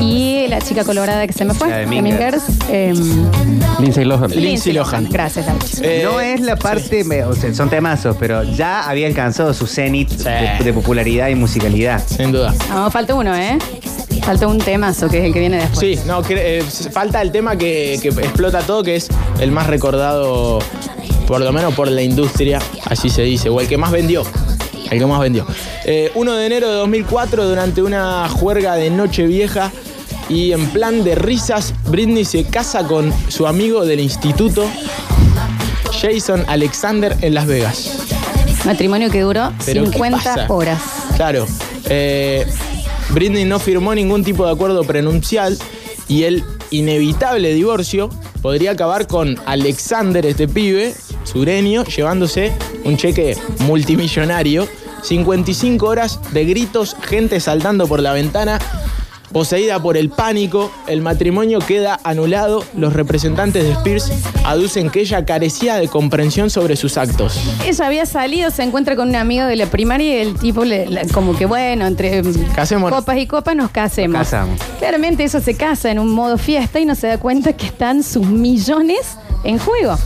y 0.01 0.47
la 0.49 0.61
chica 0.61 0.83
colorada 0.83 1.25
que 1.29 1.33
se 1.33 1.45
me 1.45 1.55
fue, 1.55 1.69
La 1.71 1.77
de 1.79 1.85
em, 1.85 3.27
Lindsay 3.79 4.05
Lohan. 4.05 4.31
Lindsay 4.33 4.73
Lohan. 4.73 5.09
Gracias. 5.11 5.47
Eh, 5.81 6.01
no 6.05 6.19
es 6.21 6.41
la 6.41 6.57
parte, 6.57 7.05
me- 7.05 7.23
o 7.23 7.35
sea, 7.35 7.55
son 7.55 7.71
temazos, 7.71 8.17
pero 8.19 8.43
ya 8.43 8.89
había 8.89 9.07
alcanzado 9.07 9.55
su 9.55 9.69
cenit 9.69 10.11
de, 10.11 10.65
de 10.65 10.73
popularidad 10.73 11.29
y 11.29 11.37
musicalidad. 11.37 12.03
Sin 12.05 12.33
duda. 12.33 12.53
No, 12.71 12.91
falta 12.91 13.15
uno, 13.15 13.33
¿eh? 13.37 13.59
Falta 14.25 14.47
un 14.47 14.59
temazo 14.59 15.09
que 15.09 15.19
es 15.19 15.25
el 15.25 15.33
que 15.33 15.41
viene 15.41 15.57
después. 15.59 15.79
Sí, 15.79 15.99
no, 16.07 16.23
eh, 16.29 16.63
falta 16.93 17.21
el 17.23 17.33
tema 17.33 17.57
que, 17.57 17.99
que 18.01 18.09
explota 18.09 18.61
todo, 18.61 18.83
que 18.83 18.97
es 18.97 19.09
el 19.41 19.51
más 19.51 19.67
recordado, 19.67 20.61
por 21.27 21.41
lo 21.41 21.53
menos 21.53 21.75
por 21.75 21.89
la 21.89 22.03
industria, 22.03 22.61
así 22.87 23.11
se 23.11 23.23
dice, 23.23 23.49
o 23.49 23.61
el 23.61 23.67
que 23.69 23.77
más 23.77 23.91
vendió. 23.91 24.23
El 24.91 24.99
que 24.99 25.07
más 25.07 25.21
vendió. 25.21 25.47
Eh, 25.85 26.11
1 26.15 26.33
de 26.37 26.47
enero 26.47 26.69
de 26.69 26.75
2004, 26.75 27.49
durante 27.49 27.83
una 27.83 28.29
juerga 28.29 28.75
de 28.75 28.91
Nochevieja 28.91 29.71
y 30.29 30.53
en 30.53 30.69
plan 30.71 31.03
de 31.03 31.15
risas, 31.17 31.75
Britney 31.87 32.25
se 32.25 32.45
casa 32.45 32.85
con 32.85 33.13
su 33.29 33.47
amigo 33.47 33.85
del 33.85 34.01
instituto, 34.01 34.65
Jason 36.01 36.45
Alexander, 36.49 37.17
en 37.21 37.35
Las 37.35 37.47
Vegas. 37.47 37.91
Matrimonio 38.65 39.11
que 39.11 39.21
duró 39.23 39.53
Pero, 39.65 39.85
¿qué 39.85 39.91
50 39.93 40.17
pasa? 40.19 40.47
horas. 40.49 40.81
Claro. 41.17 41.47
eh, 41.89 42.47
Britney 43.13 43.45
no 43.45 43.59
firmó 43.59 43.95
ningún 43.95 44.25
tipo 44.25 44.47
de 44.47 44.53
acuerdo 44.53 44.85
prenupcial 44.85 45.59
y 46.09 46.25
el 46.25 46.45
inevitable 46.71 47.53
divorcio 47.55 48.11
podría 48.43 48.73
acabar 48.73 49.07
con 49.07 49.37
Alexander, 49.47 50.25
este 50.25 50.49
pibe 50.49 50.95
sureño, 51.25 51.85
llevándose 51.85 52.53
un 52.85 52.97
cheque 52.97 53.37
multimillonario, 53.61 54.67
55 55.03 55.87
horas 55.87 56.21
de 56.33 56.45
gritos, 56.45 56.97
gente 57.03 57.41
saltando 57.41 57.87
por 57.87 58.01
la 58.01 58.13
ventana. 58.13 58.59
Poseída 59.33 59.81
por 59.81 59.97
el 59.97 60.11
pánico, 60.11 60.73
el 60.89 61.03
matrimonio 61.03 61.61
queda 61.61 62.01
anulado. 62.03 62.65
Los 62.75 62.93
representantes 62.95 63.63
de 63.63 63.71
Spears 63.73 64.11
aducen 64.45 64.91
que 64.91 65.01
ella 65.01 65.25
carecía 65.25 65.77
de 65.77 65.87
comprensión 65.87 66.51
sobre 66.51 66.75
sus 66.75 66.97
actos. 66.97 67.39
Ella 67.65 67.87
había 67.87 68.07
salido, 68.07 68.51
se 68.51 68.65
encuentra 68.65 68.97
con 68.97 69.09
un 69.09 69.15
amigo 69.15 69.45
de 69.45 69.55
la 69.55 69.67
primaria 69.67 70.19
y 70.19 70.27
el 70.27 70.35
tipo 70.35 70.65
le, 70.65 71.07
como 71.15 71.37
que 71.37 71.47
bueno, 71.47 71.87
entre 71.87 72.23
Casémonos. 72.55 72.99
copas 72.99 73.19
y 73.19 73.27
copas 73.27 73.55
nos 73.55 73.71
casemos. 73.71 74.19
Nos 74.19 74.29
casamos. 74.29 74.61
Claramente 74.81 75.23
eso 75.23 75.41
se 75.41 75.55
casa 75.55 75.93
en 75.93 76.01
un 76.01 76.11
modo 76.11 76.37
fiesta 76.37 76.81
y 76.81 76.85
no 76.85 76.97
se 76.97 77.07
da 77.07 77.19
cuenta 77.19 77.53
que 77.53 77.67
están 77.67 78.03
sus 78.03 78.27
millones 78.27 79.17
en 79.45 79.59
juego. 79.59 79.97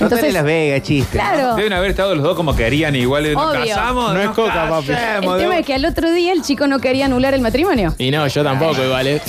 No 0.00 0.06
Entonces, 0.06 0.32
Las 0.32 0.44
Vegas, 0.44 0.82
chiste. 0.82 1.10
claro. 1.18 1.54
Deben 1.56 1.72
haber 1.74 1.90
estado 1.90 2.14
los 2.14 2.24
dos 2.24 2.34
como 2.34 2.56
querían 2.56 2.96
igual. 2.96 3.32
Nos 3.34 3.50
Obvio. 3.54 3.66
casamos. 3.68 4.14
No 4.14 4.20
es 4.20 4.26
nos 4.26 4.34
coca, 4.34 4.68
papi. 4.68 4.86
casemos, 4.88 5.34
El 5.36 5.40
tema 5.42 5.58
es 5.58 5.66
que 5.66 5.74
al 5.74 5.84
otro 5.84 6.10
día 6.10 6.32
el 6.32 6.42
chico 6.42 6.66
no 6.66 6.78
quería 6.78 7.04
anular 7.06 7.34
el 7.34 7.40
matrimonio. 7.42 7.94
Y 7.98 8.10
no, 8.10 8.26
yo 8.26 8.42
tampoco, 8.42 8.82
igual, 8.82 9.06
¿eh? 9.06 9.22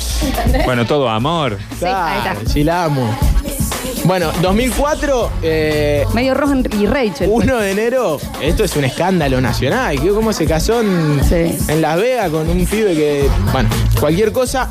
Bueno, 0.65 0.85
todo 0.85 1.09
amor. 1.09 1.57
Sí, 1.77 1.85
ahí 1.85 2.17
está. 2.19 2.49
Sí, 2.49 2.63
la 2.63 2.85
amo. 2.85 3.13
Bueno, 4.05 4.31
2004, 4.41 5.31
eh, 5.43 6.05
Medio 6.13 6.33
rojo 6.33 6.53
y 6.79 6.85
Rachel. 6.87 7.29
1 7.31 7.57
de 7.59 7.71
enero, 7.71 8.19
esto 8.41 8.63
es 8.63 8.75
un 8.75 8.83
escándalo 8.85 9.39
nacional. 9.41 9.99
¿Qué- 10.01 10.09
¿Cómo 10.09 10.33
se 10.33 10.45
casó 10.47 10.81
en, 10.81 11.21
Sí. 11.23 11.55
en 11.71 11.81
Las 11.81 11.97
Vegas 11.97 12.29
con 12.31 12.49
un 12.49 12.65
pibe 12.65 12.95
que, 12.95 13.29
bueno, 13.51 13.69
cualquier 13.99 14.31
cosa 14.31 14.67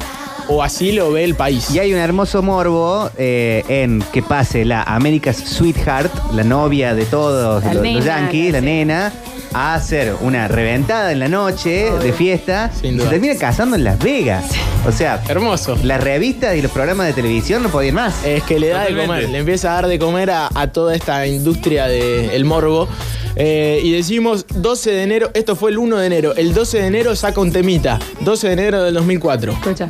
o 0.49 0.62
así 0.62 0.93
lo 0.93 1.12
ve 1.12 1.24
el 1.24 1.34
país? 1.34 1.70
Y 1.74 1.78
hay 1.78 1.93
un 1.93 1.99
hermoso 2.01 2.43
morbo 2.43 3.11
eh, 3.18 3.64
en 3.68 4.03
que 4.12 4.22
pase 4.22 4.64
la 4.64 4.82
America's 4.82 5.36
Sweetheart, 5.36 6.11
la 6.32 6.45
novia 6.45 6.95
de 6.95 7.05
todos 7.05 7.62
La 7.64 7.74
los, 7.74 7.82
los 7.82 7.82
nena, 7.82 8.05
yankees, 8.05 8.53
la 8.53 8.59
sí. 8.61 8.64
nena, 8.64 9.12
a 9.53 9.74
hacer 9.74 10.14
una 10.20 10.47
reventada 10.49 11.11
en 11.11 11.18
la 11.18 11.28
noche 11.28 11.91
de 11.91 12.12
fiesta 12.12 12.70
Sin 12.80 12.97
duda. 12.97 13.07
se 13.07 13.11
termina 13.14 13.34
casando 13.36 13.74
en 13.76 13.82
Las 13.84 13.99
Vegas. 13.99 14.45
O 14.86 14.93
sea, 14.93 15.20
Hermoso. 15.28 15.76
las 15.82 16.03
revistas 16.03 16.57
y 16.57 16.62
los 16.62 16.70
programas 16.70 17.07
de 17.09 17.12
televisión 17.12 17.62
no 17.62 17.68
podían 17.68 17.97
más. 17.97 18.24
Es 18.24 18.43
que 18.45 18.61
le 18.61 18.68
da 18.68 18.80
de 18.82 18.91
Totalmente. 18.91 19.07
comer, 19.24 19.28
le 19.30 19.38
empieza 19.38 19.70
a 19.72 19.74
dar 19.74 19.86
de 19.88 19.99
comer 19.99 20.30
a, 20.30 20.49
a 20.55 20.68
toda 20.68 20.95
esta 20.95 21.26
industria 21.26 21.86
del 21.86 22.45
morbo. 22.45 22.88
Eh, 23.36 23.80
y 23.82 23.93
decimos 23.93 24.45
12 24.55 24.91
de 24.91 25.03
enero, 25.03 25.30
esto 25.34 25.55
fue 25.57 25.70
el 25.70 25.78
1 25.78 25.97
de 25.99 26.07
enero, 26.07 26.34
el 26.36 26.53
12 26.53 26.80
de 26.80 26.86
enero 26.86 27.14
saca 27.16 27.41
un 27.41 27.53
temita, 27.53 27.99
12 28.20 28.47
de 28.49 28.53
enero 28.53 28.82
del 28.82 28.95
2004. 28.95 29.53
Escucha. 29.53 29.88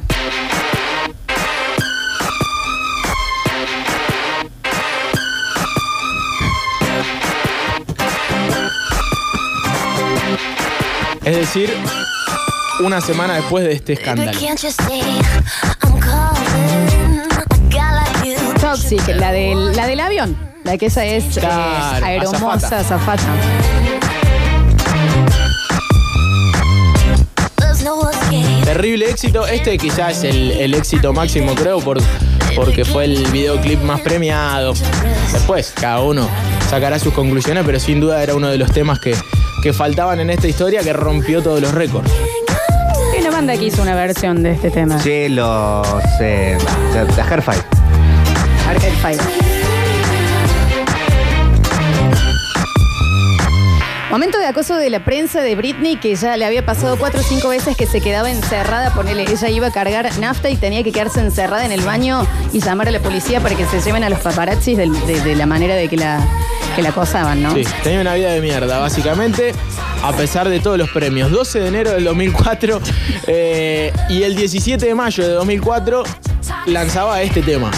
Es 11.31 11.37
decir, 11.37 11.73
una 12.81 13.01
semana 13.01 13.35
después 13.35 13.63
de 13.63 13.73
este 13.73 13.93
escándalo. 13.93 14.33
Toxic, 18.61 19.07
la 19.15 19.31
del, 19.31 19.77
la 19.77 19.87
del 19.87 20.01
avión. 20.01 20.37
La 20.65 20.77
que 20.77 20.87
esa 20.87 21.05
es 21.05 21.37
eh, 21.37 21.41
Claro, 21.41 22.05
aeromosa, 22.05 22.81
azafata. 22.81 23.23
Terrible 28.65 29.09
éxito. 29.09 29.47
Este 29.47 29.79
quizás 29.79 30.25
es 30.25 30.35
el, 30.35 30.51
el 30.51 30.75
éxito 30.75 31.13
máximo, 31.13 31.55
creo, 31.55 31.79
por, 31.79 31.99
porque 32.57 32.85
fue 32.85 33.05
el 33.05 33.25
videoclip 33.29 33.81
más 33.83 34.01
premiado. 34.01 34.75
Después, 35.33 35.73
cada 35.81 36.01
uno 36.01 36.29
sacará 36.69 36.99
sus 36.99 37.15
conclusiones, 37.15 37.63
pero 37.65 37.79
sin 37.79 38.01
duda 38.01 38.21
era 38.21 38.35
uno 38.35 38.49
de 38.49 38.59
los 38.59 38.73
temas 38.73 38.99
que, 38.99 39.15
que 39.63 39.73
faltaban 39.73 40.21
en 40.21 40.31
esta 40.31 40.49
historia 40.49 40.83
que 40.83 40.93
rompió 40.93 41.43
todos 41.43 41.61
los 41.61 41.73
récords. 41.73 42.11
Hay 43.13 43.21
una 43.21 43.31
banda 43.31 43.57
que 43.57 43.67
hizo 43.67 43.83
una 43.83 43.95
versión 43.95 44.43
de 44.43 44.53
este 44.53 44.71
tema. 44.71 44.99
Che, 45.03 45.29
los. 45.29 45.87
Eh, 46.21 46.57
the, 46.93 47.23
Five. 47.43 47.65
Arcade 48.67 48.93
Fire. 49.03 49.50
Momento 54.11 54.39
de 54.39 54.47
acoso 54.47 54.75
de 54.75 54.91
la 54.91 55.05
prensa 55.05 55.41
de 55.41 55.55
Britney 55.55 55.97
que 55.97 56.17
ya 56.17 56.37
le 56.37 56.45
había 56.45 56.67
pasado 56.67 56.99
cuatro 56.99 57.21
o 57.21 57.23
cinco 57.23 57.49
veces 57.51 57.77
que 57.77 57.87
se 57.87 58.01
quedaba 58.01 58.29
encerrada, 58.29 58.93
ponele, 58.93 59.23
ella 59.23 59.49
iba 59.49 59.69
a 59.69 59.71
cargar 59.71 60.11
nafta 60.19 60.51
y 60.51 60.57
tenía 60.57 60.83
que 60.83 60.91
quedarse 60.91 61.21
encerrada 61.21 61.65
en 61.65 61.71
el 61.71 61.83
baño 61.83 62.27
y 62.53 62.61
llamar 62.61 62.89
a 62.89 62.91
la 62.91 62.99
policía 62.99 63.41
para 63.41 63.55
que 63.55 63.65
se 63.67 63.81
lleven 63.81 64.03
a 64.03 64.11
los 64.11 64.19
paparazzis 64.19 64.77
de 64.77 65.37
la 65.37 65.47
manera 65.47 65.77
de 65.77 65.89
que 65.89 65.97
la, 65.97 66.27
que 66.75 66.83
la 66.83 66.89
acosaban, 66.89 67.41
¿no? 67.41 67.55
Sí, 67.55 67.63
tenía 67.85 68.01
una 68.01 68.15
vida 68.15 68.33
de 68.33 68.41
mierda, 68.41 68.81
básicamente, 68.81 69.55
a 70.03 70.13
pesar 70.13 70.49
de 70.49 70.59
todos 70.59 70.77
los 70.77 70.91
premios. 70.91 71.31
12 71.31 71.61
de 71.61 71.69
enero 71.69 71.93
del 71.93 72.03
2004 72.03 72.81
eh, 73.29 73.93
y 74.09 74.25
el 74.25 74.35
17 74.35 74.87
de 74.87 74.95
mayo 74.95 75.23
de 75.23 75.35
2004 75.35 76.03
lanzaba 76.67 77.23
este 77.23 77.43
tema. 77.43 77.71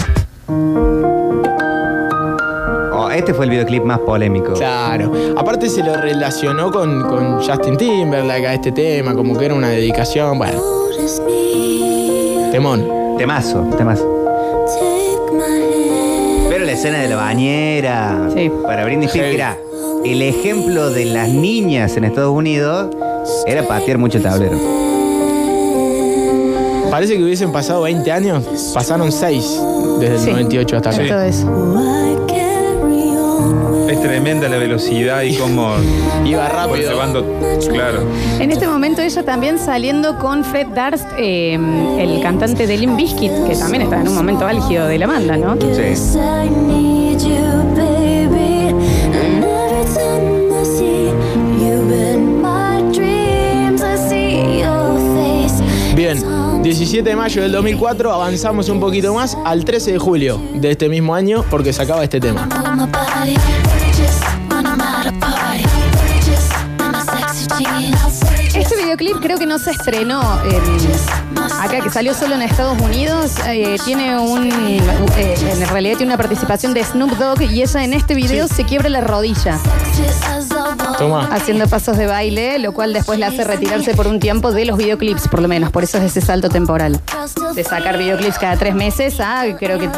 Este 3.15 3.33
fue 3.33 3.45
el 3.45 3.51
videoclip 3.51 3.83
más 3.83 3.99
polémico. 3.99 4.53
Claro. 4.53 5.11
Aparte 5.37 5.69
se 5.69 5.83
lo 5.83 5.95
relacionó 5.95 6.71
con, 6.71 7.01
con 7.07 7.37
Justin 7.43 7.77
Timberlake 7.77 8.47
a 8.47 8.53
este 8.55 8.71
tema, 8.71 9.13
como 9.15 9.37
que 9.37 9.45
era 9.45 9.53
una 9.53 9.69
dedicación. 9.69 10.37
Bueno, 10.37 10.59
temón. 12.51 12.85
Temazo, 13.17 13.61
temazo. 13.77 14.03
Take 14.65 15.35
my 15.35 15.43
hand. 15.43 16.49
Pero 16.49 16.65
la 16.65 16.71
escena 16.71 16.99
de 16.99 17.09
la 17.09 17.15
bañera 17.15 18.29
Sí. 18.33 18.51
para 18.63 18.83
Britney 18.85 19.05
Spears 19.05 19.33
era 19.35 19.57
el 20.03 20.21
ejemplo 20.21 20.89
de 20.89 21.05
las 21.05 21.29
niñas 21.29 21.95
en 21.95 22.03
Estados 22.05 22.33
Unidos 22.35 22.89
era 23.45 23.63
patear 23.67 23.97
mucho 23.99 24.17
el 24.17 24.23
tablero. 24.23 24.57
Parece 26.91 27.17
que 27.17 27.23
hubiesen 27.23 27.51
pasado 27.51 27.81
20 27.83 28.11
años, 28.11 28.43
pasaron 28.73 29.11
6 29.11 29.59
desde 29.99 30.13
el 30.15 30.19
Sí. 30.19 30.29
98 30.31 30.77
hasta 30.77 30.89
acá. 30.91 31.07
Todo 31.07 31.21
eso. 31.21 32.22
Tremenda 34.03 34.49
la 34.49 34.57
velocidad 34.57 35.21
y 35.21 35.35
cómo 35.37 35.75
Iba 36.25 36.49
rápido. 36.49 36.91
llevando. 36.91 37.25
Claro. 37.71 38.03
En 38.37 38.51
este 38.51 38.67
momento 38.67 39.01
ella 39.01 39.23
también 39.23 39.57
saliendo 39.57 40.19
con 40.19 40.43
Fred 40.43 40.67
Durst, 40.67 41.05
eh, 41.17 41.53
el 41.99 42.21
cantante 42.21 42.67
de 42.67 42.77
Limp 42.77 42.97
Bizkit, 42.97 43.31
que 43.47 43.55
también 43.55 43.83
está 43.83 44.01
en 44.01 44.09
un 44.09 44.15
momento 44.15 44.45
álgido 44.45 44.87
de 44.87 44.97
la 44.97 45.07
banda, 45.07 45.37
¿no? 45.37 45.55
Sí. 45.55 45.93
Bien. 55.95 56.17
It's 56.17 56.25
on 56.25 56.43
17 56.63 57.09
de 57.09 57.15
mayo 57.15 57.41
del 57.41 57.51
2004, 57.51 58.13
avanzamos 58.13 58.69
un 58.69 58.79
poquito 58.79 59.13
más 59.13 59.37
al 59.43 59.65
13 59.65 59.91
de 59.91 59.99
julio 59.99 60.41
de 60.55 60.71
este 60.71 60.87
mismo 60.87 61.13
año 61.13 61.43
porque 61.49 61.73
se 61.73 61.81
acaba 61.81 62.03
este 62.05 62.21
tema. 62.21 62.47
Este 68.55 68.75
videoclip 68.75 69.17
creo 69.21 69.37
que 69.37 69.45
no 69.45 69.57
se 69.59 69.71
estrenó 69.71 70.21
en- 70.43 70.61
acá, 71.59 71.81
que 71.81 71.89
salió 71.89 72.13
solo 72.13 72.35
en 72.35 72.41
Estados 72.43 72.79
Unidos. 72.81 73.31
Eh, 73.47 73.77
tiene 73.83 74.17
un. 74.19 74.49
eh, 75.17 75.35
en 75.41 75.67
realidad 75.69 75.97
tiene 75.97 76.13
una 76.13 76.17
participación 76.17 76.73
de 76.73 76.83
Snoop 76.83 77.11
Dogg 77.17 77.41
y 77.41 77.61
ella 77.61 77.83
en 77.83 77.93
este 77.93 78.13
video 78.15 78.47
se 78.47 78.63
quiebra 78.63 78.89
la 78.89 79.01
rodilla 79.01 79.59
Toma. 80.97 81.27
haciendo 81.31 81.67
pasos 81.67 81.97
de 81.97 82.05
baile, 82.05 82.59
lo 82.59 82.73
cual 82.73 82.93
después 82.93 83.19
la 83.19 83.27
hace 83.27 83.43
retirarse 83.43 83.95
por 83.95 84.07
un 84.07 84.19
tiempo 84.19 84.51
de 84.51 84.65
los 84.65 84.77
videoclips, 84.77 85.27
por 85.27 85.41
lo 85.41 85.47
menos. 85.47 85.71
Por 85.71 85.83
eso 85.83 85.97
es 85.97 86.05
ese 86.05 86.21
salto 86.21 86.49
temporal. 86.49 86.99
De 87.55 87.63
sacar 87.63 87.97
videoclips 87.97 88.37
cada 88.37 88.57
tres 88.57 88.75
meses 88.75 89.19
a, 89.19 89.43
creo 89.57 89.79
que. 89.79 89.89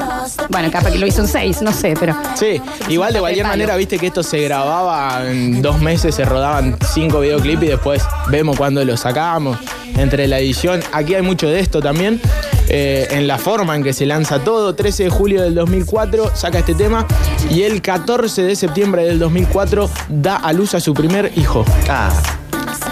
Bueno, 0.50 0.72
capaz 0.72 0.92
que 0.92 1.00
lo 1.00 1.08
hizo 1.08 1.22
en 1.22 1.28
seis, 1.28 1.62
no 1.62 1.72
sé, 1.74 1.94
pero. 2.00 2.16
Sí, 2.36 2.62
igual 2.90 3.14
de 3.14 3.20
cualquier 3.20 3.44
Palo. 3.44 3.54
manera, 3.54 3.76
viste 3.76 3.98
que 3.98 4.08
esto 4.08 4.24
se 4.24 4.40
grababa 4.42 5.30
en 5.30 5.62
dos 5.62 5.80
meses, 5.80 6.16
se 6.16 6.26
rodaban 6.26 6.78
cinco 6.94 7.20
videoclips 7.20 7.64
y 7.64 7.68
después 7.68 8.04
vemos 8.28 8.58
cuando 8.58 8.84
lo 8.84 8.98
sacábamos. 8.98 9.58
Entre 9.98 10.28
la 10.28 10.40
edición, 10.40 10.82
aquí 10.92 11.16
hay 11.16 11.22
mucho 11.22 11.48
de 11.48 11.60
esto 11.60 11.82
también. 11.82 12.22
Eh, 12.70 13.08
en 13.12 13.28
la 13.28 13.38
forma 13.38 13.76
en 13.76 13.84
que 13.84 13.94
se 13.94 14.06
lanza 14.06 14.40
todo, 14.40 14.76
13 14.76 15.06
de 15.06 15.10
julio 15.10 15.42
del 15.44 15.56
2004 15.56 16.36
saca 16.36 16.60
este 16.60 16.76
tema. 16.76 17.06
Y 17.50 17.64
el 17.64 17.82
14 17.82 18.44
de 18.44 18.56
septiembre 18.56 19.04
del 19.06 19.20
2004 19.20 19.90
da 20.10 20.36
a 20.38 20.54
luz 20.54 20.74
a 20.74 20.80
su 20.80 20.94
primer 20.94 21.32
hijo, 21.36 21.66
Ah, 21.90 22.10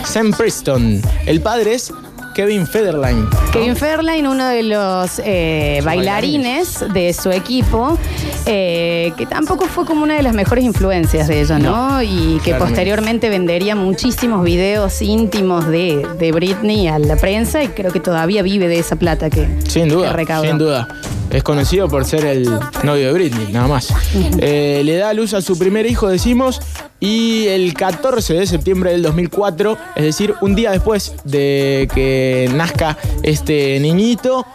Sam 0.05 0.31
Preston. 0.31 1.01
El 1.25 1.41
padre 1.41 1.73
es 1.73 1.91
Kevin 2.33 2.65
Federline. 2.67 3.27
Kevin 3.51 3.75
Fairline, 3.75 4.27
uno 4.27 4.47
de 4.47 4.63
los 4.63 5.21
eh, 5.23 5.81
bailarines 5.83 6.83
de 6.93 7.13
su 7.13 7.31
equipo, 7.31 7.97
eh, 8.45 9.13
que 9.17 9.25
tampoco 9.25 9.65
fue 9.65 9.85
como 9.85 10.03
una 10.03 10.15
de 10.15 10.23
las 10.23 10.33
mejores 10.33 10.63
influencias 10.63 11.27
de 11.27 11.41
ellos, 11.41 11.59
¿no? 11.59 12.01
y 12.01 12.07
que 12.37 12.51
claramente. 12.51 12.57
posteriormente 12.59 13.29
vendería 13.29 13.75
muchísimos 13.75 14.43
videos 14.43 15.01
íntimos 15.01 15.67
de, 15.67 16.05
de 16.17 16.31
Britney 16.31 16.87
a 16.87 16.99
la 16.99 17.15
prensa 17.15 17.63
y 17.63 17.67
creo 17.69 17.91
que 17.91 17.99
todavía 17.99 18.41
vive 18.41 18.67
de 18.67 18.79
esa 18.79 18.95
plata 18.95 19.29
que, 19.29 19.47
Sin 19.67 19.87
que 19.87 19.93
duda, 19.95 20.13
recaudó. 20.13 20.47
sin 20.49 20.57
duda. 20.57 20.87
Es 21.33 21.41
conocido 21.41 21.89
por 21.89 22.05
ser 22.05 22.25
el 22.25 22.43
novio 22.83 23.07
de 23.07 23.11
Britney, 23.11 23.51
nada 23.51 23.67
más. 23.67 23.91
Eh, 24.37 24.83
le 24.85 24.97
da 24.97 25.13
luz 25.13 25.33
a 25.33 25.41
su 25.41 25.57
primer 25.57 25.87
hijo, 25.87 26.07
decimos, 26.07 26.61
y 26.99 27.47
el 27.47 27.73
14 27.73 28.35
de 28.35 28.45
septiembre 28.45 28.91
del 28.91 29.01
2004, 29.01 29.75
es 29.95 30.03
decir, 30.03 30.35
un 30.41 30.53
día 30.53 30.69
después 30.69 31.15
de 31.23 31.89
que 31.93 32.51
nazca 32.53 32.99
este 33.23 33.79
niñito, 33.79 34.45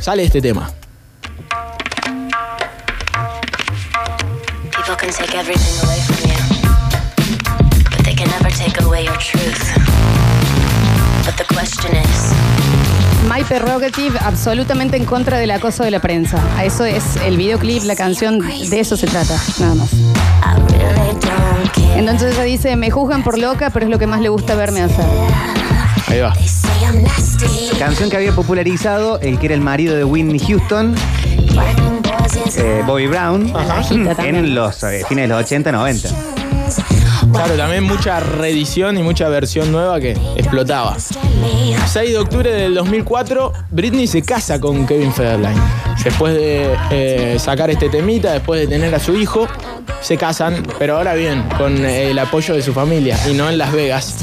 sale 0.00 0.24
este 0.24 0.42
tema. 0.42 0.68
People 4.72 4.96
can 4.96 5.10
take 5.10 5.32
everything 5.38 5.86
away 5.86 6.00
from 6.00 6.28
you, 6.28 6.38
but 7.88 8.04
they 8.04 8.16
can 8.16 8.28
never 8.30 8.50
take 8.50 8.82
away 8.82 9.04
your 9.04 9.16
truth. 9.18 9.74
But 11.24 11.36
the 11.36 11.44
My 13.26 13.42
Prerogative, 13.44 14.18
absolutamente 14.20 14.96
en 14.96 15.04
contra 15.04 15.38
del 15.38 15.50
acoso 15.50 15.82
de 15.82 15.90
la 15.90 16.00
prensa. 16.00 16.38
A 16.56 16.64
eso 16.64 16.84
es 16.84 17.16
el 17.24 17.36
videoclip, 17.36 17.82
la 17.84 17.96
canción, 17.96 18.38
de 18.38 18.80
eso 18.80 18.96
se 18.96 19.06
trata, 19.06 19.36
nada 19.58 19.74
más. 19.74 19.90
Entonces 21.96 22.34
ella 22.34 22.44
dice, 22.44 22.76
me 22.76 22.90
juzgan 22.90 23.24
por 23.24 23.38
loca, 23.38 23.70
pero 23.70 23.86
es 23.86 23.90
lo 23.90 23.98
que 23.98 24.06
más 24.06 24.20
le 24.20 24.28
gusta 24.28 24.54
verme 24.54 24.82
hacer. 24.82 25.04
Ahí 26.08 26.20
va. 26.20 26.34
Canción 27.78 28.10
que 28.10 28.16
había 28.16 28.32
popularizado 28.32 29.18
el 29.20 29.38
que 29.38 29.46
era 29.46 29.54
el 29.54 29.60
marido 29.60 29.96
de 29.96 30.04
Whitney 30.04 30.38
Houston, 30.38 30.94
eh, 32.56 32.82
Bobby 32.86 33.08
Brown, 33.08 33.52
en 34.18 34.54
los 34.54 34.82
eh, 34.84 35.04
fines 35.08 35.24
de 35.24 35.28
los 35.28 35.40
80, 35.42 35.72
90. 35.72 36.08
Claro, 37.36 37.54
también 37.54 37.84
mucha 37.84 38.18
reedición 38.18 38.96
y 38.96 39.02
mucha 39.02 39.28
versión 39.28 39.70
nueva 39.70 40.00
que 40.00 40.12
explotaba. 40.36 40.96
6 40.98 42.10
de 42.10 42.18
octubre 42.18 42.50
del 42.50 42.74
2004, 42.74 43.52
Britney 43.70 44.06
se 44.06 44.22
casa 44.22 44.58
con 44.58 44.86
Kevin 44.86 45.12
Federline. 45.12 45.60
Después 46.02 46.34
de 46.34 46.74
eh, 46.90 47.38
sacar 47.38 47.68
este 47.68 47.90
temita, 47.90 48.32
después 48.32 48.60
de 48.60 48.66
tener 48.66 48.94
a 48.94 48.98
su 48.98 49.14
hijo, 49.14 49.46
se 50.00 50.16
casan, 50.16 50.66
pero 50.78 50.96
ahora 50.96 51.12
bien, 51.12 51.46
con 51.58 51.84
eh, 51.84 52.10
el 52.10 52.18
apoyo 52.18 52.54
de 52.54 52.62
su 52.62 52.72
familia 52.72 53.18
y 53.28 53.34
no 53.34 53.50
en 53.50 53.58
Las 53.58 53.70
Vegas. 53.70 54.16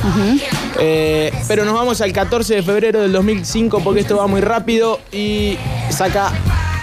Eh, 0.80 1.32
pero 1.47 1.66
nos 1.66 1.76
vamos 1.76 2.01
al 2.01 2.11
14 2.11 2.55
de 2.55 2.64
febrero 2.64 2.99
del 2.99 3.11
2005 3.11 3.82
porque 3.84 3.99
esto 3.99 4.18
va 4.18 4.26
muy 4.26 4.41
rápido 4.41 4.99
y 5.11 5.55
saca 5.91 6.32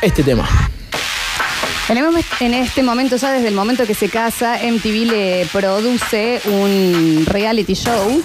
este 0.00 0.22
tema. 0.22 0.69
En 2.38 2.54
este 2.54 2.84
momento, 2.84 3.16
ya 3.16 3.32
desde 3.32 3.48
el 3.48 3.54
momento 3.54 3.84
que 3.84 3.94
se 3.94 4.08
casa, 4.08 4.58
MTV 4.62 5.10
le 5.10 5.46
produce 5.52 6.40
un 6.44 7.24
reality 7.26 7.74
show 7.74 8.22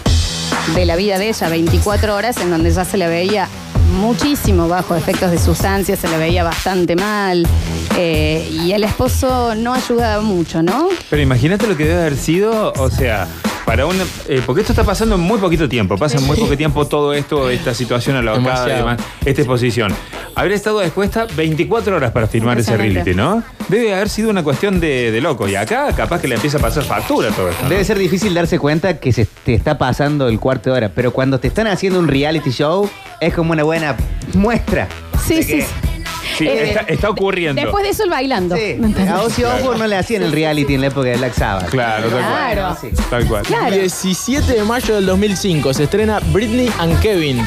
de 0.75 0.85
la 0.85 0.95
vida 0.95 1.17
de 1.17 1.29
ella, 1.29 1.49
24 1.49 2.13
horas, 2.15 2.37
en 2.37 2.51
donde 2.51 2.69
ya 2.69 2.85
se 2.85 2.97
la 2.97 3.07
veía 3.07 3.49
muchísimo 3.93 4.67
bajo 4.67 4.95
efectos 4.95 5.31
de 5.31 5.39
sustancias, 5.39 5.97
se 5.97 6.07
la 6.09 6.17
veía 6.17 6.43
bastante 6.43 6.95
mal. 6.95 7.47
eh, 7.97 8.47
y 8.51 8.73
el 8.73 8.83
esposo 8.83 9.55
no 9.55 9.73
ayudaba 9.73 10.21
mucho, 10.21 10.61
¿no? 10.61 10.89
Pero 11.09 11.21
imagínate 11.23 11.65
lo 11.65 11.75
que 11.75 11.85
debe 11.85 12.01
haber 12.01 12.17
sido, 12.17 12.71
o 12.73 12.91
sea, 12.91 13.27
para 13.65 13.85
un. 13.85 13.95
eh, 14.27 14.41
porque 14.45 14.61
esto 14.61 14.73
está 14.73 14.83
pasando 14.83 15.15
en 15.15 15.21
muy 15.21 15.39
poquito 15.39 15.67
tiempo, 15.67 15.97
pasa 15.97 16.17
en 16.17 16.23
muy 16.25 16.37
poco 16.37 16.55
tiempo 16.55 16.85
todo 16.87 17.13
esto, 17.13 17.49
esta 17.49 17.73
situación 17.73 18.15
alocada 18.15 18.69
y 18.69 18.75
demás, 18.77 18.99
esta 19.25 19.41
exposición. 19.41 19.93
Haber 20.35 20.51
estado 20.51 20.81
dispuesta 20.81 21.27
24 21.35 21.95
horas 21.95 22.11
para 22.11 22.27
filmar 22.27 22.59
ese 22.59 22.75
reality, 22.75 23.13
¿no? 23.15 23.41
Debe 23.69 23.93
haber 23.95 24.09
sido 24.09 24.29
una 24.29 24.43
cuestión 24.43 24.79
de, 24.81 25.09
de 25.11 25.21
loco. 25.21 25.47
Y 25.47 25.55
acá 25.55 25.91
capaz 25.95 26.19
que 26.19 26.27
le 26.27 26.35
empieza 26.35 26.57
a 26.57 26.61
pasar 26.61 26.83
factura 26.83 27.29
todo 27.31 27.49
esto. 27.49 27.63
¿no? 27.63 27.69
Debe 27.69 27.83
ser 27.85 27.97
difícil 27.97 28.33
darse 28.33 28.59
cuenta 28.59 28.99
que 28.99 29.13
se 29.13 29.25
te 29.25 29.53
está 29.53 29.77
pasando 29.77 30.27
el 30.27 30.39
cuarto 30.39 30.69
de 30.71 30.75
hora, 30.75 30.89
pero 30.93 31.11
cuando 31.13 31.39
te 31.39 31.47
están 31.47 31.67
haciendo 31.67 31.99
un 31.99 32.07
reality 32.09 32.51
show 32.51 32.89
es 33.21 33.33
como 33.33 33.53
una 33.53 33.63
buena 33.63 33.95
muestra. 34.33 34.87
Sí, 35.25 35.35
de 35.35 35.43
sí. 35.43 35.51
que- 35.59 35.65
sí. 36.37 36.47
Eh, 36.47 36.69
está, 36.69 36.81
está 36.81 37.09
ocurriendo. 37.09 37.61
Después 37.61 37.83
de 37.83 37.89
eso, 37.89 38.03
el 38.03 38.09
bailando. 38.09 38.55
Sí, 38.55 38.75
¿Me 38.79 38.87
entendés? 38.87 39.09
a 39.09 39.21
Ozzy 39.23 39.43
Osbourne 39.43 39.79
no 39.79 39.87
le 39.87 39.95
hacían 39.97 40.23
el 40.23 40.31
reality 40.31 40.75
en 40.75 40.81
la 40.81 40.87
época 40.87 41.09
de 41.09 41.17
Black 41.17 41.33
Sabbath. 41.33 41.69
Claro, 41.69 42.09
tal 42.09 42.11
cual. 42.11 42.25
Claro. 42.53 42.77
Sí. 42.79 42.87
Tal 43.09 43.27
cual. 43.27 43.43
Claro. 43.43 43.75
17 43.75 44.53
de 44.53 44.63
mayo 44.63 44.95
del 44.95 45.05
2005 45.05 45.73
se 45.73 45.83
estrena 45.83 46.19
Britney 46.31 46.69
and 46.79 46.99
Kevin. 47.01 47.41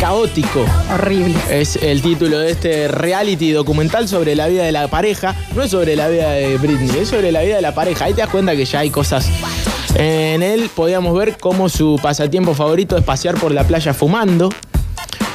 Caótico. 0.00 0.64
Horrible. 0.92 1.34
Es 1.50 1.76
el 1.76 2.02
título 2.02 2.38
de 2.38 2.50
este 2.50 2.86
reality 2.88 3.52
documental 3.52 4.06
sobre 4.08 4.34
la 4.34 4.46
vida 4.46 4.64
de 4.64 4.72
la 4.72 4.88
pareja. 4.88 5.34
No 5.54 5.62
es 5.62 5.70
sobre 5.70 5.96
la 5.96 6.08
vida 6.08 6.32
de 6.32 6.58
Britney, 6.58 7.00
es 7.00 7.08
sobre 7.08 7.32
la 7.32 7.40
vida 7.40 7.56
de 7.56 7.62
la 7.62 7.74
pareja. 7.74 8.04
Ahí 8.04 8.12
te 8.12 8.20
das 8.20 8.28
cuenta 8.30 8.54
que 8.54 8.66
ya 8.66 8.80
hay 8.80 8.90
cosas. 8.90 9.26
En 9.94 10.42
él 10.42 10.68
podíamos 10.74 11.16
ver 11.16 11.38
cómo 11.38 11.70
su 11.70 11.98
pasatiempo 12.02 12.54
favorito 12.54 12.98
es 12.98 13.04
pasear 13.04 13.36
por 13.36 13.52
la 13.52 13.64
playa 13.64 13.94
fumando. 13.94 14.50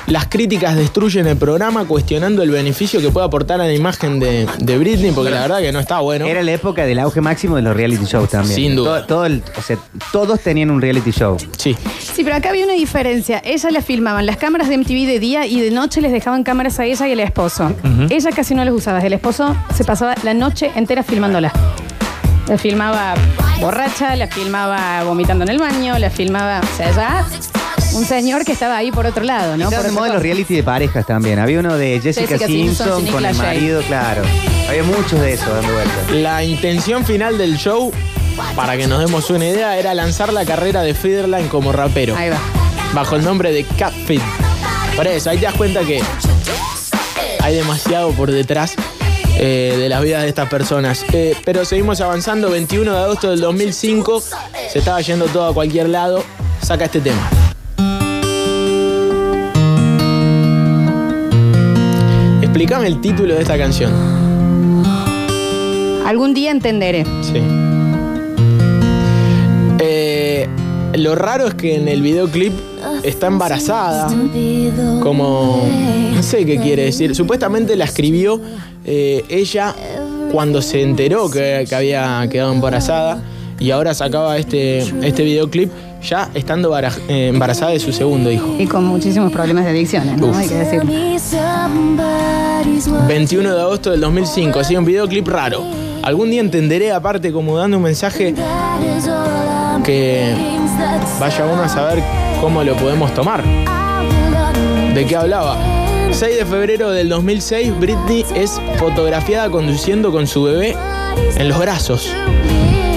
Las 0.07 0.27
críticas 0.27 0.75
destruyen 0.75 1.27
el 1.27 1.37
programa 1.37 1.85
cuestionando 1.85 2.43
el 2.43 2.49
beneficio 2.51 2.99
que 3.01 3.09
puede 3.09 3.25
aportar 3.27 3.61
a 3.61 3.65
la 3.65 3.73
imagen 3.73 4.19
de, 4.19 4.47
de 4.59 4.77
Britney, 4.77 5.11
porque 5.11 5.29
la 5.31 5.41
verdad 5.41 5.59
que 5.59 5.71
no 5.71 5.79
está 5.79 5.99
bueno. 5.99 6.25
Era 6.25 6.41
la 6.43 6.51
época 6.51 6.85
del 6.85 6.99
auge 6.99 7.21
máximo 7.21 7.55
de 7.55 7.61
los 7.61 7.75
reality 7.75 8.05
shows 8.05 8.29
también. 8.29 8.55
Sin 8.55 8.75
duda. 8.75 9.05
Todo, 9.05 9.07
todo 9.07 9.25
el- 9.25 9.43
o 9.57 9.61
sea, 9.61 9.77
todos 10.11 10.39
tenían 10.41 10.69
un 10.71 10.81
reality 10.81 11.11
show. 11.11 11.37
Sí. 11.57 11.77
Sí, 11.99 12.23
pero 12.23 12.35
acá 12.35 12.49
había 12.49 12.65
una 12.65 12.73
diferencia. 12.73 13.41
Ella 13.45 13.71
la 13.71 13.81
filmaban 13.81 14.25
las 14.25 14.37
cámaras 14.37 14.67
de 14.69 14.77
MTV 14.77 15.05
de 15.07 15.19
día 15.19 15.45
y 15.45 15.61
de 15.61 15.71
noche 15.71 16.01
les 16.01 16.11
dejaban 16.11 16.43
cámaras 16.43 16.79
a 16.79 16.85
ella 16.85 17.07
y 17.07 17.11
al 17.13 17.19
esposo. 17.21 17.71
Ella 18.09 18.29
casi 18.35 18.53
no 18.55 18.65
las 18.65 18.73
usaba. 18.73 18.99
El 18.99 19.13
esposo 19.13 19.55
se 19.75 19.83
pasaba 19.83 20.15
la 20.23 20.33
noche 20.33 20.71
entera 20.75 21.03
filmándola. 21.03 21.53
La 22.47 22.57
filmaba 22.57 23.13
borracha, 23.61 24.15
la 24.15 24.27
filmaba 24.27 25.03
vomitando 25.03 25.43
en 25.45 25.51
el 25.51 25.59
baño, 25.59 25.97
la 25.99 26.09
filmaba. 26.09 26.59
O 26.61 26.77
sea, 26.77 26.91
ya 26.91 27.25
un 27.97 28.05
señor 28.05 28.45
que 28.45 28.51
estaba 28.51 28.77
ahí 28.77 28.91
por 28.91 29.05
otro 29.05 29.23
lado, 29.23 29.57
¿no? 29.57 29.65
Estaban 29.65 29.69
Por 29.69 29.83
de 29.83 29.89
otra 29.89 30.01
moda 30.01 30.13
los 30.13 30.23
reality 30.23 30.55
de 30.55 30.63
parejas 30.63 31.05
también. 31.05 31.39
Había 31.39 31.59
uno 31.59 31.77
de 31.77 31.99
Jessica, 32.01 32.27
Jessica 32.27 32.47
Simpson, 32.47 33.05
con 33.07 33.25
el 33.25 33.35
marido, 33.35 33.81
claro. 33.83 34.23
Había 34.67 34.83
muchos 34.83 35.19
de 35.19 35.33
esos 35.33 35.47
dando 35.47 35.73
vueltas. 35.73 36.11
La 36.11 36.43
intención 36.43 37.05
final 37.05 37.37
del 37.37 37.57
show, 37.57 37.91
para 38.55 38.77
que 38.77 38.87
nos 38.87 38.99
demos 38.99 39.29
una 39.29 39.45
idea, 39.45 39.77
era 39.77 39.93
lanzar 39.93 40.31
la 40.31 40.45
carrera 40.45 40.81
de 40.81 40.93
Federline 40.93 41.47
como 41.49 41.71
rapero. 41.71 42.15
Ahí 42.15 42.29
va. 42.29 42.39
bajo 42.93 43.15
el 43.15 43.23
nombre 43.23 43.51
de 43.51 43.63
Catfit. 43.63 44.21
Por 44.95 45.07
eso, 45.07 45.29
ahí 45.29 45.37
te 45.37 45.45
das 45.45 45.55
cuenta 45.55 45.81
que 45.81 46.01
hay 47.41 47.55
demasiado 47.55 48.11
por 48.11 48.31
detrás 48.31 48.75
eh, 49.37 49.75
de 49.77 49.89
las 49.89 50.01
vidas 50.01 50.23
de 50.23 50.29
estas 50.29 50.49
personas. 50.49 51.05
Eh, 51.13 51.35
pero 51.43 51.65
seguimos 51.65 52.01
avanzando, 52.01 52.49
21 52.51 52.91
de 52.93 52.99
agosto 52.99 53.29
del 53.31 53.41
2005, 53.41 54.23
se 54.71 54.79
estaba 54.79 55.01
yendo 55.01 55.25
todo 55.25 55.47
a 55.47 55.53
cualquier 55.53 55.89
lado, 55.89 56.23
saca 56.61 56.85
este 56.85 57.01
tema. 57.01 57.29
Explícame 62.51 62.85
el 62.85 62.99
título 62.99 63.35
de 63.35 63.43
esta 63.43 63.57
canción. 63.57 63.93
Algún 66.05 66.33
día 66.33 66.51
entenderé. 66.51 67.05
Sí. 67.21 67.41
Eh, 69.79 70.49
lo 70.95 71.15
raro 71.15 71.47
es 71.47 71.53
que 71.53 71.77
en 71.77 71.87
el 71.87 72.01
videoclip 72.01 72.51
está 73.03 73.27
embarazada, 73.27 74.09
como 75.01 75.65
no 76.13 76.21
sé 76.21 76.45
qué 76.45 76.59
quiere 76.59 76.83
decir. 76.83 77.15
Supuestamente 77.15 77.77
la 77.77 77.85
escribió 77.85 78.41
eh, 78.83 79.23
ella 79.29 79.73
cuando 80.33 80.61
se 80.61 80.81
enteró 80.81 81.31
que, 81.31 81.65
que 81.69 81.73
había 81.73 82.27
quedado 82.29 82.51
embarazada 82.51 83.23
y 83.59 83.71
ahora 83.71 83.93
sacaba 83.93 84.37
este, 84.37 84.79
este 85.07 85.23
videoclip 85.23 85.71
ya 86.01 86.29
estando 86.33 86.77
eh, 86.77 87.27
embarazada 87.27 87.71
de 87.71 87.79
su 87.79 87.91
segundo 87.91 88.31
hijo. 88.31 88.55
Y 88.57 88.65
con 88.65 88.85
muchísimos 88.85 89.31
problemas 89.31 89.65
de 89.65 89.71
adicciones, 89.71 90.17
¿no? 90.17 90.27
Uf. 90.27 90.37
Hay 90.37 90.47
que 90.47 90.55
decirlo. 90.55 90.91
21 93.07 93.53
de 93.53 93.61
agosto 93.61 93.91
del 93.91 94.01
2005, 94.01 94.59
así 94.59 94.75
un 94.75 94.85
videoclip 94.85 95.27
raro. 95.27 95.63
Algún 96.03 96.31
día 96.31 96.41
entenderé, 96.41 96.91
aparte, 96.91 97.31
como 97.31 97.57
dando 97.57 97.77
un 97.77 97.83
mensaje 97.83 98.33
que 99.83 100.35
vaya 101.19 101.45
uno 101.45 101.63
a 101.63 101.69
saber 101.69 102.03
cómo 102.39 102.63
lo 102.63 102.75
podemos 102.75 103.13
tomar. 103.13 103.43
¿De 104.93 105.05
qué 105.05 105.15
hablaba? 105.15 105.57
6 106.11 106.37
de 106.37 106.45
febrero 106.45 106.89
del 106.89 107.07
2006, 107.09 107.79
Britney 107.79 108.25
es 108.35 108.59
fotografiada 108.77 109.49
conduciendo 109.49 110.11
con 110.11 110.27
su 110.27 110.43
bebé 110.43 110.75
en 111.37 111.47
los 111.47 111.59
brazos. 111.59 112.11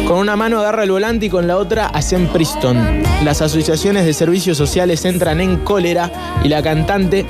Con 0.07 0.19
una 0.19 0.37
mano 0.37 0.61
agarra 0.61 0.83
el 0.83 0.91
volante 0.91 1.27
y 1.27 1.31
con 1.31 1.47
la 1.47 1.57
otra 1.57 1.87
hacen 1.87 2.27
Priston. 2.29 3.03
Las 3.25 3.41
asociaciones 3.41 4.05
de 4.05 4.13
servicios 4.13 4.59
sociales 4.59 5.03
entran 5.07 5.41
en 5.41 5.57
cólera 5.59 6.11
y 6.45 6.49
la 6.49 6.63
cantante, 6.63 7.25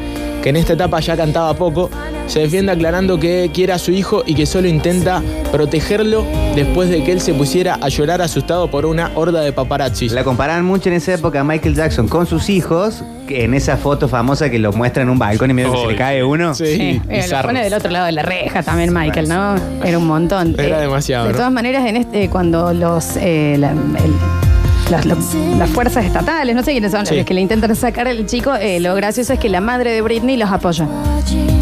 que 0.44 0.50
en 0.50 0.56
esta 0.56 0.74
etapa 0.74 1.00
ya 1.00 1.16
cantaba 1.16 1.54
poco, 1.54 1.88
se 2.26 2.40
defiende 2.40 2.70
aclarando 2.70 3.18
que 3.18 3.50
quiere 3.52 3.72
a 3.72 3.78
su 3.78 3.90
hijo 3.92 4.22
y 4.26 4.34
que 4.34 4.44
solo 4.44 4.68
intenta 4.68 5.22
protegerlo 5.50 6.22
después 6.54 6.90
de 6.90 7.02
que 7.02 7.12
él 7.12 7.20
se 7.22 7.32
pusiera 7.32 7.78
a 7.80 7.88
llorar 7.88 8.20
asustado 8.20 8.68
por 8.70 8.84
una 8.84 9.10
horda 9.14 9.40
de 9.40 9.52
paparazzis. 9.52 10.12
La 10.12 10.22
comparaban 10.22 10.64
mucho 10.64 10.90
en 10.90 10.96
esa 10.96 11.14
época 11.14 11.40
a 11.40 11.44
Michael 11.44 11.74
Jackson 11.74 12.08
con 12.08 12.26
sus 12.26 12.50
hijos, 12.50 13.02
que 13.26 13.44
en 13.44 13.54
esa 13.54 13.78
foto 13.78 14.06
famosa 14.06 14.50
que 14.50 14.58
lo 14.58 14.70
muestra 14.72 15.02
en 15.02 15.08
un 15.08 15.18
balcón 15.18 15.50
y 15.50 15.54
medio 15.54 15.72
que 15.72 15.78
se 15.78 15.86
le 15.86 15.96
cae 15.96 16.22
uno. 16.22 16.54
Sí, 16.54 16.66
Sí, 16.66 17.00
eh, 17.08 17.26
lo 17.30 17.40
pone 17.42 17.62
del 17.64 17.72
otro 17.72 17.90
lado 17.90 18.04
de 18.04 18.12
la 18.12 18.22
reja 18.22 18.62
también 18.62 18.92
Michael, 18.92 19.28
¿no? 19.30 19.54
Era 19.82 19.96
un 19.96 20.06
montón. 20.06 20.54
Era 20.58 20.78
Eh, 20.78 20.82
demasiado, 20.82 21.24
De 21.26 21.32
¿no? 21.32 21.36
todas 21.38 21.52
maneras, 21.52 21.86
en 21.86 21.96
este, 21.96 22.28
cuando 22.28 22.74
los, 22.74 23.16
eh, 23.16 23.56
la- 23.58 23.70
el- 23.70 24.53
las, 24.90 25.04
las 25.06 25.70
fuerzas 25.70 26.04
estatales, 26.04 26.54
no 26.54 26.62
sé 26.62 26.72
quiénes 26.72 26.92
son, 26.92 27.06
Sí. 27.06 27.16
los 27.16 27.24
que 27.24 27.34
le 27.34 27.40
intentan 27.40 27.74
sacar 27.76 28.06
al 28.08 28.26
chico, 28.26 28.54
eh, 28.54 28.80
lo 28.80 28.94
gracioso 28.94 29.32
es 29.32 29.38
que 29.38 29.48
la 29.48 29.60
madre 29.60 29.92
de 29.92 30.00
Britney 30.02 30.36
los 30.36 30.50
apoya. 30.50 30.86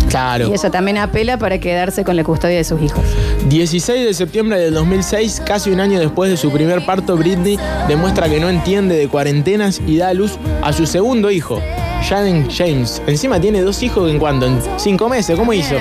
Claro. 0.08 0.48
Y 0.48 0.52
eso 0.52 0.70
también 0.70 0.98
apela 0.98 1.38
para 1.38 1.58
quedarse 1.58 2.04
con 2.04 2.16
la 2.16 2.24
custodia 2.24 2.56
de 2.56 2.64
sus 2.64 2.80
hijos. 2.82 3.02
16 3.48 4.04
de 4.04 4.12
septiembre 4.14 4.58
del 4.58 4.74
2006, 4.74 5.42
casi 5.44 5.70
un 5.70 5.80
año 5.80 5.98
después 6.00 6.30
de 6.30 6.36
su 6.36 6.50
primer 6.52 6.84
parto, 6.84 7.16
Britney 7.16 7.58
demuestra 7.88 8.28
que 8.28 8.38
no 8.38 8.48
entiende 8.50 8.96
de 8.96 9.08
cuarentenas 9.08 9.80
y 9.86 9.96
da 9.96 10.08
a 10.08 10.14
luz 10.14 10.38
a 10.62 10.72
su 10.72 10.84
segundo 10.86 11.30
hijo, 11.30 11.60
Jaden 12.08 12.48
James. 12.50 13.00
Encima 13.06 13.40
tiene 13.40 13.62
dos 13.62 13.82
hijos 13.82 14.10
en 14.10 14.18
cuanto, 14.18 14.46
en 14.46 14.58
cinco 14.76 15.08
meses, 15.08 15.36
¿cómo 15.38 15.52
hizo? 15.54 15.76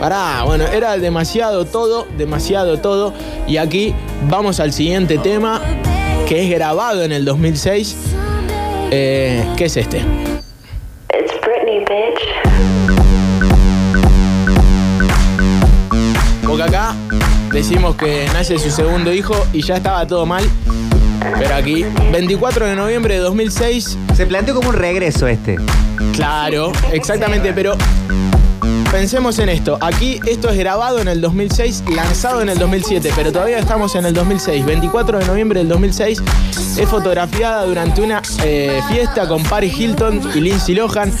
Pará, 0.00 0.44
bueno, 0.46 0.64
era 0.64 0.96
demasiado 0.96 1.66
todo, 1.66 2.06
demasiado 2.16 2.78
todo. 2.78 3.12
Y 3.46 3.58
aquí 3.58 3.94
vamos 4.30 4.58
al 4.58 4.72
siguiente 4.72 5.18
tema, 5.18 5.60
que 6.26 6.42
es 6.42 6.50
grabado 6.50 7.02
en 7.02 7.12
el 7.12 7.26
2006, 7.26 7.96
eh, 8.92 9.44
que 9.58 9.66
es 9.66 9.76
este. 9.76 9.98
It's 9.98 11.34
Britney, 11.44 11.80
bitch. 11.80 12.18
Porque 16.46 16.62
acá 16.62 16.94
decimos 17.52 17.94
que 17.96 18.26
nace 18.32 18.58
su 18.58 18.70
segundo 18.70 19.12
hijo 19.12 19.34
y 19.52 19.60
ya 19.60 19.76
estaba 19.76 20.06
todo 20.06 20.24
mal. 20.24 20.48
Pero 21.38 21.54
aquí, 21.54 21.84
24 22.10 22.64
de 22.68 22.74
noviembre 22.74 23.12
de 23.16 23.20
2006, 23.20 23.98
Se 24.14 24.24
planteó 24.26 24.54
como 24.54 24.70
un 24.70 24.76
regreso 24.76 25.26
este. 25.28 25.56
claro, 26.14 26.72
exactamente, 26.90 27.52
pero 27.52 27.76
pensemos 28.90 29.38
en 29.38 29.48
esto. 29.48 29.78
Aquí 29.80 30.20
esto 30.26 30.50
es 30.50 30.58
grabado 30.58 30.98
en 30.98 31.08
el 31.08 31.20
2006, 31.20 31.84
lanzado 31.94 32.42
en 32.42 32.48
el 32.48 32.58
2007, 32.58 33.10
pero 33.14 33.32
todavía 33.32 33.58
estamos 33.58 33.94
en 33.94 34.04
el 34.04 34.14
2006. 34.14 34.64
24 34.64 35.18
de 35.18 35.26
noviembre 35.26 35.60
del 35.60 35.68
2006 35.68 36.22
es 36.78 36.88
fotografiada 36.88 37.64
durante 37.64 38.02
una 38.02 38.20
eh, 38.44 38.80
fiesta 38.90 39.28
con 39.28 39.42
Paris 39.44 39.78
Hilton 39.78 40.20
y 40.34 40.40
Lindsay 40.40 40.74
Lohan. 40.74 41.12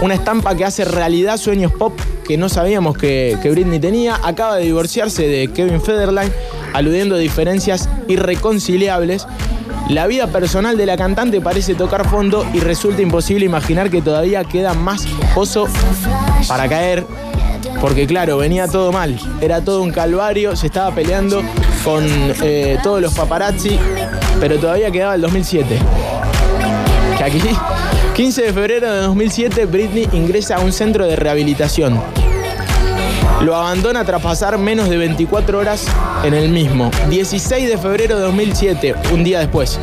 Una 0.00 0.14
estampa 0.14 0.56
que 0.56 0.64
hace 0.64 0.84
realidad 0.84 1.36
sueños 1.36 1.72
pop 1.72 1.98
que 2.26 2.38
no 2.38 2.48
sabíamos 2.48 2.96
que, 2.96 3.36
que 3.42 3.50
Britney 3.50 3.80
tenía. 3.80 4.18
Acaba 4.22 4.56
de 4.56 4.64
divorciarse 4.64 5.26
de 5.26 5.48
Kevin 5.52 5.82
Federline, 5.82 6.32
aludiendo 6.72 7.16
a 7.16 7.18
diferencias 7.18 7.88
irreconciliables. 8.08 9.26
La 9.90 10.06
vida 10.06 10.28
personal 10.28 10.76
de 10.76 10.86
la 10.86 10.96
cantante 10.96 11.40
parece 11.40 11.74
tocar 11.74 12.08
fondo 12.08 12.46
y 12.54 12.60
resulta 12.60 13.02
imposible 13.02 13.44
imaginar 13.44 13.90
que 13.90 14.00
todavía 14.00 14.44
queda 14.44 14.72
más 14.72 15.04
pozo 15.34 15.66
para 16.46 16.68
caer. 16.68 17.04
Porque 17.80 18.06
claro, 18.06 18.38
venía 18.38 18.68
todo 18.68 18.92
mal. 18.92 19.18
Era 19.40 19.64
todo 19.64 19.82
un 19.82 19.90
calvario, 19.90 20.54
se 20.54 20.68
estaba 20.68 20.94
peleando 20.94 21.42
con 21.82 22.04
eh, 22.06 22.78
todos 22.84 23.02
los 23.02 23.12
paparazzi, 23.14 23.80
pero 24.38 24.60
todavía 24.60 24.92
quedaba 24.92 25.16
el 25.16 25.22
2007. 25.22 25.76
Que 27.18 27.24
aquí, 27.24 27.40
15 28.14 28.42
de 28.42 28.52
febrero 28.52 28.92
de 28.92 29.00
2007, 29.00 29.66
Britney 29.66 30.08
ingresa 30.12 30.54
a 30.54 30.60
un 30.60 30.72
centro 30.72 31.04
de 31.04 31.16
rehabilitación. 31.16 32.00
Lo 33.42 33.56
abandona 33.56 34.04
tras 34.04 34.20
pasar 34.20 34.58
menos 34.58 34.90
de 34.90 34.98
24 34.98 35.58
horas 35.58 35.86
en 36.24 36.34
el 36.34 36.50
mismo. 36.50 36.90
16 37.08 37.70
de 37.70 37.78
febrero 37.78 38.16
de 38.16 38.22
2007, 38.22 38.94
un 39.14 39.24
día 39.24 39.38
después. 39.38 39.80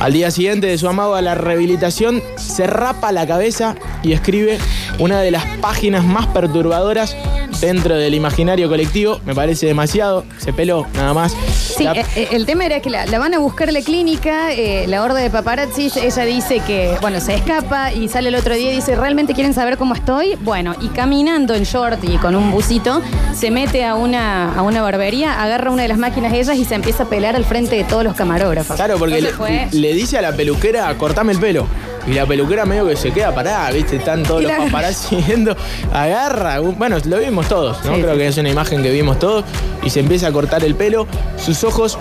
Al 0.00 0.12
día 0.12 0.30
siguiente 0.30 0.66
de 0.66 0.76
su 0.76 0.86
amado 0.86 1.14
a 1.14 1.22
la 1.22 1.34
rehabilitación, 1.34 2.22
se 2.36 2.66
rapa 2.66 3.12
la 3.12 3.26
cabeza 3.26 3.76
y 4.02 4.12
escribe 4.12 4.58
una 5.00 5.20
de 5.20 5.30
las 5.32 5.44
páginas 5.60 6.04
más 6.04 6.26
perturbadoras 6.28 7.16
dentro 7.60 7.96
del 7.96 8.14
imaginario 8.14 8.68
colectivo. 8.68 9.20
Me 9.26 9.34
parece 9.34 9.66
demasiado. 9.66 10.24
Se 10.38 10.52
peló, 10.52 10.86
nada 10.94 11.12
más. 11.12 11.34
Sí, 11.76 11.84
La- 11.84 11.92
eh, 11.92 12.04
eh, 12.16 12.28
el 12.32 12.46
tema 12.46 12.64
era 12.66 12.80
que 12.80 12.88
la, 12.90 13.06
la 13.06 13.18
van 13.18 13.34
a 13.34 13.38
buscar 13.38 13.72
la 13.72 13.80
clínica, 13.82 14.52
eh, 14.52 14.86
la 14.86 15.02
horda 15.02 15.18
de 15.20 15.30
paparazzis, 15.30 15.96
ella 15.96 16.24
dice 16.24 16.60
que, 16.66 16.96
bueno, 17.00 17.20
se 17.20 17.34
escapa 17.34 17.92
y 17.92 18.08
sale 18.08 18.28
el 18.28 18.34
otro 18.34 18.54
día 18.54 18.70
y 18.72 18.76
dice, 18.76 18.94
¿realmente 18.96 19.34
quieren 19.34 19.52
saber 19.54 19.76
cómo 19.78 19.94
estoy? 19.94 20.36
Bueno, 20.42 20.74
y 20.80 20.88
caminando 20.88 21.54
en 21.54 21.64
short 21.64 22.02
y 22.04 22.16
con 22.18 22.34
un 22.36 22.50
busito, 22.50 23.02
se 23.34 23.50
mete 23.50 23.84
a 23.84 23.94
una, 23.94 24.54
a 24.54 24.62
una 24.62 24.82
barbería, 24.82 25.42
agarra 25.42 25.70
una 25.70 25.82
de 25.82 25.88
las 25.88 25.98
máquinas 25.98 26.32
de 26.32 26.40
ellas 26.40 26.56
y 26.56 26.64
se 26.64 26.74
empieza 26.74 27.04
a 27.04 27.08
pelar 27.08 27.36
al 27.36 27.44
frente 27.44 27.76
de 27.76 27.84
todos 27.84 28.04
los 28.04 28.14
camarógrafos. 28.14 28.76
Claro, 28.76 28.96
porque 28.98 29.20
le, 29.20 29.30
Entonces 29.30 29.68
fue- 29.70 29.78
le 29.80 29.94
dice 29.94 30.18
a 30.18 30.22
la 30.22 30.32
peluquera, 30.36 30.96
cortame 30.98 31.32
el 31.32 31.38
pelo. 31.38 31.66
Y 32.06 32.12
la 32.14 32.26
peluquera 32.26 32.64
medio 32.64 32.86
que 32.86 32.96
se 32.96 33.12
queda 33.12 33.34
parada, 33.34 33.70
¿viste? 33.70 33.96
Están 33.96 34.22
todos 34.22 34.42
los 34.42 34.52
paparazzi 34.52 35.16
viendo, 35.26 35.56
agarra. 35.92 36.58
Bueno, 36.60 36.96
lo 37.04 37.18
vimos 37.18 37.48
todos, 37.48 37.84
¿no? 37.84 37.94
Sí, 37.94 38.00
Creo 38.00 38.14
sí. 38.14 38.18
que 38.18 38.26
es 38.28 38.38
una 38.38 38.48
imagen 38.48 38.82
que 38.82 38.90
vimos 38.90 39.18
todos. 39.18 39.44
Y 39.82 39.90
se 39.90 40.00
empieza 40.00 40.28
a 40.28 40.32
cortar 40.32 40.64
el 40.64 40.74
pelo. 40.74 41.06
Sus 41.36 41.62
ojos 41.64 41.98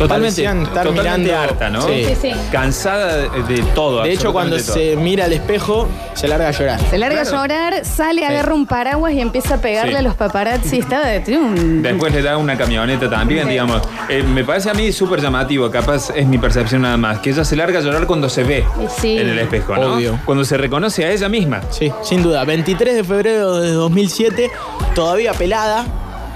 Totalmente, 0.00 0.42
parecían 0.42 0.62
estar 0.62 0.86
totalmente 0.86 1.20
mirando. 1.30 1.42
harta, 1.42 1.70
¿no? 1.70 1.82
Sí. 1.82 2.04
Sí, 2.06 2.16
sí. 2.20 2.32
Cansada 2.50 3.16
de, 3.16 3.42
de 3.44 3.62
todo. 3.74 4.02
De 4.02 4.12
hecho, 4.12 4.32
cuando 4.32 4.58
se 4.58 4.96
mira 4.96 5.26
al 5.26 5.32
espejo, 5.32 5.88
se 6.14 6.26
larga 6.28 6.48
a 6.48 6.50
llorar. 6.50 6.80
Se 6.90 6.98
larga 6.98 7.22
Claro. 7.22 7.36
a 7.38 7.40
llorar, 7.42 7.84
sale, 7.84 8.24
agarra 8.26 8.54
un 8.54 8.66
paraguas 8.66 9.12
y 9.12 9.20
empieza 9.20 9.54
a 9.54 9.58
pegarle 9.58 9.92
Sí. 9.92 9.98
a 9.98 10.02
los 10.02 10.14
paparazzi. 10.14 10.78
Estaba 10.78 11.06
de. 11.06 11.20
Después 11.20 12.12
le 12.12 12.22
da 12.22 12.36
una 12.36 12.56
camioneta 12.56 13.08
también, 13.08 13.44
Sí. 13.44 13.50
digamos. 13.50 13.82
Eh, 14.08 14.22
me 14.22 14.42
parece 14.44 14.70
a 14.70 14.74
mí 14.74 14.90
súper 14.92 15.20
llamativo, 15.20 15.70
capaz 15.70 16.10
es 16.14 16.26
mi 16.26 16.38
percepción 16.38 16.82
nada 16.82 16.96
más, 16.96 17.18
que 17.20 17.30
ella 17.30 17.44
se 17.44 17.54
larga 17.56 17.78
a 17.78 17.82
llorar 17.82 18.06
cuando 18.06 18.28
se 18.28 18.42
ve 18.42 18.64
Sí. 19.00 19.18
en 19.18 19.28
el 19.28 19.38
espejo, 19.38 19.76
¿no? 19.76 19.94
Obvio. 19.94 20.18
Cuando 20.24 20.44
se 20.44 20.56
reconoce 20.56 21.04
a 21.04 21.10
ella 21.10 21.28
misma. 21.28 21.60
Sí, 21.70 21.92
sin 22.02 22.22
duda. 22.22 22.44
23 22.44 22.94
de 22.94 23.04
febrero 23.04 23.56
de 23.60 23.72
2007, 23.72 24.50
todavía 24.94 25.32
pelada, 25.34 25.84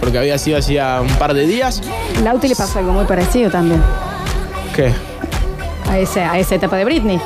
porque 0.01 0.19
había 0.19 0.39
sido 0.39 0.59
hacía 0.59 1.01
un 1.01 1.09
par 1.17 1.35
de 1.35 1.47
días. 1.47 1.83
Lauti 2.23 2.49
le 2.49 2.57
pasó 2.57 2.79
algo 2.79 2.93
muy 2.93 3.05
parecido 3.05 3.51
también. 3.51 3.83
¿Qué? 4.75 4.93
A 5.89 5.99
esa, 5.99 6.33
a 6.33 6.39
esa 6.39 6.55
etapa 6.57 6.77
de 6.77 6.85
Britney. 6.85 7.21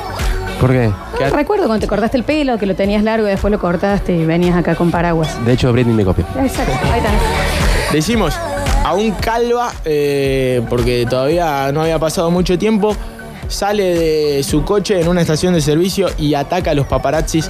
¿Por 0.59 0.71
qué? 0.71 0.91
¿Qué? 1.17 1.25
Ah, 1.25 1.29
Recuerdo 1.29 1.67
cuando 1.67 1.81
te 1.85 1.87
cortaste 1.87 2.17
el 2.17 2.23
pelo, 2.23 2.57
que 2.57 2.65
lo 2.65 2.75
tenías 2.75 3.01
largo 3.03 3.27
y 3.27 3.31
después 3.31 3.51
lo 3.51 3.59
cortaste 3.59 4.15
y 4.15 4.25
venías 4.25 4.57
acá 4.57 4.75
con 4.75 4.91
paraguas. 4.91 5.43
De 5.45 5.53
hecho, 5.53 5.71
Britney 5.71 5.93
me 5.95 6.03
copió. 6.03 6.25
Exacto, 6.41 6.73
ahí 6.91 6.99
está. 6.99 7.11
Decimos, 7.93 8.35
aún 8.83 9.11
calva, 9.11 9.71
eh, 9.85 10.61
porque 10.69 11.07
todavía 11.09 11.71
no 11.71 11.81
había 11.81 11.97
pasado 11.97 12.29
mucho 12.29 12.57
tiempo, 12.59 12.95
sale 13.47 13.83
de 13.83 14.43
su 14.43 14.63
coche 14.63 14.99
en 14.99 15.07
una 15.07 15.21
estación 15.21 15.53
de 15.53 15.61
servicio 15.61 16.09
y 16.17 16.33
ataca 16.33 16.71
a 16.71 16.73
los 16.73 16.85
paparazzis 16.85 17.49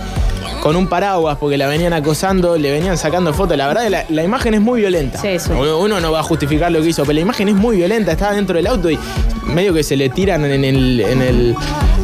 con 0.69 0.75
un 0.75 0.87
paraguas 0.87 1.35
porque 1.39 1.57
la 1.57 1.65
venían 1.67 1.93
acosando, 1.93 2.55
le 2.55 2.71
venían 2.71 2.95
sacando 2.95 3.33
fotos. 3.33 3.57
La 3.57 3.67
verdad, 3.67 3.87
la, 3.89 4.05
la 4.07 4.23
imagen 4.23 4.53
es 4.53 4.61
muy 4.61 4.81
violenta. 4.81 5.17
Sí, 5.19 5.39
sí. 5.39 5.49
Uno 5.51 5.79
uno 5.79 5.99
no 5.99 6.11
va 6.11 6.19
a 6.19 6.23
justificar 6.23 6.71
lo 6.71 6.79
que 6.81 6.89
hizo, 6.89 7.01
pero 7.03 7.13
la 7.15 7.21
imagen 7.21 7.49
es 7.49 7.55
muy 7.55 7.77
violenta. 7.77 8.11
Estaba 8.11 8.33
dentro 8.35 8.55
del 8.55 8.67
auto 8.67 8.91
y 8.91 8.99
medio 9.45 9.73
que 9.73 9.81
se 9.81 9.97
le 9.97 10.09
tiran 10.09 10.45
en 10.45 10.63
el. 10.63 10.99
En 11.01 11.21
el 11.23 11.55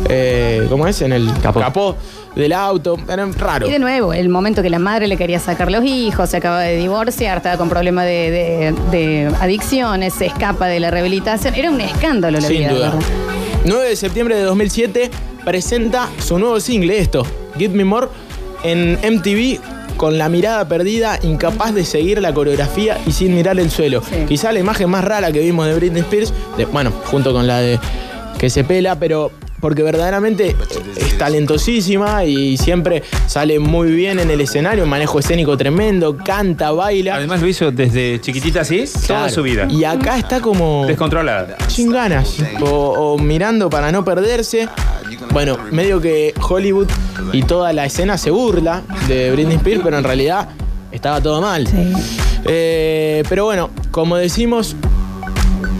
eh, 0.09 0.65
¿Cómo 0.69 0.87
es? 0.87 0.99
En 1.03 1.13
el 1.13 1.31
Capó. 1.43 1.59
capó 1.59 1.95
del 2.35 2.53
auto. 2.53 2.97
Era 3.07 3.25
raro. 3.37 3.67
Y 3.67 3.71
de 3.71 3.77
nuevo, 3.77 4.13
el 4.13 4.29
momento 4.29 4.63
que 4.63 4.69
la 4.71 4.79
madre 4.79 5.07
le 5.07 5.15
quería 5.15 5.39
sacar 5.39 5.71
los 5.71 5.83
hijos, 5.85 6.27
se 6.31 6.37
acaba 6.37 6.61
de 6.61 6.75
divorciar, 6.77 7.37
estaba 7.37 7.57
con 7.57 7.69
problemas 7.69 8.05
de, 8.05 8.31
de- 8.31 8.75
de 8.97 9.31
adicciones, 9.41 10.15
se 10.15 10.25
escapa 10.25 10.65
de 10.65 10.79
la 10.79 10.89
rehabilitación. 10.89 11.53
Era 11.53 11.69
un 11.69 11.81
escándalo 11.81 12.39
la 12.39 12.47
Sin 12.47 12.57
vida, 12.57 12.69
duda. 12.73 12.89
¿verdad? 12.95 13.05
9 13.65 13.89
de 13.89 13.95
septiembre 13.95 14.35
de 14.37 14.41
2007, 14.43 15.11
presenta 15.45 16.09
su 16.19 16.39
nuevo 16.39 16.59
single, 16.59 16.97
esto, 16.97 17.25
Give 17.57 17.73
Me 17.75 17.83
More, 17.85 18.07
en 18.65 18.99
MTV 19.01 19.59
con 19.97 20.17
la 20.17 20.27
mirada 20.27 20.67
perdida, 20.67 21.17
incapaz 21.23 21.73
de 21.73 21.85
seguir 21.85 22.21
la 22.21 22.33
coreografía 22.33 22.97
y 23.07 23.11
sin 23.13 23.33
mirar 23.33 23.57
el 23.59 23.71
suelo. 23.71 24.01
Sí. 24.01 24.25
Quizá 24.27 24.51
la 24.51 24.59
imagen 24.59 24.89
más 24.89 25.05
rara 25.05 25.31
que 25.31 25.39
vimos 25.39 25.67
de 25.67 25.75
Britney 25.75 26.01
Spears, 26.01 26.33
de- 26.57 26.65
bueno, 26.65 26.91
junto 27.05 27.31
con 27.31 27.47
la 27.47 27.59
de 27.59 27.79
que 28.37 28.49
se 28.49 28.63
pela, 28.65 28.99
pero 28.99 29.31
porque 29.61 29.81
verdaderamente 29.83 30.53
es 30.97 31.17
talentosísima 31.17 32.25
y 32.25 32.57
siempre 32.57 33.03
sale 33.25 33.57
muy 33.57 33.89
bien 33.91 34.19
en 34.19 34.29
el 34.29 34.41
escenario, 34.41 34.83
un 34.83 34.89
manejo 34.89 35.17
escénico 35.19 35.55
tremendo, 35.57 36.17
canta, 36.17 36.71
baila. 36.71 37.15
Además 37.15 37.41
lo 37.41 37.47
hizo 37.47 37.71
desde 37.71 38.19
chiquitita 38.19 38.61
así, 38.61 38.83
toda 39.07 39.29
su 39.29 39.41
vida. 39.43 39.65
Y 39.69 39.85
acá 39.85 40.17
está 40.17 40.41
como 40.41 40.85
Descontrolada. 40.85 41.55
sin 41.67 41.89
ganas 41.91 42.35
o, 42.61 42.65
o 42.67 43.17
mirando 43.17 43.69
para 43.69 43.91
no 43.91 44.03
perderse. 44.03 44.67
Bueno, 45.31 45.57
medio 45.71 46.01
que 46.01 46.33
Hollywood 46.47 46.87
y 47.33 47.43
toda 47.43 47.73
la 47.73 47.85
escena 47.85 48.17
se 48.17 48.31
burla 48.31 48.83
de 49.07 49.31
Britney 49.31 49.57
Spears, 49.57 49.81
pero 49.83 49.97
en 49.97 50.03
realidad 50.03 50.49
estaba 50.91 51.21
todo 51.21 51.41
mal. 51.41 51.67
Sí. 51.67 51.93
Eh, 52.45 53.23
pero 53.27 53.45
bueno, 53.45 53.69
como 53.91 54.17
decimos, 54.17 54.75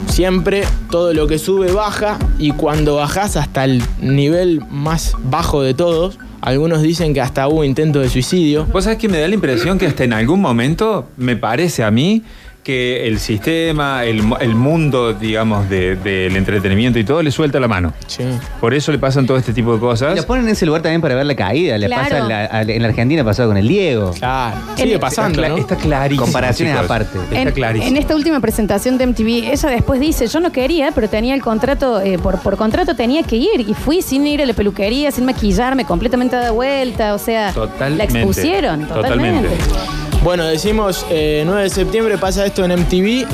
siempre 0.08 0.64
todo 0.90 1.14
lo 1.14 1.28
que 1.28 1.38
sube 1.40 1.72
baja 1.72 2.18
y 2.40 2.52
cuando 2.52 2.96
bajás 2.96 3.38
hasta 3.38 3.66
el 3.66 3.84
nivel 4.02 4.62
más 4.70 5.14
bajo 5.24 5.62
de 5.62 5.74
todos, 5.74 6.18
algunos 6.42 6.82
dicen 6.82 7.14
que 7.14 7.22
hasta 7.22 7.48
hubo 7.48 7.64
intentos 7.64 8.02
de 8.04 8.10
suicidio. 8.10 8.66
Vos 8.72 8.84
sabés 8.84 9.00
que 9.00 9.10
me 9.10 9.20
da 9.20 9.28
la 9.28 9.34
impresión 9.34 9.78
que 9.78 9.88
hasta 9.88 10.04
en 10.04 10.14
algún 10.14 10.42
momento, 10.42 11.08
me 11.18 11.36
parece 11.36 11.84
a 11.84 11.92
mí, 11.92 12.24
que 12.66 13.06
el 13.08 13.20
sistema, 13.20 14.04
el, 14.06 14.24
el 14.42 14.56
mundo, 14.56 15.14
digamos, 15.14 15.70
de- 15.70 15.96
del 15.96 16.36
entretenimiento 16.36 16.98
y 16.98 17.04
todo 17.04 17.22
le 17.22 17.30
suelta 17.30 17.60
la 17.60 17.68
mano. 17.68 17.94
Sí. 18.08 18.24
Por 18.60 18.74
eso 18.74 18.92
le 18.92 18.98
pasan 18.98 19.28
todo 19.28 19.38
este 19.38 19.54
tipo 19.54 19.70
de 19.74 19.78
Y 19.78 19.80
cosas. 19.82 20.16
lo 20.18 20.26
ponen 20.26 20.46
en 20.46 20.54
ese 20.54 20.66
lugar 20.66 20.82
también 20.82 21.00
para 21.00 21.14
ver 21.14 21.28
la 21.28 21.36
caída. 21.36 21.78
Le 21.78 21.86
Claro. 21.86 22.04
pasa 22.04 22.18
en 22.18 22.28
la, 22.28 22.62
en 22.64 22.82
la 22.82 22.88
Argentina 22.88 23.24
pasado 23.24 23.50
con 23.50 23.58
el 23.58 23.68
Diego. 23.68 24.12
Claro, 24.18 24.58
sigue 24.76 24.98
pasando, 24.98 25.44
está, 25.44 25.50
¿no? 25.50 25.56
cla- 25.58 25.62
está 25.62 25.76
clarísimo. 25.76 26.24
Comparaciones 26.24 26.74
chicos. 26.74 26.86
aparte. 26.86 27.20
Está 27.20 27.42
En, 27.42 27.52
clarísimo. 27.52 27.88
en 27.92 27.98
esta 27.98 28.16
última 28.16 28.40
presentación 28.40 28.98
de 28.98 29.06
MTV, 29.08 29.52
ella 29.54 29.70
después 29.70 30.00
dice, 30.00 30.26
yo 30.26 30.40
no 30.40 30.52
quería, 30.52 30.92
pero 30.92 31.08
tenía 31.08 31.36
el 31.36 31.44
contrato, 31.44 32.02
eh, 32.02 32.18
por, 32.18 32.40
por 32.40 32.58
contrato 32.58 32.96
tenía 32.96 33.22
que 33.22 33.36
ir. 33.36 33.60
Y 33.60 33.76
fui 33.76 34.02
sin 34.02 34.26
ir 34.26 34.42
a 34.42 34.46
la 34.48 34.54
peluquería, 34.54 35.12
sin 35.12 35.26
maquillarme, 35.26 35.86
completamente 35.86 36.36
dada 36.36 36.50
vuelta. 36.50 37.14
O 37.14 37.20
sea, 37.20 37.52
Totalmente. 37.54 38.12
la 38.12 38.20
expusieron. 38.22 38.88
Totalmente. 38.88 39.50
Totalmente. 39.50 40.15
Bueno, 40.26 40.46
decimos 40.46 41.06
eh, 41.12 41.44
9 41.46 41.62
de 41.62 41.70
septiembre 41.70 42.18
pasa 42.18 42.48
esto 42.48 42.66
en 42.66 42.72
MTV. 42.72 43.28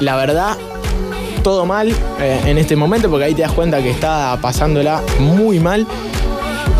La 0.00 0.16
verdad, 0.16 0.54
todo 1.42 1.64
mal 1.64 1.88
eh, 2.20 2.42
en 2.44 2.58
este 2.58 2.76
momento 2.76 3.08
porque 3.08 3.24
ahí 3.24 3.34
te 3.34 3.40
das 3.40 3.52
cuenta 3.52 3.82
que 3.82 3.88
está 3.90 4.38
pasándola 4.42 5.02
muy 5.18 5.60
mal. 5.60 5.86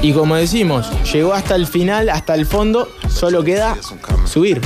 Y 0.02 0.12
como 0.12 0.36
decimos, 0.36 0.90
llegó 1.10 1.32
hasta 1.32 1.56
el 1.56 1.66
final, 1.66 2.10
hasta 2.10 2.34
el 2.34 2.44
fondo, 2.44 2.86
solo 3.08 3.42
queda 3.42 3.78
subir. 4.26 4.60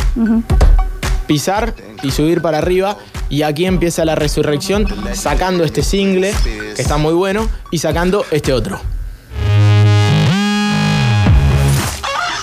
Pisar 1.29 1.73
y 2.03 2.11
subir 2.11 2.43
para 2.43 2.59
arriba. 2.59 2.99
Y 3.29 3.43
aquí 3.43 3.67
empieza 3.67 4.05
la 4.05 4.17
resurrección 4.17 4.89
sacando 5.13 5.63
este 5.63 5.85
single, 5.85 6.35
que 6.75 6.83
está 6.83 6.97
muy 6.97 7.15
bueno, 7.15 7.49
y 7.71 7.79
sacando 7.79 8.27
este 8.33 8.53
otro. 8.53 8.81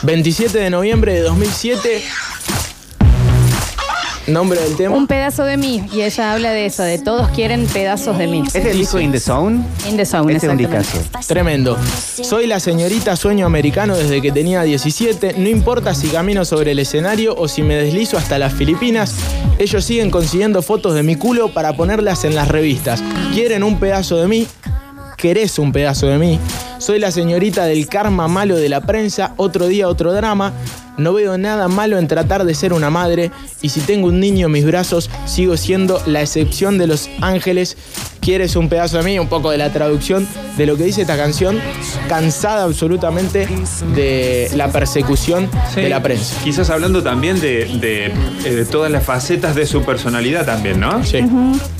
27 0.04 0.58
de 0.58 0.70
noviembre 0.70 1.14
de 1.14 1.22
2007. 1.22 2.04
Nombre 4.28 4.62
del 4.62 4.76
tema. 4.78 4.95
Un 4.95 5.08
pedazo 5.08 5.43
de 5.43 5.58
mí. 5.58 5.84
Y 5.91 6.02
ella 6.02 6.34
habla 6.34 6.52
de 6.52 6.68
eso, 6.68 6.84
de 6.84 6.99
todos 6.99 7.30
quieren 7.32 7.66
pedazos 7.66 8.18
de 8.18 8.28
mí. 8.28 8.43
¿Este 8.45 8.60
es 8.60 8.66
el 8.68 8.78
disco 8.78 8.99
In 8.99 9.12
the 9.12 9.20
Zone? 9.20 9.64
In 9.89 9.97
the 9.97 10.06
zone, 10.06 10.34
Este 10.34 10.47
es 10.47 10.54
un 10.54 10.60
exactamente. 10.60 10.99
discazo. 10.99 11.28
Tremendo. 11.28 11.78
Soy 12.24 12.47
la 12.47 12.60
señorita 12.60 13.16
sueño 13.16 13.45
americano 13.45 13.95
desde 13.97 14.22
que 14.22 14.32
tenía 14.32 14.62
17. 14.62 15.34
No 15.38 15.49
importa 15.49 15.93
si 15.95 16.08
camino 16.08 16.45
sobre 16.45 16.72
el 16.72 16.80
escenario 16.80 17.36
o 17.36 17.47
si 17.47 17.62
me 17.64 17.76
deslizo 17.76 18.18
hasta 18.18 18.38
las 18.38 18.54
Filipinas. 18.54 19.16
Ellos 19.60 19.84
siguen 19.84 20.10
consiguiendo 20.12 20.62
fotos 20.62 20.93
de 20.93 21.04
mi 21.04 21.16
culo 21.16 21.52
para 21.54 21.74
ponerlas 21.74 22.24
en 22.24 22.36
las 22.36 22.47
revistas. 22.47 23.04
Quieren 23.34 23.64
un 23.64 23.80
pedazo 23.80 24.18
de 24.18 24.28
mí. 24.28 24.47
Querés 25.18 25.60
un 25.60 25.72
pedazo 25.72 26.08
de 26.08 26.18
mí. 26.20 26.39
Soy 26.82 26.97
la 26.97 27.11
señorita 27.11 27.65
del 27.65 27.86
karma 27.88 28.27
malo 28.27 28.55
de 28.57 28.67
la 28.67 28.82
prensa. 28.82 29.34
Otro 29.38 29.67
día, 29.67 29.88
otro 29.88 30.13
drama. 30.13 30.51
No 30.97 31.13
veo 31.13 31.38
nada 31.38 31.67
malo 31.67 31.97
en 31.99 32.07
tratar 32.07 32.43
de 32.43 32.55
ser 32.55 32.73
una 32.73 32.89
madre. 32.89 33.32
Y 33.61 33.69
si 33.69 33.82
tengo 33.82 34.07
un 34.07 34.19
niño 34.19 34.47
en 34.47 34.51
mis 34.51 34.65
brazos, 34.65 35.09
sigo 35.25 35.57
siendo 35.57 36.01
la 36.07 36.21
excepción 36.21 36.79
de 36.79 36.88
los 36.88 37.07
ángeles. 37.21 37.77
¿Quieres 38.19 38.55
un 38.55 38.67
pedazo 38.69 38.97
de 38.97 39.03
mí? 39.03 39.17
Un 39.17 39.27
poco 39.27 39.49
de 39.49 39.57
la 39.57 39.71
traducción 39.71 40.27
de 40.57 40.65
lo 40.67 40.75
que 40.77 40.84
dice 40.84 41.01
esta 41.01 41.17
canción. 41.17 41.59
Cansada 42.07 42.63
absolutamente 42.65 43.47
de 43.95 44.51
la 44.55 44.71
persecución 44.71 45.49
Sí. 45.73 45.82
de 45.82 45.89
la 45.89 46.03
prensa. 46.03 46.36
Quizás 46.43 46.69
hablando 46.69 47.01
también 47.01 47.39
de, 47.39 47.65
de, 47.79 48.05
eh, 48.45 48.53
de 48.55 48.65
todas 48.65 48.91
las 48.91 49.03
facetas 49.03 49.55
de 49.55 49.65
su 49.65 49.82
personalidad 49.84 50.45
también, 50.45 50.79
¿no? 50.79 51.03
Sí, 51.03 51.19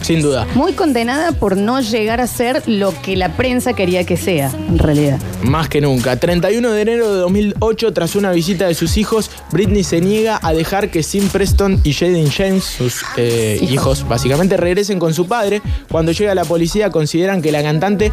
sin 0.02 0.22
duda. 0.22 0.48
Muy 0.56 0.74
condenada 0.74 1.32
por 1.34 1.58
no 1.58 1.80
llegar 1.82 2.22
a 2.22 2.28
ser 2.28 2.64
lo 2.68 3.00
que 3.04 3.16
la 3.16 3.36
prensa 3.36 3.74
quería 3.74 4.04
que 4.04 4.18
sea, 4.18 4.50
en 4.68 4.80
realidad. 4.94 5.20
Más 5.44 5.70
que 5.70 5.82
nunca. 5.82 6.16
31 6.18 6.72
de 6.72 6.82
enero 6.82 7.14
de 7.14 7.20
2008, 7.22 7.94
tras 7.94 8.16
una 8.16 8.32
visita 8.32 8.68
de 8.68 8.74
sus 8.74 8.98
hijos, 8.98 9.32
Britney 9.52 9.84
se 9.84 10.02
niega 10.02 10.40
a 10.42 10.54
dejar 10.54 10.90
que 10.90 11.04
Sim 11.04 11.28
Preston 11.30 11.80
y 11.84 11.94
Jaden 11.94 12.30
James, 12.30 12.64
sus 12.64 13.04
eh, 13.18 13.58
Hijos. 13.62 13.72
hijos, 13.72 14.08
básicamente 14.08 14.58
regresen 14.58 15.00
con 15.00 15.14
su 15.14 15.28
padre. 15.28 15.62
Cuando 15.90 16.12
llega 16.12 16.36
la 16.36 16.46
policía, 16.46 16.90
consideran 16.90 17.42
que 17.42 17.52
la 17.52 17.62
cantante 17.64 18.12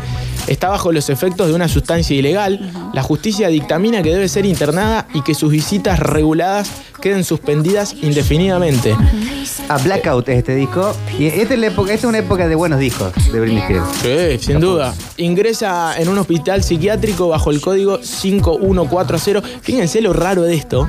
está 0.48 0.68
bajo 0.68 0.92
los 0.92 1.08
efectos 1.10 1.48
de 1.48 1.54
una 1.54 1.68
sustancia 1.68 2.16
ilegal. 2.16 2.90
La 2.92 3.02
justicia 3.02 3.48
dictamina 3.48 4.02
que 4.02 4.10
debe 4.10 4.28
ser 4.28 4.46
internada 4.46 5.06
y 5.14 5.22
que 5.22 5.34
sus 5.34 5.50
visitas 5.50 5.98
reguladas 5.98 6.70
queden 7.00 7.24
suspendidas 7.24 7.94
indefinidamente. 8.02 8.96
A 9.68 9.78
Blackout 9.78 10.28
es 10.28 10.38
este 10.38 10.54
disco. 10.54 10.94
Y 11.18 11.26
esta 11.26 11.54
es, 11.54 11.60
la 11.60 11.66
época, 11.68 11.92
esta 11.92 12.06
es 12.06 12.08
una 12.08 12.18
época 12.18 12.48
de 12.48 12.54
buenos 12.54 12.78
discos 12.80 13.12
de 13.32 13.40
Britney 13.40 13.62
Spears. 13.62 14.40
Sí, 14.40 14.46
sin 14.46 14.60
duda. 14.60 14.94
Ingresa 15.16 15.98
en 15.98 16.08
un 16.08 16.18
hospital 16.18 16.62
psiquiátrico 16.62 17.28
bajo 17.28 17.50
el 17.50 17.60
código 17.60 18.02
5140. 18.02 19.42
Fíjense 19.62 20.00
lo 20.00 20.12
raro 20.12 20.42
de 20.42 20.54
esto. 20.54 20.88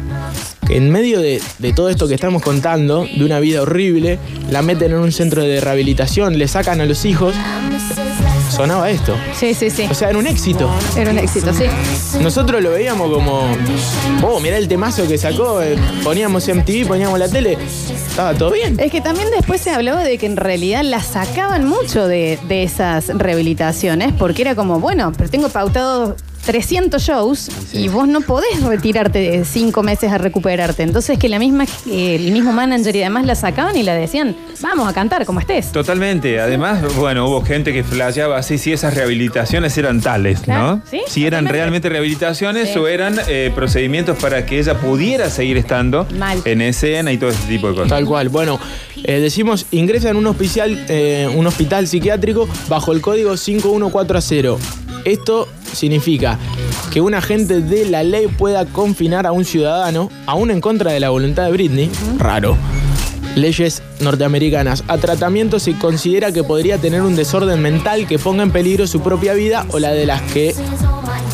Que 0.65 0.77
en 0.77 0.91
medio 0.91 1.19
de, 1.19 1.41
de 1.57 1.73
todo 1.73 1.89
esto 1.89 2.07
que 2.07 2.13
estamos 2.13 2.43
contando, 2.43 3.05
de 3.05 3.25
una 3.25 3.39
vida 3.39 3.61
horrible, 3.61 4.19
la 4.51 4.61
meten 4.61 4.91
en 4.91 4.99
un 4.99 5.11
centro 5.11 5.41
de 5.41 5.59
rehabilitación, 5.59 6.37
le 6.37 6.47
sacan 6.47 6.79
a 6.79 6.85
los 6.85 7.05
hijos. 7.05 7.33
Sonaba 8.49 8.89
esto. 8.89 9.15
Sí, 9.33 9.53
sí, 9.53 9.69
sí. 9.69 9.87
O 9.89 9.93
sea, 9.93 10.09
era 10.09 10.17
un 10.17 10.27
éxito. 10.27 10.69
Era 10.97 11.11
un 11.11 11.17
éxito, 11.17 11.53
sí. 11.53 11.65
Nosotros 12.21 12.61
lo 12.61 12.71
veíamos 12.71 13.11
como, 13.11 13.43
oh, 14.23 14.39
mirá 14.39 14.57
el 14.57 14.67
temazo 14.67 15.07
que 15.07 15.17
sacó, 15.17 15.61
eh, 15.61 15.77
poníamos 16.03 16.47
MTV, 16.47 16.87
poníamos 16.87 17.19
la 17.19 17.29
tele, 17.29 17.57
estaba 18.09 18.33
todo 18.33 18.51
bien. 18.51 18.79
Es 18.79 18.91
que 18.91 19.01
también 19.01 19.29
después 19.31 19.61
se 19.61 19.71
hablaba 19.71 20.03
de 20.03 20.17
que 20.17 20.25
en 20.25 20.37
realidad 20.37 20.83
la 20.83 21.01
sacaban 21.01 21.65
mucho 21.65 22.07
de, 22.07 22.39
de 22.47 22.63
esas 22.63 23.07
rehabilitaciones, 23.07 24.13
porque 24.13 24.41
era 24.41 24.55
como, 24.55 24.79
bueno, 24.79 25.11
pero 25.15 25.29
tengo 25.29 25.49
pautado 25.49 26.15
300 26.45 27.01
shows 27.01 27.49
y 27.73 27.87
vos 27.89 28.07
no 28.07 28.21
podés 28.21 28.61
retirarte 28.63 29.19
de 29.19 29.45
cinco 29.45 29.83
meses 29.83 30.11
a 30.11 30.17
recuperarte. 30.17 30.83
Entonces 30.83 31.17
que 31.19 31.29
la 31.29 31.39
misma, 31.39 31.65
eh, 31.89 32.15
el 32.15 32.31
mismo 32.31 32.51
manager 32.51 32.95
y 32.95 32.99
demás 32.99 33.25
la 33.25 33.35
sacaban 33.35 33.75
y 33.77 33.83
la 33.83 33.93
decían, 33.93 34.35
vamos 34.61 34.87
a 34.89 34.93
cantar 34.93 35.25
como 35.25 35.39
estés. 35.39 35.71
Totalmente. 35.71 36.39
Además, 36.39 36.95
bueno, 36.95 37.27
hubo 37.29 37.41
gente 37.43 37.73
que 37.73 37.83
flasheaba 37.83 38.37
así 38.37 38.57
si 38.57 38.73
esas 38.73 38.93
rehabilitaciones 38.95 39.77
eran 39.77 40.01
tales, 40.01 40.39
Claro, 40.41 40.77
¿no? 40.77 40.81
sí, 40.89 41.01
si 41.07 41.25
eran 41.25 41.45
realmente 41.45 41.89
rehabilitaciones 41.89 42.69
Sí. 42.73 42.79
o 42.79 42.87
eran 42.87 43.19
eh, 43.27 43.51
procedimientos 43.53 44.17
para 44.17 44.45
que 44.45 44.59
ella 44.59 44.75
pudiera 44.79 45.29
seguir 45.29 45.57
estando 45.57 46.07
Mal. 46.17 46.41
en 46.45 46.61
escena 46.61 47.11
y 47.11 47.17
todo 47.17 47.29
ese 47.29 47.47
tipo 47.47 47.67
de 47.69 47.75
cosas. 47.75 47.89
Tal 47.89 48.05
cual. 48.05 48.29
Bueno, 48.29 48.59
eh, 49.03 49.19
decimos, 49.19 49.65
ingresa 49.71 50.09
en 50.09 50.17
un 50.17 50.27
hospital, 50.27 50.85
eh, 50.89 51.29
un 51.35 51.45
hospital 51.47 51.87
psiquiátrico 51.87 52.47
bajo 52.67 52.91
el 52.91 53.01
código 53.01 53.37
5140. 53.37 54.88
Esto 55.05 55.47
significa 55.73 56.37
que 56.91 57.01
un 57.01 57.13
agente 57.13 57.61
de 57.61 57.85
la 57.85 58.03
ley 58.03 58.27
pueda 58.27 58.65
confinar 58.65 59.25
a 59.25 59.31
un 59.31 59.45
ciudadano, 59.45 60.09
aún 60.25 60.51
en 60.51 60.61
contra 60.61 60.91
de 60.91 60.99
la 60.99 61.09
voluntad 61.09 61.45
de 61.45 61.51
Britney, 61.51 61.91
raro, 62.17 62.57
leyes 63.35 63.81
norteamericanas, 63.99 64.83
a 64.87 64.97
tratamiento 64.97 65.59
si 65.59 65.73
considera 65.73 66.31
que 66.31 66.43
podría 66.43 66.77
tener 66.77 67.01
un 67.01 67.15
desorden 67.15 67.61
mental 67.61 68.07
que 68.07 68.19
ponga 68.19 68.43
en 68.43 68.51
peligro 68.51 68.87
su 68.87 69.01
propia 69.01 69.33
vida 69.33 69.65
o 69.71 69.79
la 69.79 69.91
de 69.91 70.05
las 70.05 70.21
que 70.33 70.53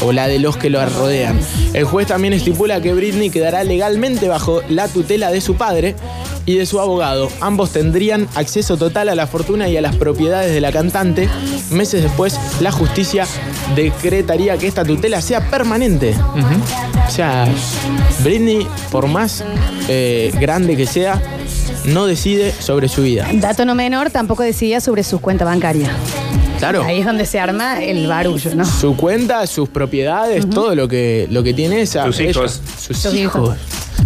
o 0.02 0.12
la 0.12 0.28
de 0.28 0.40
los 0.40 0.58
que 0.58 0.70
lo 0.70 0.86
rodean. 0.86 1.40
El 1.74 1.86
juez 1.86 2.08
también 2.08 2.34
estipula 2.34 2.82
que 2.82 2.94
Britney 2.94 3.30
quedará 3.30 3.64
legalmente 3.64 4.28
bajo 4.28 4.62
la 4.70 4.88
tutela 4.88 5.32
de 5.32 5.42
su 5.42 5.56
padre 5.56 5.96
y 6.46 6.58
de 6.58 6.66
su 6.66 6.80
abogado. 6.80 7.30
Ambos 7.42 7.72
tendrían 7.72 8.28
acceso 8.36 8.78
total 8.78 9.10
a 9.10 9.16
la 9.16 9.28
fortuna 9.28 9.68
y 9.68 9.78
a 9.78 9.82
las 9.82 9.96
propiedades 9.96 10.54
de 10.54 10.62
la 10.62 10.72
cantante. 10.72 11.30
Meses 11.72 12.04
después, 12.04 12.40
la 12.62 12.72
justicia 12.72 13.26
decretaría 13.76 14.58
que 14.58 14.68
esta 14.68 14.84
tutela 14.84 15.22
sea 15.22 15.50
permanente. 15.50 16.14
O 17.08 17.12
sea, 17.12 17.48
Britney, 18.24 18.68
por 18.92 19.08
más 19.08 19.44
eh, 19.88 20.32
grande 20.40 20.76
que 20.76 20.86
sea, 20.86 21.22
no 21.88 22.06
decide 22.06 22.52
sobre 22.60 22.88
su 22.88 23.04
vida. 23.04 23.28
Dato 23.34 23.66
no 23.66 23.76
menor, 23.76 24.10
tampoco 24.10 24.44
decidía 24.44 24.80
sobre 24.82 25.04
sus 25.04 25.22
cuentas 25.22 25.46
bancarias. 25.48 25.92
Claro. 26.60 26.84
Ahí 26.84 27.00
es 27.00 27.06
donde 27.06 27.26
se 27.26 27.40
arma 27.40 27.84
el 27.84 28.08
barullo, 28.08 28.56
¿no? 28.56 28.66
Su 28.66 28.96
cuenta, 28.96 29.46
sus 29.46 29.68
propiedades, 29.70 30.50
todo 30.50 30.74
lo 30.74 30.88
que, 30.88 31.28
lo 31.30 31.44
que 31.44 31.54
tiene 31.54 31.82
esa. 31.82 32.06
Sus 32.06 32.20
ella. 32.20 32.30
hijos. 32.32 32.62
Sus, 32.80 32.98
Sus 32.98 33.14
hijos. 33.14 33.44
hijos. 33.44 33.58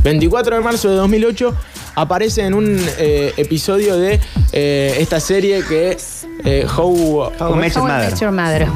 24 0.04 0.56
de 0.56 0.62
marzo 0.62 0.90
de 0.90 0.96
2008 0.96 1.56
aparece 1.96 2.42
en 2.46 2.54
un 2.54 2.80
eh, 2.98 3.34
episodio 3.38 3.98
de 3.98 4.20
eh, 4.52 4.96
esta 5.00 5.20
serie 5.20 5.64
que. 5.64 5.96
eh, 6.46 6.66
How, 6.76 7.32
How 7.40 7.56
Met 7.56 7.74
Your 7.76 7.84
Mother. 7.84 8.10
Met 8.12 8.20
Your 8.20 8.32
Mother. 8.32 8.68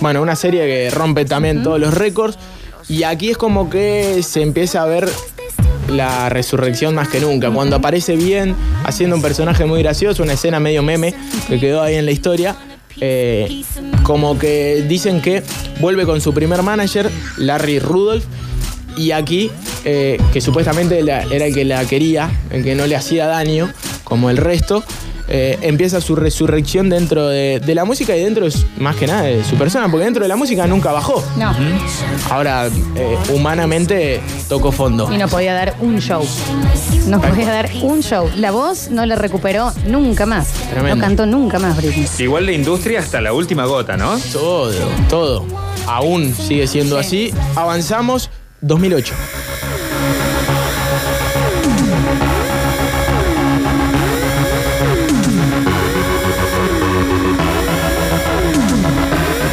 Bueno, 0.00 0.22
una 0.22 0.36
serie 0.36 0.62
que 0.66 0.90
rompe 0.90 1.24
también 1.24 1.62
todos 1.62 1.78
los 1.78 1.92
récords. 1.94 2.38
Y 2.88 3.02
aquí 3.02 3.30
es 3.30 3.36
como 3.36 3.68
que 3.68 4.22
se 4.22 4.40
empieza 4.40 4.82
a 4.82 4.86
ver 4.86 5.06
la 5.88 6.28
resurrección 6.28 6.94
más 6.94 7.08
que 7.08 7.20
nunca. 7.20 7.50
Cuando 7.50 7.76
aparece 7.76 8.16
bien, 8.16 8.54
haciendo 8.84 9.16
un 9.16 9.22
personaje 9.22 9.64
muy 9.64 9.82
gracioso, 9.82 10.22
una 10.22 10.34
escena 10.34 10.60
medio 10.60 10.82
meme 10.82 11.14
que 11.48 11.58
quedó 11.58 11.82
ahí 11.82 11.96
en 11.96 12.04
la 12.04 12.12
historia. 12.12 12.56
eh, 13.00 13.62
como 14.02 14.38
que 14.38 14.84
dicen 14.88 15.20
que 15.20 15.42
vuelve 15.80 16.04
con 16.04 16.20
su 16.20 16.32
primer 16.34 16.62
manager, 16.62 17.10
Larry 17.36 17.78
Rudolph. 17.78 18.24
Y 18.96 19.12
aquí, 19.12 19.50
eh, 19.84 20.20
que 20.32 20.40
supuestamente 20.40 20.98
era 20.98 21.22
el 21.22 21.54
que 21.54 21.64
la 21.64 21.84
quería, 21.84 22.30
el 22.50 22.64
que 22.64 22.74
no 22.74 22.86
le 22.86 22.96
hacía 22.96 23.26
daño, 23.26 23.72
como 24.02 24.30
el 24.30 24.36
resto, 24.36 24.82
eh, 25.28 25.58
empieza 25.62 26.00
su 26.00 26.16
resurrección 26.16 26.88
dentro 26.88 27.28
de, 27.28 27.60
de 27.60 27.74
la 27.74 27.84
música 27.84 28.16
y 28.16 28.22
dentro, 28.24 28.44
de 28.46 28.50
su- 28.50 28.64
más 28.78 28.96
que 28.96 29.06
nada, 29.06 29.22
de 29.22 29.44
su 29.44 29.56
persona, 29.56 29.88
porque 29.90 30.04
dentro 30.04 30.22
de 30.22 30.28
la 30.28 30.36
música 30.36 30.66
nunca 30.66 30.92
bajó. 30.92 31.22
No. 31.36 31.54
Ahora, 32.30 32.68
eh, 32.96 33.16
humanamente, 33.34 34.20
tocó 34.48 34.72
fondo. 34.72 35.12
Y 35.12 35.18
no 35.18 35.28
podía 35.28 35.54
dar 35.54 35.74
un 35.80 35.98
show. 36.00 36.24
No 37.06 37.20
podía 37.20 37.50
dar 37.50 37.70
un 37.82 38.02
show. 38.02 38.28
La 38.36 38.50
voz 38.50 38.90
no 38.90 39.04
la 39.06 39.16
recuperó 39.16 39.72
nunca 39.86 40.26
más. 40.26 40.48
Tremendo. 40.70 40.96
No 40.96 41.00
cantó 41.02 41.26
nunca 41.26 41.58
más 41.58 41.76
Britney. 41.76 42.06
Igual 42.18 42.46
la 42.46 42.52
industria 42.52 43.00
hasta 43.00 43.20
la 43.20 43.32
última 43.32 43.64
gota, 43.66 43.96
¿no? 43.96 44.18
Todo, 44.32 44.72
todo. 45.08 45.46
Aún 45.86 46.34
sigue 46.34 46.66
siendo 46.66 46.98
así. 46.98 47.32
Avanzamos, 47.54 48.30
2008. 48.60 49.14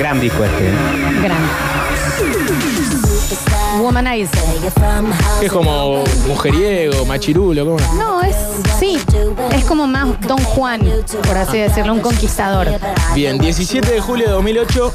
Gran 0.06 0.20
disco 0.20 0.46
este. 0.46 0.68
¿eh? 0.68 0.72
Grande. 1.24 1.65
Womanizer. 3.96 4.44
Es 5.42 5.50
como 5.50 6.04
mujeriego, 6.28 7.06
machirulo, 7.06 7.64
¿cómo 7.64 7.78
no? 7.80 7.94
No, 7.94 8.22
es. 8.22 8.36
Sí. 8.78 9.00
Es 9.54 9.64
como 9.64 9.88
más 9.88 10.20
Don 10.28 10.38
Juan, 10.44 10.82
por 11.26 11.38
así 11.38 11.60
decirlo, 11.60 11.94
un 11.94 12.02
conquistador. 12.02 12.68
Bien, 13.14 13.38
17 13.38 13.90
de 13.90 14.02
julio 14.02 14.26
de 14.26 14.34
2008, 14.34 14.94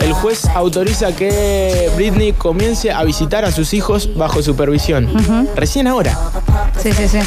el 0.00 0.12
juez 0.14 0.46
autoriza 0.54 1.14
que 1.14 1.90
Britney 1.96 2.32
comience 2.32 2.90
a 2.90 3.04
visitar 3.04 3.44
a 3.44 3.52
sus 3.52 3.74
hijos 3.74 4.08
bajo 4.16 4.40
supervisión. 4.42 5.10
Recién 5.54 5.86
ahora. 5.86 6.18
Sí, 6.82 6.94
sí, 6.94 7.08
sí. 7.08 7.18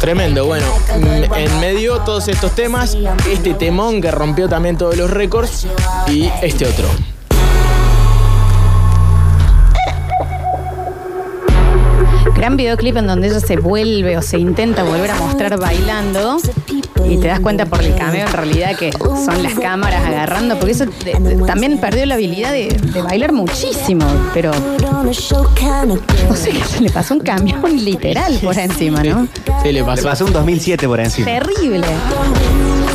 Tremendo, 0.00 0.44
bueno, 0.44 0.66
mm, 0.98 1.34
en 1.34 1.60
medio 1.60 2.00
todos 2.00 2.28
estos 2.28 2.54
temas, 2.54 2.94
este 3.30 3.54
temón 3.54 4.02
que 4.02 4.10
rompió 4.10 4.50
también 4.50 4.76
todos 4.76 4.98
los 4.98 5.10
récords 5.10 5.66
y 6.08 6.30
este 6.42 6.66
otro. 6.66 7.15
Gran 12.46 12.56
videoclip 12.56 12.96
en 12.96 13.08
donde 13.08 13.26
ella 13.26 13.40
se 13.40 13.56
vuelve 13.56 14.16
o 14.16 14.22
se 14.22 14.38
intenta 14.38 14.84
volver 14.84 15.10
a 15.10 15.16
mostrar 15.16 15.58
bailando. 15.58 16.36
Y 17.04 17.16
te 17.18 17.26
das 17.26 17.40
cuenta 17.40 17.66
por 17.66 17.82
el 17.82 17.92
cameo 17.96 18.24
en 18.24 18.32
realidad 18.32 18.76
que 18.78 18.92
son 18.92 19.42
las 19.42 19.54
cámaras 19.54 20.04
agarrando, 20.06 20.56
porque 20.56 20.70
eso 20.70 20.84
de- 20.86 21.14
de- 21.18 21.44
también 21.44 21.78
perdió 21.80 22.06
la 22.06 22.14
habilidad 22.14 22.52
de, 22.52 22.68
de 22.68 23.02
bailar 23.02 23.32
muchísimo, 23.32 24.06
pero 24.32 24.52
no 25.02 25.12
sé 26.36 26.50
qué 26.50 26.62
se 26.64 26.80
le 26.82 26.90
pasó 26.90 27.14
un 27.14 27.20
camión 27.20 27.60
literal 27.84 28.38
por 28.40 28.56
encima, 28.56 29.02
¿no? 29.02 29.26
Se 29.62 29.72
le 29.72 29.80
Le 29.80 29.84
pasó. 29.84 30.04
pasó 30.04 30.24
un 30.24 30.32
2007 30.32 30.86
por 30.86 31.00
encima. 31.00 31.26
Terrible. 31.26 31.84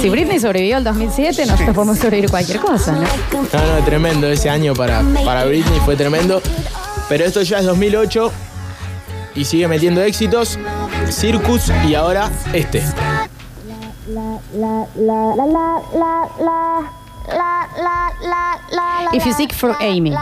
Si 0.02 0.08
Britney 0.10 0.40
sobrevivió 0.40 0.78
al 0.78 0.86
2007, 0.86 1.46
nosotros 1.46 1.76
podemos 1.76 1.98
sobrevivir 1.98 2.30
cualquier 2.32 2.60
cosa, 2.60 2.94
¿no? 2.94 3.02
No, 3.02 3.80
no, 3.80 3.84
tremendo 3.86 4.28
ese 4.28 4.50
año 4.50 4.74
para, 4.74 5.02
para 5.26 5.44
Britney, 5.44 5.82
fue 5.84 5.98
tremendo. 5.98 6.42
Pero 7.10 7.26
esto 7.26 7.42
ya 7.42 7.60
es 7.60 7.66
2008 7.66 8.32
y 9.36 9.46
sigue 9.46 9.68
metiendo 9.68 10.02
éxitos. 10.02 10.58
Circus 11.10 11.72
y 11.88 11.96
ahora 11.96 12.30
este. 12.54 12.84
If 19.14 19.26
you 19.26 19.34
seek 19.34 19.54
for 19.54 19.76
Amy. 19.80 20.14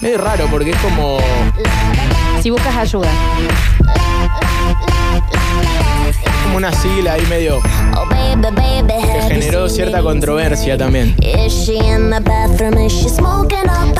Medio 0.00 0.18
raro 0.18 0.46
porque 0.50 0.70
es 0.70 0.76
como. 0.78 1.18
Si 2.42 2.50
buscas 2.50 2.76
ayuda. 2.76 3.08
como 6.44 6.56
una 6.56 6.72
sigla 6.72 7.14
ahí 7.14 7.24
medio 7.26 7.60
que 9.12 9.22
generó 9.22 9.68
cierta 9.68 10.02
controversia 10.02 10.76
también. 10.76 11.14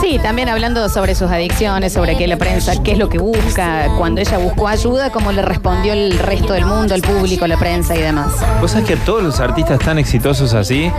Sí, 0.00 0.18
también 0.22 0.48
hablando 0.48 0.88
sobre 0.88 1.14
sus 1.14 1.30
adicciones, 1.30 1.92
sobre 1.92 2.16
qué 2.16 2.26
la 2.26 2.36
prensa, 2.36 2.82
qué 2.82 2.92
es 2.92 2.98
lo 2.98 3.08
que 3.08 3.18
busca, 3.18 3.88
cuando 3.98 4.20
ella 4.20 4.38
buscó 4.38 4.68
ayuda, 4.68 5.10
cómo 5.10 5.32
le 5.32 5.42
respondió 5.42 5.92
el 5.92 6.18
resto 6.18 6.52
del 6.54 6.66
mundo, 6.66 6.94
el 6.94 7.02
público, 7.02 7.46
la 7.46 7.58
prensa 7.58 7.94
y 7.96 8.00
demás. 8.00 8.32
Vos 8.60 8.72
sabés 8.72 8.86
que 8.86 8.94
a 8.94 9.04
todos 9.04 9.22
los 9.22 9.40
artistas 9.40 9.78
tan 9.78 9.98
exitosos 9.98 10.54
así, 10.54 10.90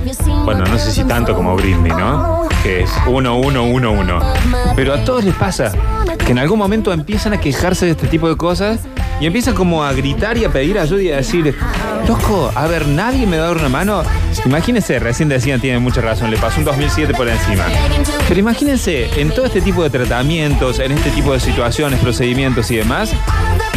bueno, 0.45 0.65
no 0.65 0.77
sé 0.77 0.91
si 0.91 1.03
tanto 1.03 1.35
como 1.35 1.55
Britney, 1.55 1.91
¿no? 1.91 2.47
Que 2.61 2.83
es 2.83 2.91
uno, 3.07 3.37
uno, 3.37 3.63
uno, 3.63 3.91
uno. 3.91 4.19
Pero 4.75 4.93
a 4.93 5.03
todos 5.03 5.23
les 5.23 5.35
pasa 5.35 5.71
que 6.25 6.31
en 6.31 6.39
algún 6.39 6.59
momento 6.59 6.93
empiezan 6.93 7.33
a 7.33 7.39
quejarse 7.39 7.85
de 7.85 7.91
este 7.91 8.07
tipo 8.07 8.29
de 8.29 8.37
cosas 8.37 8.79
y 9.19 9.25
empiezan 9.25 9.53
como 9.55 9.83
a 9.83 9.93
gritar 9.93 10.37
y 10.37 10.45
a 10.45 10.51
pedir 10.51 10.77
ayuda 10.79 11.01
y 11.01 11.11
a 11.11 11.17
decir, 11.17 11.55
loco, 12.07 12.51
a 12.55 12.67
ver, 12.67 12.87
nadie 12.87 13.25
me 13.25 13.37
va 13.37 13.45
a 13.45 13.47
dar 13.47 13.57
una 13.57 13.69
mano. 13.69 14.03
Imagínense, 14.45 14.99
recién 14.99 15.29
decían, 15.29 15.61
tienen 15.61 15.81
mucha 15.81 16.01
razón, 16.01 16.31
le 16.31 16.37
pasó 16.37 16.59
un 16.59 16.65
2007 16.65 17.13
por 17.13 17.27
encima. 17.29 17.65
Pero 18.27 18.39
imagínense, 18.39 19.09
en 19.19 19.29
todo 19.29 19.45
este 19.45 19.61
tipo 19.61 19.83
de 19.83 19.89
tratamientos, 19.89 20.79
en 20.79 20.91
este 20.91 21.11
tipo 21.11 21.33
de 21.33 21.39
situaciones, 21.39 21.99
procedimientos 21.99 22.69
y 22.71 22.77
demás, 22.77 23.13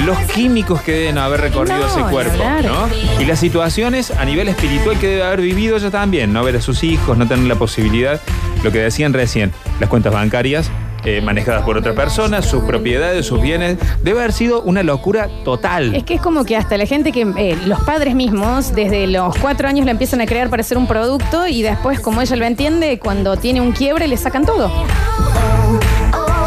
los 0.05 0.19
químicos 0.33 0.81
que 0.83 0.93
deben 0.93 1.19
haber 1.19 1.41
recorrido 1.41 1.79
No, 1.79 1.87
ese 1.87 2.01
cuerpo. 2.03 2.43
¿no? 2.65 2.89
Y 3.21 3.25
las 3.25 3.39
situaciones 3.39 4.11
a 4.11 4.25
nivel 4.25 4.49
espiritual 4.49 4.99
que 4.99 5.09
debe 5.09 5.25
haber 5.25 5.41
vivido 5.41 5.77
ella 5.77 5.91
también, 5.91 6.33
no 6.33 6.43
ver 6.43 6.57
a 6.57 6.61
sus 6.61 6.83
hijos, 6.85 7.17
no 7.17 7.27
tener 7.27 7.47
la 7.47 7.57
posibilidad, 7.57 8.21
lo 8.63 8.73
que 8.73 8.79
decían 8.79 9.13
recién, 9.13 9.53
las 9.81 9.89
cuentas 9.89 10.13
bancarias 10.13 10.71
eh, 11.07 11.21
manejadas 11.23 11.63
por 11.63 11.79
otra 11.79 11.95
persona, 11.95 12.43
sus 12.43 12.65
propiedades, 12.65 13.25
sus 13.27 13.41
bienes, 13.41 13.79
debe 14.03 14.19
haber 14.19 14.33
sido 14.33 14.61
una 14.63 14.83
locura 14.83 15.29
total. 15.45 15.95
Es 15.95 16.05
que 16.05 16.15
es 16.15 16.21
como 16.21 16.45
que 16.45 16.57
hasta 16.57 16.77
la 16.77 16.85
gente 16.85 17.13
que, 17.13 17.23
eh, 17.37 17.57
los 17.67 17.81
padres 17.81 18.15
mismos, 18.15 18.75
desde 18.75 19.07
los 19.07 19.37
cuatro 19.39 19.69
años 19.69 19.85
la 19.87 19.93
empiezan 19.93 20.21
a 20.21 20.27
crear 20.27 20.51
para 20.51 20.61
hacer 20.63 20.77
un 20.77 20.87
producto 20.87 21.47
y 21.47 21.63
después, 21.63 22.01
como 22.01 22.21
ella 22.21 22.37
lo 22.37 22.45
entiende, 22.45 22.99
cuando 22.99 23.37
tiene 23.37 23.61
un 23.61 23.73
quiebre 23.73 24.09
le 24.09 24.17
sacan 24.17 24.45
todo. 24.45 24.71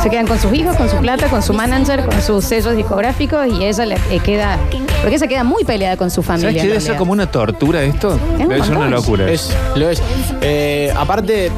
Se 0.03 0.10
quedan 0.10 0.28
con 0.28 0.39
sus 0.39 0.53
hijos, 0.53 0.78
con 0.78 0.88
su 0.89 0.95
plata, 0.97 1.28
con 1.28 1.43
su 1.43 1.53
manager, 1.53 2.05
con 2.05 2.22
sus 2.22 2.45
sellos 2.45 2.74
discográficos 2.78 3.45
y 3.47 3.66
ella 3.66 3.86
le 3.86 3.95
eh, 4.10 4.20
queda. 4.24 4.57
Porque 5.01 5.16
ella 5.16 5.28
queda 5.28 5.43
muy 5.43 5.66
peleada 5.66 5.97
con 5.97 6.10
su 6.10 6.24
familia. 6.24 6.51
¿Sabes 6.51 6.64
debe 6.70 6.82
ser 6.82 6.95
como 6.95 7.12
una 7.12 7.30
tortura 7.30 7.84
esto? 7.84 8.16
Es 8.16 8.22
un 8.22 8.38
Debe 8.49 8.64
ser 8.64 8.72
una 8.78 8.80
montón. 8.86 8.91
locura. 8.91 9.30
Es, 9.30 9.53
lo 9.76 9.89
es. 9.89 10.01
Eh, 10.41 10.93
aparte, 10.97 11.51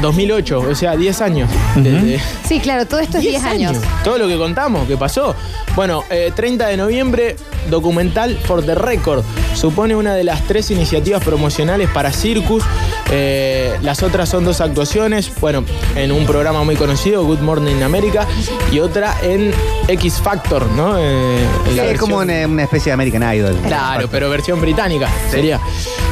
2008, 0.00 0.58
o 0.60 0.74
sea, 0.74 0.96
10 0.96 1.20
años. 1.20 1.48
Desde- 1.74 2.20
Sí, 2.46 2.60
claro, 2.60 2.86
todo 2.86 3.00
esto 3.00 3.18
es 3.18 3.24
10 3.24 3.42
años. 3.44 3.76
Todo 4.04 4.18
lo 4.18 4.28
que 4.28 4.36
contamos, 4.36 4.86
que 4.86 4.96
pasó. 4.96 5.34
Bueno, 5.74 6.04
eh, 6.10 6.32
30 6.34 6.66
de 6.68 6.76
noviembre, 6.76 7.36
documental 7.70 8.38
For 8.44 8.64
the 8.64 8.74
Record. 8.74 9.22
Supone 9.54 9.96
una 9.96 10.14
de 10.14 10.24
las 10.24 10.42
tres 10.46 10.70
iniciativas 10.70 11.22
promocionales 11.24 11.88
para 11.90 12.12
Circus. 12.12 12.62
Eh, 13.10 13.76
las 13.82 14.02
otras 14.02 14.28
son 14.28 14.44
dos 14.44 14.60
actuaciones, 14.60 15.30
bueno, 15.40 15.64
en 15.96 16.12
un 16.12 16.26
programa 16.26 16.62
muy 16.64 16.76
conocido, 16.76 17.24
Good 17.24 17.40
Morning 17.40 17.82
America, 17.82 18.26
y 18.72 18.80
otra 18.80 19.16
en 19.22 19.52
X 19.88 20.14
Factor, 20.22 20.66
¿no? 20.72 20.96
Eh, 20.98 21.38
en 21.68 21.76
la 21.76 21.82
es 21.84 21.88
versión- 21.92 21.98
como 21.98 22.16
una, 22.18 22.46
una 22.46 22.62
especie 22.64 22.90
de 22.90 22.94
American 22.94 23.34
Idol. 23.34 23.56
Claro, 23.66 24.08
pero 24.10 24.28
versión 24.30 24.60
británica 24.60 25.08
sería. 25.30 25.60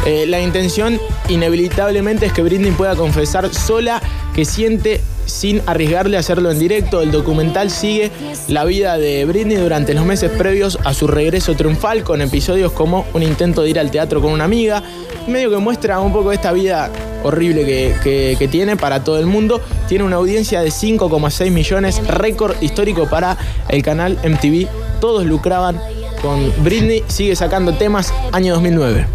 Eh, 0.06 0.26
la 0.26 0.40
intención 0.40 1.00
inevitablemente 1.28 2.26
es 2.26 2.32
que 2.32 2.42
Britney 2.42 2.72
pueda 2.72 2.94
confesar 2.96 3.52
sola 3.54 4.02
que 4.34 4.44
siente 4.44 5.00
sin 5.26 5.62
arriesgarle 5.66 6.18
a 6.18 6.20
hacerlo 6.20 6.50
en 6.50 6.58
directo. 6.58 7.00
El 7.00 7.10
documental 7.10 7.70
sigue 7.70 8.10
la 8.48 8.64
vida 8.66 8.98
de 8.98 9.24
Britney 9.24 9.56
durante 9.56 9.94
los 9.94 10.04
meses 10.04 10.30
previos 10.30 10.78
a 10.84 10.92
su 10.92 11.06
regreso 11.06 11.54
triunfal 11.54 12.04
con 12.04 12.20
episodios 12.20 12.72
como 12.72 13.06
un 13.14 13.22
intento 13.22 13.62
de 13.62 13.70
ir 13.70 13.78
al 13.78 13.90
teatro 13.90 14.20
con 14.20 14.32
una 14.32 14.44
amiga, 14.44 14.82
medio 15.26 15.48
que 15.50 15.56
muestra 15.56 15.98
un 16.00 16.12
poco 16.12 16.32
esta 16.32 16.52
vida 16.52 16.90
horrible 17.22 17.64
que, 17.64 17.94
que- 18.02 18.36
que 18.38 18.48
tiene 18.48 18.76
para 18.76 19.02
todo 19.02 19.18
el 19.18 19.24
mundo. 19.24 19.62
Tiene 19.88 20.04
una 20.04 20.16
audiencia 20.16 20.60
de 20.60 20.68
5,6 20.70 21.50
millones, 21.50 22.06
récord 22.06 22.54
histórico 22.60 23.08
para 23.08 23.38
el 23.70 23.82
canal 23.82 24.18
MTV. 24.22 24.68
Todos 25.00 25.24
lucraban 25.24 25.80
con 26.20 26.52
Britney, 26.62 27.02
sigue 27.08 27.34
sacando 27.34 27.72
temas 27.72 28.12
año 28.32 28.52
2009. 28.52 29.06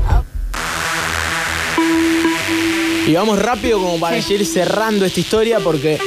Y 3.10 3.16
vamos 3.16 3.39
rápido 3.39 3.80
como 3.80 3.99
para 3.99 4.20
ir 4.20 4.45
cerrando 4.45 5.03
esta 5.03 5.20
historia 5.20 5.60
porque 5.60 5.97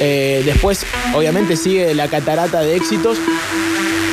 eh, 0.00 0.42
después 0.44 0.86
obviamente 1.12 1.56
sigue 1.56 1.92
la 1.92 2.06
catarata 2.06 2.60
de 2.60 2.76
éxitos, 2.76 3.18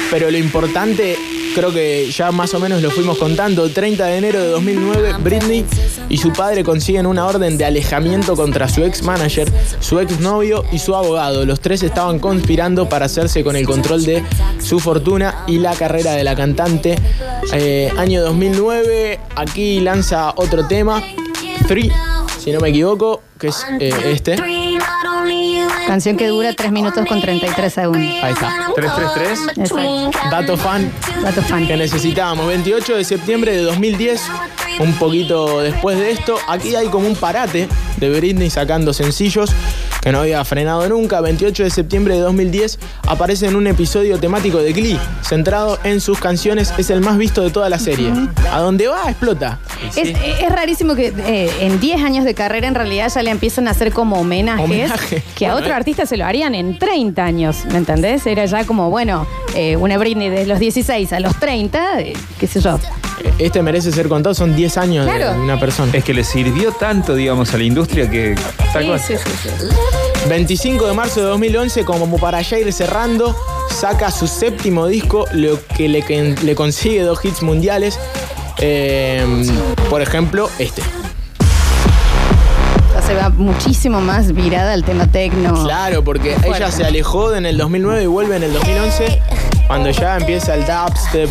pero 0.09 0.31
lo 0.31 0.37
importante 0.39 1.15
creo 1.53 1.71
que 1.71 2.09
ya 2.09 2.31
más 2.31 2.51
o 2.55 2.59
menos 2.59 2.81
lo 2.81 2.89
fuimos 2.89 3.19
contando. 3.19 3.69
30 3.69 4.03
de 4.03 4.17
enero 4.17 4.41
de 4.41 4.47
2009, 4.47 5.13
Britney 5.19 5.63
y 6.09 6.17
su 6.17 6.33
padre 6.33 6.63
consiguen 6.63 7.05
una 7.05 7.27
orden 7.27 7.55
de 7.59 7.65
alejamiento 7.65 8.35
contra 8.35 8.67
su 8.67 8.83
ex 8.83 9.03
manager, 9.03 9.47
su 9.79 9.99
ex 9.99 10.19
novio 10.19 10.65
y 10.71 10.79
su 10.79 10.95
abogado. 10.95 11.45
Los 11.45 11.59
tres 11.59 11.83
estaban 11.83 12.17
conspirando 12.17 12.89
para 12.89 13.05
hacerse 13.05 13.43
con 13.43 13.57
el 13.57 13.67
control 13.67 14.03
de 14.05 14.23
su 14.59 14.79
fortuna 14.79 15.43
y 15.45 15.59
la 15.59 15.75
carrera 15.75 16.13
de 16.13 16.23
la 16.23 16.35
cantante. 16.35 16.97
Eh, 17.53 17.91
año 17.95 18.23
2009, 18.23 19.19
aquí 19.35 19.81
lanza 19.81 20.33
otro 20.35 20.65
tema, 20.65 21.03
Three, 21.67 21.91
si 22.39 22.51
no 22.51 22.59
me 22.59 22.69
equivoco, 22.69 23.21
que 23.37 23.47
es 23.47 23.65
eh, 23.79 23.91
este. 24.05 24.37
Canción 25.87 26.17
que 26.17 26.27
dura 26.27 26.53
3 26.53 26.71
minutos 26.71 27.05
con 27.07 27.19
33 27.19 27.73
segundos. 27.73 28.23
Ahí 28.23 28.33
está. 28.33 28.71
333. 28.75 29.57
Exacto. 29.57 30.29
Dato 30.29 30.57
fan 30.57 30.91
Dato 31.23 31.41
fan. 31.41 31.67
que 31.67 31.75
necesitábamos. 31.75 32.47
28 32.47 32.95
de 32.95 33.03
septiembre 33.03 33.51
de 33.53 33.61
2010, 33.63 34.21
un 34.79 34.93
poquito 34.93 35.61
después 35.61 35.97
de 35.97 36.11
esto, 36.11 36.37
aquí 36.47 36.75
hay 36.75 36.87
como 36.87 37.07
un 37.07 37.15
parate 37.15 37.67
de 37.97 38.09
Britney 38.09 38.49
sacando 38.49 38.93
sencillos 38.93 39.51
que 40.01 40.11
no 40.11 40.19
había 40.21 40.43
frenado 40.45 40.87
nunca. 40.89 41.21
28 41.21 41.63
de 41.63 41.69
septiembre 41.69 42.15
de 42.15 42.21
2010 42.21 42.79
aparece 43.07 43.47
en 43.47 43.55
un 43.55 43.67
episodio 43.67 44.17
temático 44.19 44.57
de 44.59 44.73
Glee, 44.73 44.99
centrado 45.21 45.79
en 45.83 46.01
sus 46.01 46.19
canciones, 46.19 46.73
es 46.77 46.89
el 46.89 47.01
más 47.01 47.17
visto 47.17 47.41
de 47.41 47.49
toda 47.49 47.69
la 47.69 47.79
serie. 47.79 48.11
A 48.51 48.59
donde 48.59 48.87
va, 48.87 49.09
explota. 49.09 49.59
Es, 49.95 50.09
es 50.09 50.49
rarísimo 50.49 50.95
que 50.95 51.13
eh, 51.17 51.49
en 51.61 51.79
10 51.79 52.01
años 52.03 52.25
de 52.25 52.33
carrera 52.33 52.67
en 52.67 52.75
realidad 52.75 53.11
ya 53.13 53.23
le 53.23 53.31
empiezan 53.31 53.67
a 53.67 53.71
hacer 53.71 53.91
como 53.93 54.19
homenajes 54.19 54.63
Homenaje. 54.65 55.23
que 55.35 55.45
a 55.45 55.51
Bueno, 55.51 55.61
otro 55.65 55.73
eh. 55.73 55.77
artista 55.77 56.05
se 56.05 56.17
lo 56.17 56.25
harían 56.25 56.55
en 56.55 56.77
30 56.79 57.23
años, 57.23 57.57
¿me 57.71 57.77
entendés? 57.77 58.25
Era 58.27 58.45
ya 58.45 58.65
como, 58.65 58.89
bueno, 58.89 59.27
eh, 59.55 59.75
una 59.77 59.97
Britney 59.97 60.29
de 60.29 60.45
los 60.45 60.59
16 60.59 61.11
a 61.13 61.19
los 61.19 61.35
30, 61.39 61.99
eh, 62.01 62.13
qué 62.39 62.47
sé 62.47 62.59
yo. 62.61 62.79
Este 63.37 63.61
merece 63.61 63.91
ser 63.91 64.07
contado, 64.07 64.33
son 64.33 64.55
10 64.55 64.77
años 64.77 65.05
Claro. 65.05 65.33
de 65.33 65.39
una 65.41 65.59
persona. 65.59 65.91
Es 65.93 66.03
que 66.05 66.13
le 66.13 66.23
sirvió 66.23 66.71
tanto, 66.71 67.15
digamos, 67.15 67.53
a 67.53 67.57
la 67.57 67.63
industria 67.63 68.09
que. 68.09 68.35
Tal 68.73 68.83
Sí, 68.83 68.87
cual. 68.87 68.99
sí, 68.99 69.13
sí, 69.17 69.49
sí. 69.59 69.65
25 70.27 70.87
de 70.87 70.93
marzo 70.93 71.21
de 71.21 71.27
2011, 71.27 71.85
como 71.85 72.17
para 72.17 72.41
ya 72.41 72.59
ir 72.59 72.71
cerrando, 72.73 73.35
saca 73.69 74.11
su 74.11 74.27
séptimo 74.27 74.87
disco, 74.87 75.25
lo 75.33 75.59
que 75.75 75.87
le, 75.87 76.01
que 76.03 76.35
le 76.43 76.55
consigue 76.55 77.01
dos 77.01 77.23
hits 77.23 77.41
mundiales. 77.41 77.97
Eh, 78.59 79.25
por 79.89 80.01
ejemplo, 80.01 80.49
este. 80.59 80.81
Ya 82.93 83.01
se 83.01 83.15
va 83.15 83.29
muchísimo 83.29 84.01
más 84.01 84.33
virada 84.33 84.73
al 84.73 84.83
tema 84.83 85.07
tecno. 85.07 85.63
Claro, 85.63 86.03
porque 86.03 86.33
Fuerte. 86.35 86.57
ella 86.57 86.71
se 86.71 86.83
alejó 86.83 87.33
en 87.33 87.45
el 87.45 87.57
2009 87.57 88.03
y 88.03 88.07
vuelve 88.07 88.35
en 88.35 88.43
el 88.43 88.53
2011, 88.53 89.21
cuando 89.69 89.91
ya 89.91 90.17
empieza 90.17 90.55
el 90.55 90.61
dubstep, 90.65 91.29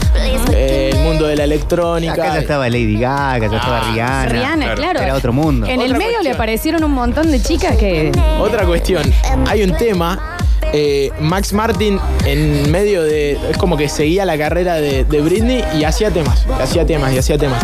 eh, 0.53 0.91
el 0.93 0.99
mundo 1.01 1.27
de 1.27 1.35
la 1.35 1.43
electrónica. 1.43 2.13
Acá 2.13 2.35
ya 2.35 2.39
estaba 2.41 2.69
Lady 2.69 2.97
Gaga, 2.97 3.49
ya 3.49 3.57
estaba 3.57 3.81
Rihanna. 3.81 4.27
Rihanna, 4.27 4.75
claro. 4.77 5.01
Era 5.01 5.15
otro 5.17 5.33
mundo. 5.33 5.67
En 5.67 5.81
el 5.81 5.87
Otra 5.89 5.99
medio 5.99 6.11
le 6.11 6.15
cuestión. 6.19 6.35
aparecieron 6.37 6.85
un 6.85 6.93
montón 6.93 7.33
de 7.33 7.43
chicas 7.43 7.77
que. 7.77 8.13
Otra 8.41 8.65
cuestión, 8.65 9.03
hay 9.49 9.65
un 9.65 9.77
tema. 9.77 10.37
eh, 10.73 11.11
Max 11.19 11.53
Martin 11.53 11.99
en 12.27 12.71
medio 12.71 13.03
de. 13.03 13.33
Es 13.51 13.57
como 13.59 13.77
que 13.77 13.89
seguía 13.89 14.25
la 14.25 14.39
carrera 14.39 14.75
de, 14.77 15.05
de 15.05 15.21
Britney 15.21 15.65
y 15.77 15.83
hacía 15.83 16.11
temas, 16.13 16.47
y 16.47 16.63
hacía 16.63 16.87
temas, 16.87 17.13
y 17.13 17.19
hacía 17.19 17.39
temas. 17.39 17.61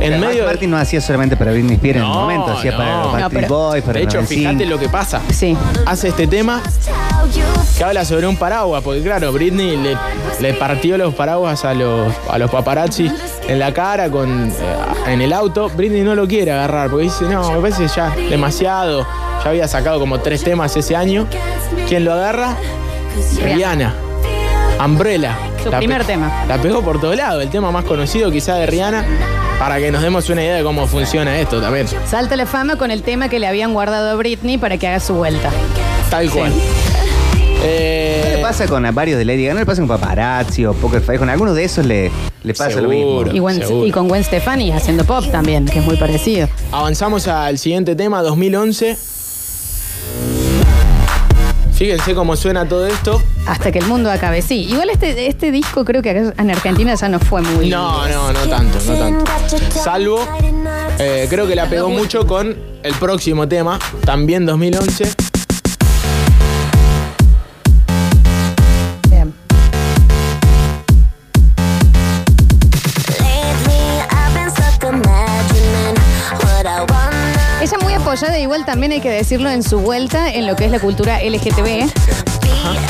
En 0.00 0.10
Max 0.12 0.20
medio 0.26 0.42
de- 0.42 0.48
Martin 0.48 0.70
no 0.70 0.76
hacía 0.76 1.00
solamente 1.00 1.36
para 1.38 1.52
Britney 1.52 1.76
Spears 1.76 1.96
en 1.98 2.02
el 2.02 2.08
No, 2.08 2.14
momento, 2.20 2.50
hacía 2.52 2.76
para 2.76 2.90
no. 2.90 2.96
los 2.98 3.06
No, 3.06 3.12
Backstreet 3.12 3.46
pero- 3.46 3.54
Boys, 3.56 3.82
para 3.84 3.98
De 4.00 4.04
hecho, 4.04 4.20
los 4.20 4.28
fíjate 4.28 4.66
lo 4.66 4.78
que 4.78 4.88
pasa. 4.90 5.22
Sí. 5.32 5.56
Hace 5.86 6.08
este 6.08 6.26
tema 6.26 6.60
que 7.76 7.84
habla 7.84 8.04
sobre 8.04 8.26
un 8.26 8.36
paraguas, 8.36 8.82
porque 8.82 9.02
claro, 9.02 9.32
Britney 9.32 9.76
le, 9.76 9.96
le 10.40 10.54
partió 10.54 10.98
los 10.98 11.14
paraguas 11.14 11.64
a 11.64 11.74
los, 11.74 12.12
a 12.28 12.38
los 12.38 12.50
paparazzi 12.50 13.10
en 13.48 13.58
la 13.58 13.72
cara 13.72 14.10
con, 14.10 14.48
eh, 14.48 14.52
en 15.06 15.20
el 15.22 15.32
auto. 15.32 15.70
Britney 15.70 16.02
no 16.02 16.14
lo 16.14 16.26
quiere 16.28 16.52
agarrar, 16.52 16.90
porque 16.90 17.04
dice, 17.04 17.24
no, 17.24 17.50
me 17.52 17.60
parece 17.60 17.88
ya 17.88 18.10
demasiado. 18.28 19.06
Ya 19.42 19.50
había 19.50 19.68
sacado 19.68 19.98
como 19.98 20.20
tres 20.20 20.44
temas 20.44 20.76
ese 20.76 20.94
año. 20.94 21.26
¿Quién 21.88 22.04
lo 22.04 22.12
agarra? 22.12 22.56
Rihanna. 23.42 23.94
Umbrella. 24.84 25.36
Su 25.62 25.70
La 25.70 25.78
primer 25.78 26.04
tema. 26.04 26.44
La 26.48 26.58
pegó 26.58 26.82
por 26.82 27.00
todos 27.00 27.16
lados, 27.16 27.42
el 27.42 27.50
tema 27.50 27.70
más 27.70 27.84
conocido 27.84 28.30
quizá 28.30 28.54
de 28.56 28.66
Rihanna, 28.66 29.04
para 29.58 29.78
que 29.78 29.90
nos 29.90 30.02
demos 30.02 30.28
una 30.30 30.42
idea 30.42 30.56
de 30.56 30.62
cómo 30.62 30.86
funciona 30.86 31.38
esto 31.38 31.60
también. 31.60 31.86
Salta 32.06 32.36
la 32.36 32.46
fama 32.46 32.76
con 32.76 32.90
el 32.90 33.02
tema 33.02 33.28
que 33.28 33.38
le 33.38 33.46
habían 33.46 33.74
guardado 33.74 34.10
a 34.10 34.14
Britney 34.14 34.58
para 34.58 34.78
que 34.78 34.88
haga 34.88 35.00
su 35.00 35.14
vuelta. 35.14 35.50
Tal 36.10 36.30
cual. 36.30 36.52
Eh, 37.62 38.20
¿Qué 38.24 38.36
le 38.36 38.42
pasa 38.42 38.66
con 38.66 38.82
varios 38.94 39.18
de 39.18 39.24
Lady 39.24 39.42
Gaga? 39.44 39.54
¿No 39.54 39.60
le 39.60 39.66
pasa 39.66 39.80
con 39.82 39.88
Paparazzi 39.88 40.64
o 40.64 40.72
Poker 40.72 41.00
Face? 41.02 41.18
Con 41.18 41.28
algunos 41.28 41.54
de 41.54 41.64
esos 41.64 41.84
le, 41.84 42.10
le 42.42 42.54
pasa 42.54 42.80
lo 42.80 42.88
Seguro. 42.90 43.30
mismo. 43.32 43.36
Y, 43.36 43.40
Gwen- 43.40 43.66
Seguro. 43.66 43.86
y 43.86 43.90
con 43.90 44.08
Gwen 44.08 44.24
Stefani 44.24 44.72
haciendo 44.72 45.04
pop 45.04 45.24
también, 45.30 45.66
que 45.66 45.78
es 45.80 45.84
muy 45.84 45.96
parecido. 45.96 46.48
Avanzamos 46.72 47.28
al 47.28 47.58
siguiente 47.58 47.94
tema, 47.96 48.22
2011. 48.22 48.96
Fíjense 51.74 52.14
cómo 52.14 52.36
suena 52.36 52.68
todo 52.68 52.86
esto. 52.86 53.22
Hasta 53.46 53.72
que 53.72 53.78
el 53.78 53.86
mundo 53.86 54.10
acabe. 54.10 54.42
Sí, 54.42 54.66
igual 54.70 54.90
este, 54.90 55.28
este 55.28 55.50
disco 55.50 55.82
creo 55.84 56.02
que 56.02 56.10
acá 56.10 56.34
en 56.38 56.50
Argentina 56.50 56.94
ya 56.94 57.08
no 57.08 57.18
fue 57.18 57.40
muy. 57.40 57.70
No, 57.70 58.06
no, 58.06 58.32
no 58.32 58.40
tanto, 58.48 58.78
no 58.86 58.94
tanto. 58.98 59.24
Salvo, 59.82 60.20
eh, 60.98 61.26
creo 61.30 61.46
que 61.46 61.54
la 61.54 61.66
pegó 61.70 61.88
mucho 61.88 62.26
con 62.26 62.54
el 62.82 62.94
próximo 62.94 63.48
tema, 63.48 63.78
también 64.04 64.44
2011. 64.44 65.29
Apoyada, 78.10 78.40
igual 78.40 78.64
también 78.64 78.90
hay 78.90 79.00
que 79.00 79.08
decirlo 79.08 79.50
en 79.50 79.62
su 79.62 79.78
vuelta 79.78 80.32
en 80.32 80.44
lo 80.48 80.56
que 80.56 80.64
es 80.64 80.72
la 80.72 80.80
cultura 80.80 81.20
LGTB, 81.22 81.88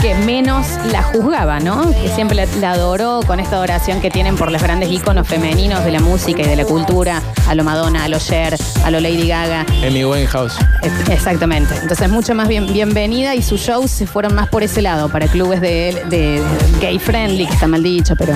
que 0.01 0.15
menos 0.25 0.67
la 0.91 1.03
juzgaba, 1.03 1.61
¿no? 1.61 1.91
Que 1.91 2.09
siempre 2.09 2.35
la, 2.35 2.47
la 2.59 2.71
adoró 2.73 3.21
con 3.27 3.39
esta 3.39 3.57
adoración 3.57 4.01
que 4.01 4.11
tienen 4.11 4.37
por 4.37 4.51
los 4.51 4.63
grandes 4.63 4.91
íconos 4.91 5.29
femeninos 5.29 5.85
de 5.85 5.91
la 5.93 6.01
música 6.01 6.41
y 6.41 6.47
de 6.47 6.57
la 6.57 6.65
cultura, 6.65 7.21
a 7.47 7.55
lo 7.55 7.65
Madonna, 7.65 8.05
a 8.05 8.09
lo 8.09 8.19
Cher, 8.19 8.57
a 8.83 8.91
lo 8.91 8.99
Lady 8.99 9.29
Gaga. 9.29 9.67
En 9.83 9.93
mi 9.93 10.01
House. 10.27 10.55
Es- 10.83 11.11
Exactamente. 11.11 11.75
Entonces, 11.83 12.09
mucho 12.09 12.35
más 12.35 12.49
bien, 12.49 12.73
bienvenida 12.73 13.35
y 13.35 13.43
sus 13.43 13.61
shows 13.61 13.91
se 13.91 14.07
fueron 14.07 14.35
más 14.35 14.49
por 14.49 14.63
ese 14.63 14.81
lado, 14.81 15.11
para 15.11 15.27
clubes 15.27 15.61
de, 15.61 16.03
de 16.09 16.43
gay 16.81 16.99
friendly, 16.99 17.47
que 17.47 17.53
está 17.53 17.67
mal 17.67 17.83
dicho, 17.83 18.17
pero. 18.17 18.33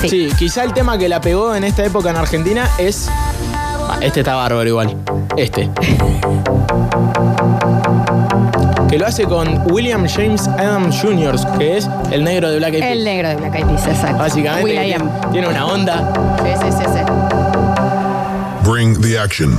Sí. 0.00 0.08
Sí, 0.08 0.28
quizá 0.38 0.62
el 0.62 0.72
tema 0.74 0.96
que 0.96 1.08
la 1.08 1.20
pegó 1.20 1.56
en 1.56 1.64
esta 1.64 1.84
época 1.84 2.10
en 2.10 2.16
Argentina 2.16 2.70
es. 2.78 3.08
Este 4.00 4.20
está 4.20 4.34
bárbaro 4.34 4.68
igual. 4.68 4.96
Este. 5.36 5.70
Que 8.88 8.98
lo 8.98 9.06
hace 9.06 9.24
con 9.24 9.72
William 9.72 10.06
James 10.06 10.46
Adams 10.46 11.00
Jr., 11.00 11.36
que 11.58 11.78
es 11.78 11.88
el 12.12 12.22
negro 12.22 12.50
de 12.50 12.58
Black 12.58 12.74
Eyed 12.74 12.80
Peas. 12.80 12.92
El 12.92 13.04
negro 13.04 13.28
de 13.28 13.36
Black 13.36 13.54
Eyed 13.54 13.66
Peas, 13.66 13.86
exacto. 13.86 14.18
Básicamente 14.18 14.64
Will 14.64 14.78
que 14.78 14.88
I 14.88 15.32
tiene, 15.32 15.48
una 15.48 15.66
onda. 15.66 16.12
Sí, 16.42 16.50
sí, 16.60 16.76
sí, 16.78 16.84
sí. 16.92 18.70
Bring 18.70 19.00
the 19.00 19.18
action. 19.18 19.58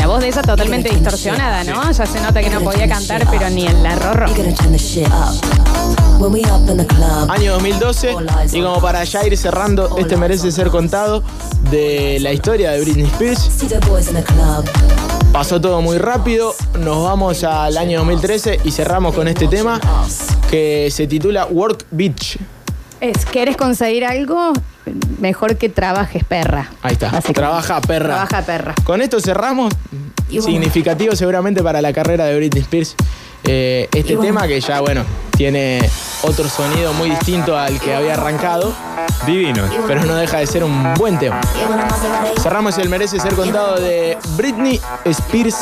La 0.00 0.06
voz 0.06 0.20
de 0.20 0.28
ella 0.28 0.42
totalmente 0.42 0.88
distorsionada, 0.88 1.64
¿no? 1.64 1.90
Ya 1.90 2.06
se 2.06 2.20
nota 2.20 2.40
que 2.40 2.50
no 2.50 2.60
podía 2.60 2.88
cantar, 2.88 3.26
pero 3.30 3.50
ni 3.50 3.66
el 3.66 3.82
la 3.82 3.94
rorro. 3.94 4.26
Año 7.28 7.54
2012. 7.54 8.14
Y 8.52 8.62
como 8.62 8.80
para 8.80 9.02
ya 9.02 9.26
ir 9.26 9.36
cerrando, 9.36 9.98
este 9.98 10.16
merece 10.16 10.52
ser 10.52 10.68
contado 10.68 11.24
de 11.68 12.18
la 12.20 12.32
historia 12.32 12.70
de 12.70 12.80
Britney 12.80 13.06
Spears. 13.06 13.50
Pasó 15.32 15.60
todo 15.60 15.82
muy 15.82 15.98
rápido. 15.98 16.54
Nos 16.78 17.02
vamos 17.02 17.42
al 17.42 17.76
año 17.76 17.98
2013 17.98 18.60
y 18.62 18.70
cerramos 18.70 19.16
con 19.16 19.26
este 19.26 19.48
tema 19.48 19.80
que 20.48 20.90
se 20.92 21.08
titula 21.08 21.46
Work 21.46 21.86
Beach. 21.90 22.38
Es, 23.00 23.24
¿querés 23.24 23.56
conseguir 23.56 24.04
algo? 24.04 24.52
Mejor 25.18 25.56
que 25.56 25.68
trabajes, 25.68 26.22
perra. 26.22 26.70
Ahí 26.82 26.92
está. 26.92 27.20
Trabaja 27.20 27.80
perra. 27.80 28.26
Trabaja 28.26 28.42
perra. 28.42 28.74
Con 28.84 29.02
esto 29.02 29.18
cerramos. 29.18 29.74
Significativo 30.28 31.16
seguramente 31.16 31.64
para 31.64 31.82
la 31.82 31.92
carrera 31.92 32.26
de 32.26 32.36
Britney 32.36 32.62
Spears. 32.62 32.94
Eh, 33.44 33.88
este 33.92 34.16
tema 34.16 34.46
que 34.46 34.60
ya, 34.60 34.80
bueno, 34.80 35.04
tiene 35.36 35.80
otro 36.22 36.48
sonido 36.48 36.92
muy 36.92 37.10
distinto 37.10 37.56
al 37.58 37.80
que 37.80 37.94
había 37.94 38.14
arrancado, 38.14 38.72
Divino. 39.26 39.64
pero 39.86 40.04
no 40.04 40.14
deja 40.14 40.38
de 40.38 40.46
ser 40.46 40.62
un 40.62 40.94
buen 40.94 41.18
tema. 41.18 41.40
Cerramos 42.40 42.78
el 42.78 42.88
merece 42.88 43.18
ser 43.18 43.34
contado 43.34 43.76
de 43.80 44.16
Britney 44.36 44.80
Spears, 45.04 45.56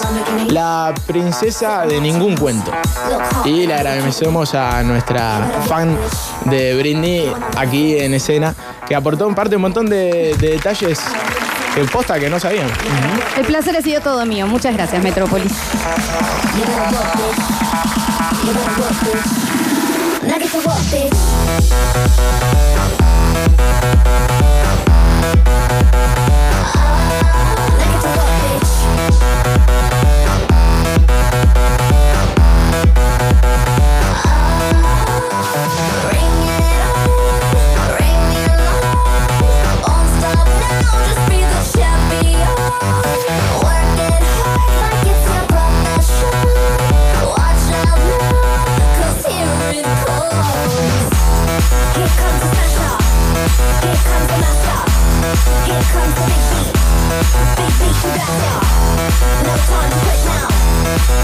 la 0.48 0.92
princesa 1.06 1.86
de 1.86 2.00
ningún 2.00 2.36
cuento. 2.36 2.70
Y 3.44 3.66
le 3.66 3.74
agradecemos 3.74 4.54
a 4.54 4.82
nuestra 4.82 5.40
fan 5.66 5.96
de 6.46 6.74
Britney 6.76 7.32
aquí 7.56 7.98
en 7.98 8.14
escena, 8.14 8.54
que 8.86 8.94
aportó 8.94 9.26
en 9.28 9.34
parte 9.34 9.56
un 9.56 9.62
montón 9.62 9.88
de, 9.88 10.34
de 10.38 10.50
detalles 10.50 11.00
en 11.76 11.86
posta 11.88 12.18
que 12.18 12.28
no 12.28 12.38
sabían. 12.40 12.68
El 13.36 13.44
placer 13.44 13.76
ha 13.76 13.82
sido 13.82 14.00
todo 14.00 14.24
mío. 14.26 14.46
Muchas 14.46 14.74
gracias, 14.74 15.02
Metrópolis. 15.02 15.52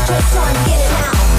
Just 0.06 0.32
trying 0.32 0.54
to 0.54 0.70
get 0.70 0.80
it 0.80 0.92
out. 0.92 1.15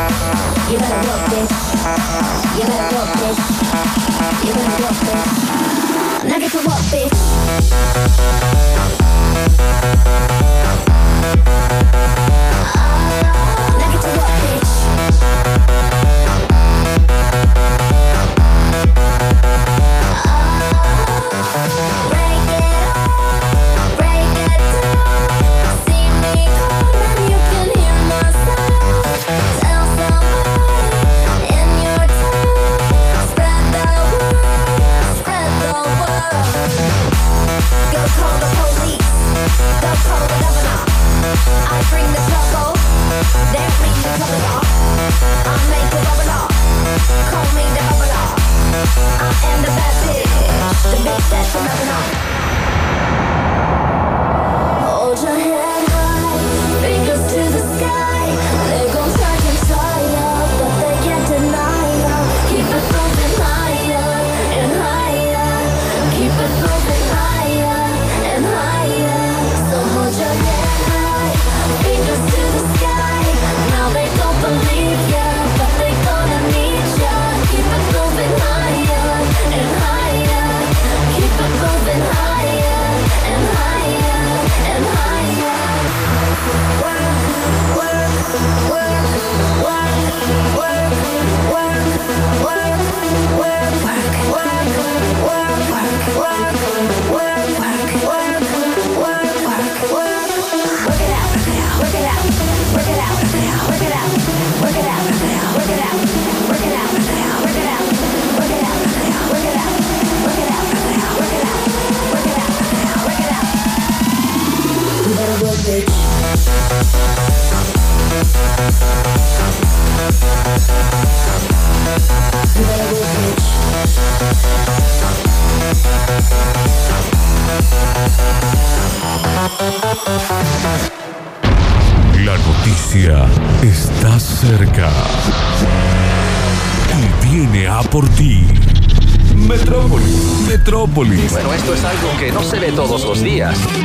You 0.00 0.78
better 0.78 1.08
work 1.08 1.28
this. 1.28 1.50
You 2.56 2.64
better 2.64 2.96
work 2.96 3.12
this. 3.20 3.38
You 4.46 4.52
better 4.54 4.82
work 4.82 4.96
this. 5.04 5.22
I 6.24 6.38
gotta 6.40 6.60
work 6.66 6.84
this. 6.90 7.12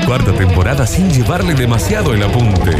cuarta 0.06 0.32
temporada 0.34 0.86
sin 0.86 1.10
llevarle 1.10 1.56
demasiado 1.56 2.14
el 2.14 2.22
apunte. 2.22 2.72